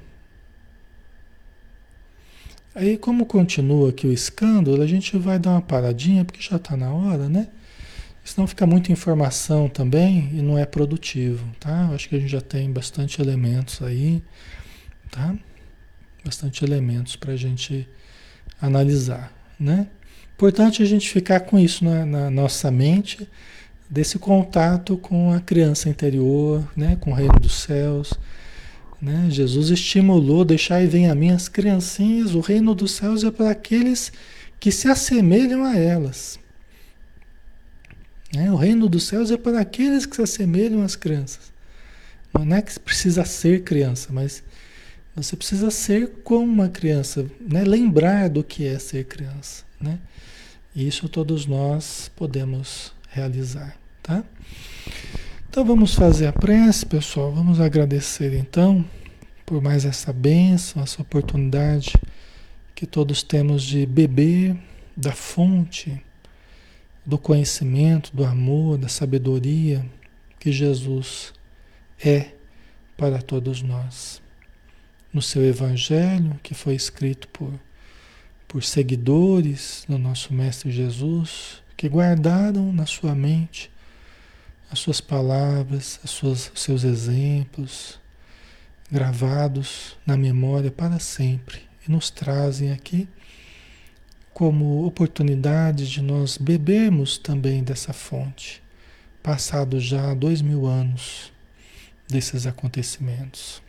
Aí 2.75 2.99
como 2.99 3.25
continua 3.25 3.91
aqui 3.91 4.07
o 4.07 4.13
escândalo, 4.13 4.83
a 4.83 4.87
gente 4.87 5.17
vai 5.17 5.39
dar 5.39 5.51
uma 5.51 5.63
paradinha, 5.63 6.25
porque 6.25 6.43
já 6.43 6.57
está 6.57 6.77
na 6.77 6.93
hora, 6.93 7.29
né? 7.29 7.49
Senão 8.25 8.47
fica 8.47 8.67
muita 8.67 8.91
informação 8.91 9.69
também 9.69 10.31
e 10.33 10.43
não 10.43 10.59
é 10.59 10.67
produtivo, 10.67 11.47
tá? 11.61 11.91
Acho 11.95 12.09
que 12.09 12.17
a 12.17 12.19
gente 12.19 12.31
já 12.31 12.41
tem 12.41 12.73
bastante 12.73 13.21
elementos 13.21 13.81
aí, 13.83 14.23
tá? 15.11 15.37
Bastante 16.25 16.65
elementos 16.65 17.17
para 17.17 17.35
a 17.35 17.37
gente 17.37 17.87
analisar, 18.61 19.33
né? 19.61 19.87
Importante 20.35 20.83
a 20.83 20.87
gente 20.87 21.09
ficar 21.09 21.41
com 21.41 21.59
isso 21.59 21.85
na, 21.85 22.05
na 22.05 22.31
nossa 22.31 22.71
mente, 22.71 23.29
desse 23.89 24.19
contato 24.19 24.97
com 24.97 25.33
a 25.33 25.41
criança 25.41 25.89
interior, 25.89 26.67
né, 26.77 26.97
com 26.97 27.11
o 27.11 27.15
reino 27.15 27.39
dos 27.39 27.55
céus. 27.55 28.15
Né? 29.01 29.27
Jesus 29.31 29.71
estimulou, 29.71 30.45
deixai 30.45 30.87
vem 30.87 31.11
a 31.11 31.15
mim 31.15 31.31
as 31.31 31.49
criancinhas, 31.49 32.35
o 32.35 32.41
reino 32.41 32.75
dos 32.75 32.93
céus 32.93 33.23
é 33.23 33.31
para 33.31 33.51
aqueles 33.51 34.13
que 34.59 34.73
se 34.73 34.89
assemelham 34.89 35.63
a 35.63 35.77
elas. 35.77 36.39
Né? 38.35 38.51
O 38.51 38.57
reino 38.57 38.89
dos 38.89 39.05
céus 39.05 39.31
é 39.31 39.37
para 39.37 39.61
aqueles 39.61 40.07
que 40.07 40.17
se 40.17 40.23
assemelham 40.23 40.83
às 40.83 40.97
crianças. 40.97 41.53
Não 42.33 42.57
é 42.57 42.63
que 42.63 42.81
precisa 42.81 43.25
ser 43.25 43.63
criança, 43.63 44.09
mas 44.11 44.43
você 45.15 45.37
precisa 45.37 45.71
ser 45.71 46.09
como 46.25 46.51
uma 46.51 46.69
criança, 46.69 47.27
né? 47.39 47.63
lembrar 47.63 48.29
do 48.29 48.43
que 48.43 48.67
é 48.67 48.79
ser 48.79 49.05
criança. 49.05 49.65
Né? 49.81 49.99
Isso 50.75 51.09
todos 51.09 51.47
nós 51.47 52.11
podemos 52.17 52.94
realizar, 53.15 53.77
tá? 54.03 54.25
Então 55.49 55.65
vamos 55.65 55.95
fazer 55.95 56.27
a 56.27 56.33
prece, 56.33 56.85
pessoal. 56.85 57.33
Vamos 57.33 57.61
agradecer 57.61 58.35
então 58.35 58.85
por 59.47 59.63
mais 59.63 59.85
essa 59.85 60.13
bênção, 60.13 60.83
essa 60.83 61.01
oportunidade 61.01 61.93
que 62.75 62.87
todos 62.87 63.23
temos 63.23 63.63
de 63.63 63.87
beber 63.87 64.57
da 64.97 65.13
fonte 65.13 66.03
do 67.07 67.17
conhecimento, 67.17 68.15
do 68.15 68.25
amor, 68.25 68.79
da 68.79 68.89
sabedoria 68.89 69.85
que 70.41 70.51
Jesus 70.51 71.33
é 72.05 72.33
para 72.97 73.23
todos 73.23 73.63
nós. 73.63 74.21
No 75.13 75.23
seu 75.23 75.45
evangelho, 75.45 76.39
que 76.43 76.53
foi 76.53 76.75
escrito 76.75 77.29
por, 77.29 77.53
por 78.49 78.65
seguidores 78.65 79.85
do 79.89 79.99
nosso 79.99 80.35
Mestre 80.35 80.73
Jesus, 80.73 81.63
que 81.77 81.89
guardaram 81.89 82.73
na 82.73 82.87
sua 82.87 83.15
mente 83.15 83.71
as 84.71 84.79
suas 84.79 85.01
palavras, 85.01 86.01
as 86.03 86.11
suas, 86.11 86.51
os 86.53 86.63
seus 86.63 86.85
exemplos, 86.85 88.01
gravados 88.91 89.97
na 90.07 90.17
memória 90.17 90.71
para 90.71 90.99
sempre 90.99 91.63
e 91.87 91.91
nos 91.91 92.11
trazem 92.11 92.73
aqui 92.73 93.09
como 94.33 94.85
oportunidade 94.85 95.89
de 95.89 96.03
nós 96.03 96.37
bebermos 96.37 97.17
também 97.17 97.63
dessa 97.63 97.93
fonte, 97.93 98.61
passados 99.23 99.85
já 99.85 100.13
dois 100.13 100.43
mil 100.43 100.67
anos 100.67 101.33
desses 102.09 102.45
acontecimentos. 102.47 103.63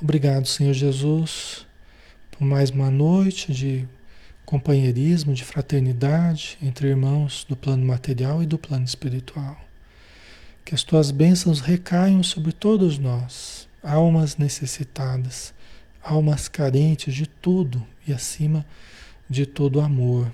Obrigado, 0.00 0.46
Senhor 0.46 0.74
Jesus, 0.74 1.66
por 2.30 2.44
mais 2.44 2.68
uma 2.68 2.90
noite 2.90 3.52
de 3.52 3.88
companheirismo, 4.44 5.34
de 5.34 5.44
fraternidade 5.44 6.58
entre 6.62 6.88
irmãos 6.88 7.44
do 7.48 7.56
plano 7.56 7.84
material 7.84 8.42
e 8.42 8.46
do 8.46 8.58
plano 8.58 8.84
espiritual. 8.84 9.58
Que 10.64 10.74
as 10.74 10.82
tuas 10.82 11.10
bênçãos 11.10 11.60
recaiam 11.60 12.22
sobre 12.22 12.52
todos 12.52 12.98
nós, 12.98 13.68
almas 13.82 14.36
necessitadas, 14.36 15.52
almas 16.02 16.48
carentes 16.48 17.14
de 17.14 17.26
tudo 17.26 17.86
e 18.06 18.12
acima 18.12 18.64
de 19.28 19.46
todo 19.46 19.80
amor. 19.80 20.32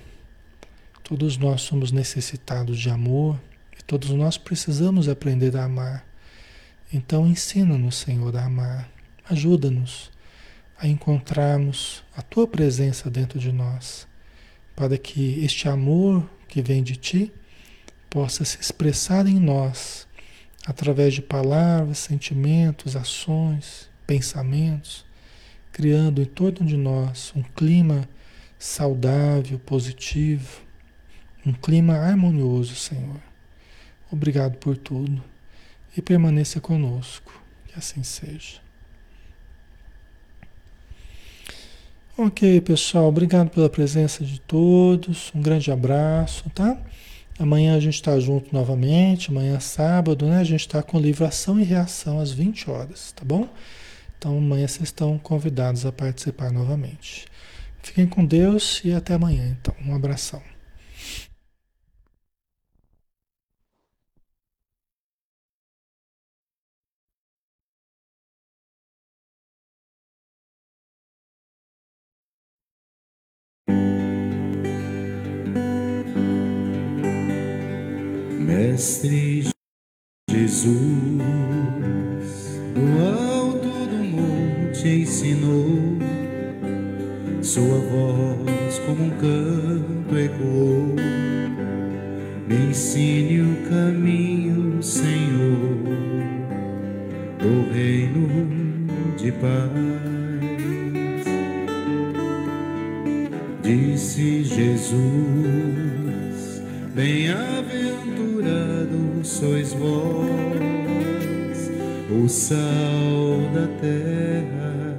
Todos 1.03 1.37
nós 1.37 1.61
somos 1.61 1.91
necessitados 1.91 2.79
de 2.79 2.89
amor 2.89 3.39
e 3.77 3.83
todos 3.83 4.09
nós 4.11 4.37
precisamos 4.37 5.09
aprender 5.09 5.55
a 5.57 5.65
amar. 5.65 6.05
Então 6.93 7.27
ensina-nos, 7.27 7.97
Senhor, 7.97 8.35
a 8.35 8.45
amar. 8.45 8.89
Ajuda-nos 9.29 10.11
a 10.81 10.87
encontrarmos 10.87 12.03
a 12.17 12.23
tua 12.23 12.47
presença 12.47 13.07
dentro 13.07 13.37
de 13.37 13.51
nós, 13.51 14.07
para 14.75 14.97
que 14.97 15.45
este 15.45 15.67
amor 15.67 16.27
que 16.47 16.59
vem 16.59 16.81
de 16.81 16.95
ti 16.95 17.31
possa 18.09 18.43
se 18.43 18.59
expressar 18.59 19.27
em 19.27 19.39
nós 19.39 20.07
através 20.65 21.13
de 21.13 21.21
palavras, 21.21 21.99
sentimentos, 21.99 22.95
ações, 22.95 23.91
pensamentos, 24.07 25.05
criando 25.71 26.19
em 26.19 26.25
torno 26.25 26.65
de 26.65 26.75
nós 26.75 27.31
um 27.35 27.43
clima 27.43 28.09
saudável, 28.57 29.59
positivo, 29.59 30.61
um 31.45 31.53
clima 31.53 31.93
harmonioso, 31.93 32.75
Senhor. 32.75 33.21
Obrigado 34.11 34.57
por 34.57 34.75
tudo 34.75 35.23
e 35.95 36.01
permaneça 36.01 36.59
conosco. 36.59 37.39
Que 37.67 37.77
assim 37.77 38.01
seja. 38.03 38.70
Ok, 42.23 42.61
pessoal, 42.61 43.07
obrigado 43.07 43.49
pela 43.49 43.67
presença 43.67 44.23
de 44.23 44.39
todos. 44.41 45.31
Um 45.33 45.41
grande 45.41 45.71
abraço, 45.71 46.47
tá? 46.51 46.77
Amanhã 47.39 47.75
a 47.75 47.79
gente 47.79 47.95
está 47.95 48.19
junto 48.19 48.53
novamente. 48.53 49.31
Amanhã, 49.31 49.59
sábado, 49.59 50.27
né? 50.27 50.37
A 50.37 50.43
gente 50.43 50.59
está 50.59 50.83
com 50.83 50.99
livro 50.99 51.25
Ação 51.25 51.59
e 51.59 51.63
Reação 51.63 52.19
às 52.19 52.31
20 52.31 52.69
horas, 52.69 53.11
tá 53.13 53.25
bom? 53.25 53.49
Então 54.19 54.37
amanhã 54.37 54.67
vocês 54.67 54.89
estão 54.89 55.17
convidados 55.17 55.83
a 55.83 55.91
participar 55.91 56.51
novamente. 56.51 57.25
Fiquem 57.81 58.05
com 58.05 58.23
Deus 58.23 58.81
e 58.85 58.93
até 58.93 59.15
amanhã, 59.15 59.57
então. 59.59 59.73
Um 59.83 59.95
abração. 59.95 60.43
Mestre 78.81 79.43
Jesus, 80.27 80.73
do 82.73 82.85
alto 82.99 83.69
do 83.85 84.03
monte 84.03 84.87
ensinou, 84.89 85.99
sua 87.43 87.77
voz 87.77 88.79
como 88.87 89.03
um 89.03 89.11
canto 89.11 90.17
ecoou. 90.17 90.95
Me 92.47 92.71
ensine 92.71 93.41
o 93.41 93.69
caminho, 93.69 94.81
Senhor, 94.81 95.77
do 97.37 97.71
reino 97.71 98.27
de 99.15 99.31
paz. 99.33 99.69
Disse 103.61 104.43
Jesus 104.43 106.01
Bem-aventurados 106.93 108.70
sois 109.23 109.73
vós, 109.73 110.29
o 112.09 112.27
sal 112.27 112.59
da 113.53 113.67
terra, 113.79 114.97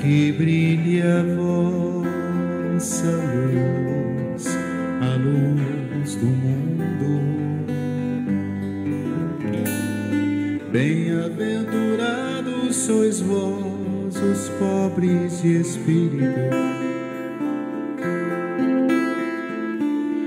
que 0.00 0.32
brilhe 0.32 1.00
a 1.02 1.22
vossa 1.36 3.06
luz, 3.06 4.48
a 5.00 5.14
luz 5.16 6.16
do 6.16 6.26
mundo. 6.26 7.22
Bem-aventurados 10.72 12.74
sois 12.76 13.20
vós, 13.20 14.16
os 14.16 14.48
pobres 14.58 15.42
de 15.42 15.60
espírito 15.60 16.64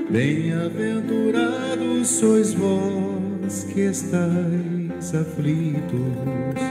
Bem-aventurados 0.10 1.57
sois 2.06 2.54
vós 2.54 3.64
que 3.74 3.82
estáis 3.82 5.16
aflitos. 5.16 6.62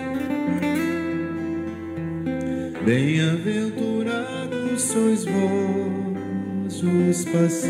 Bem-aventurados 2.85 4.83
sois 4.83 5.25
vós 5.25 6.83
os 6.83 7.25
pacíficos, 7.25 7.67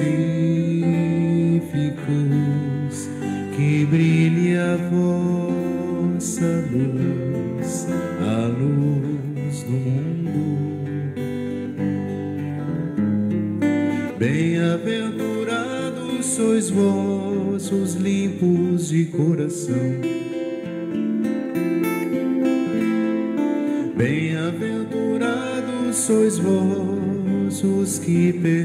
que 3.57 3.86
brilhe 3.86 4.59
a 4.59 4.76
vossa 4.90 6.66
luz, 6.70 7.86
a 8.20 8.46
luz 8.46 9.62
do 9.62 9.72
mundo. 9.72 10.66
Bem-aventurados 14.18 16.26
sois 16.26 16.68
vós 16.70 17.05
vós 28.07 28.44
os 28.44 28.55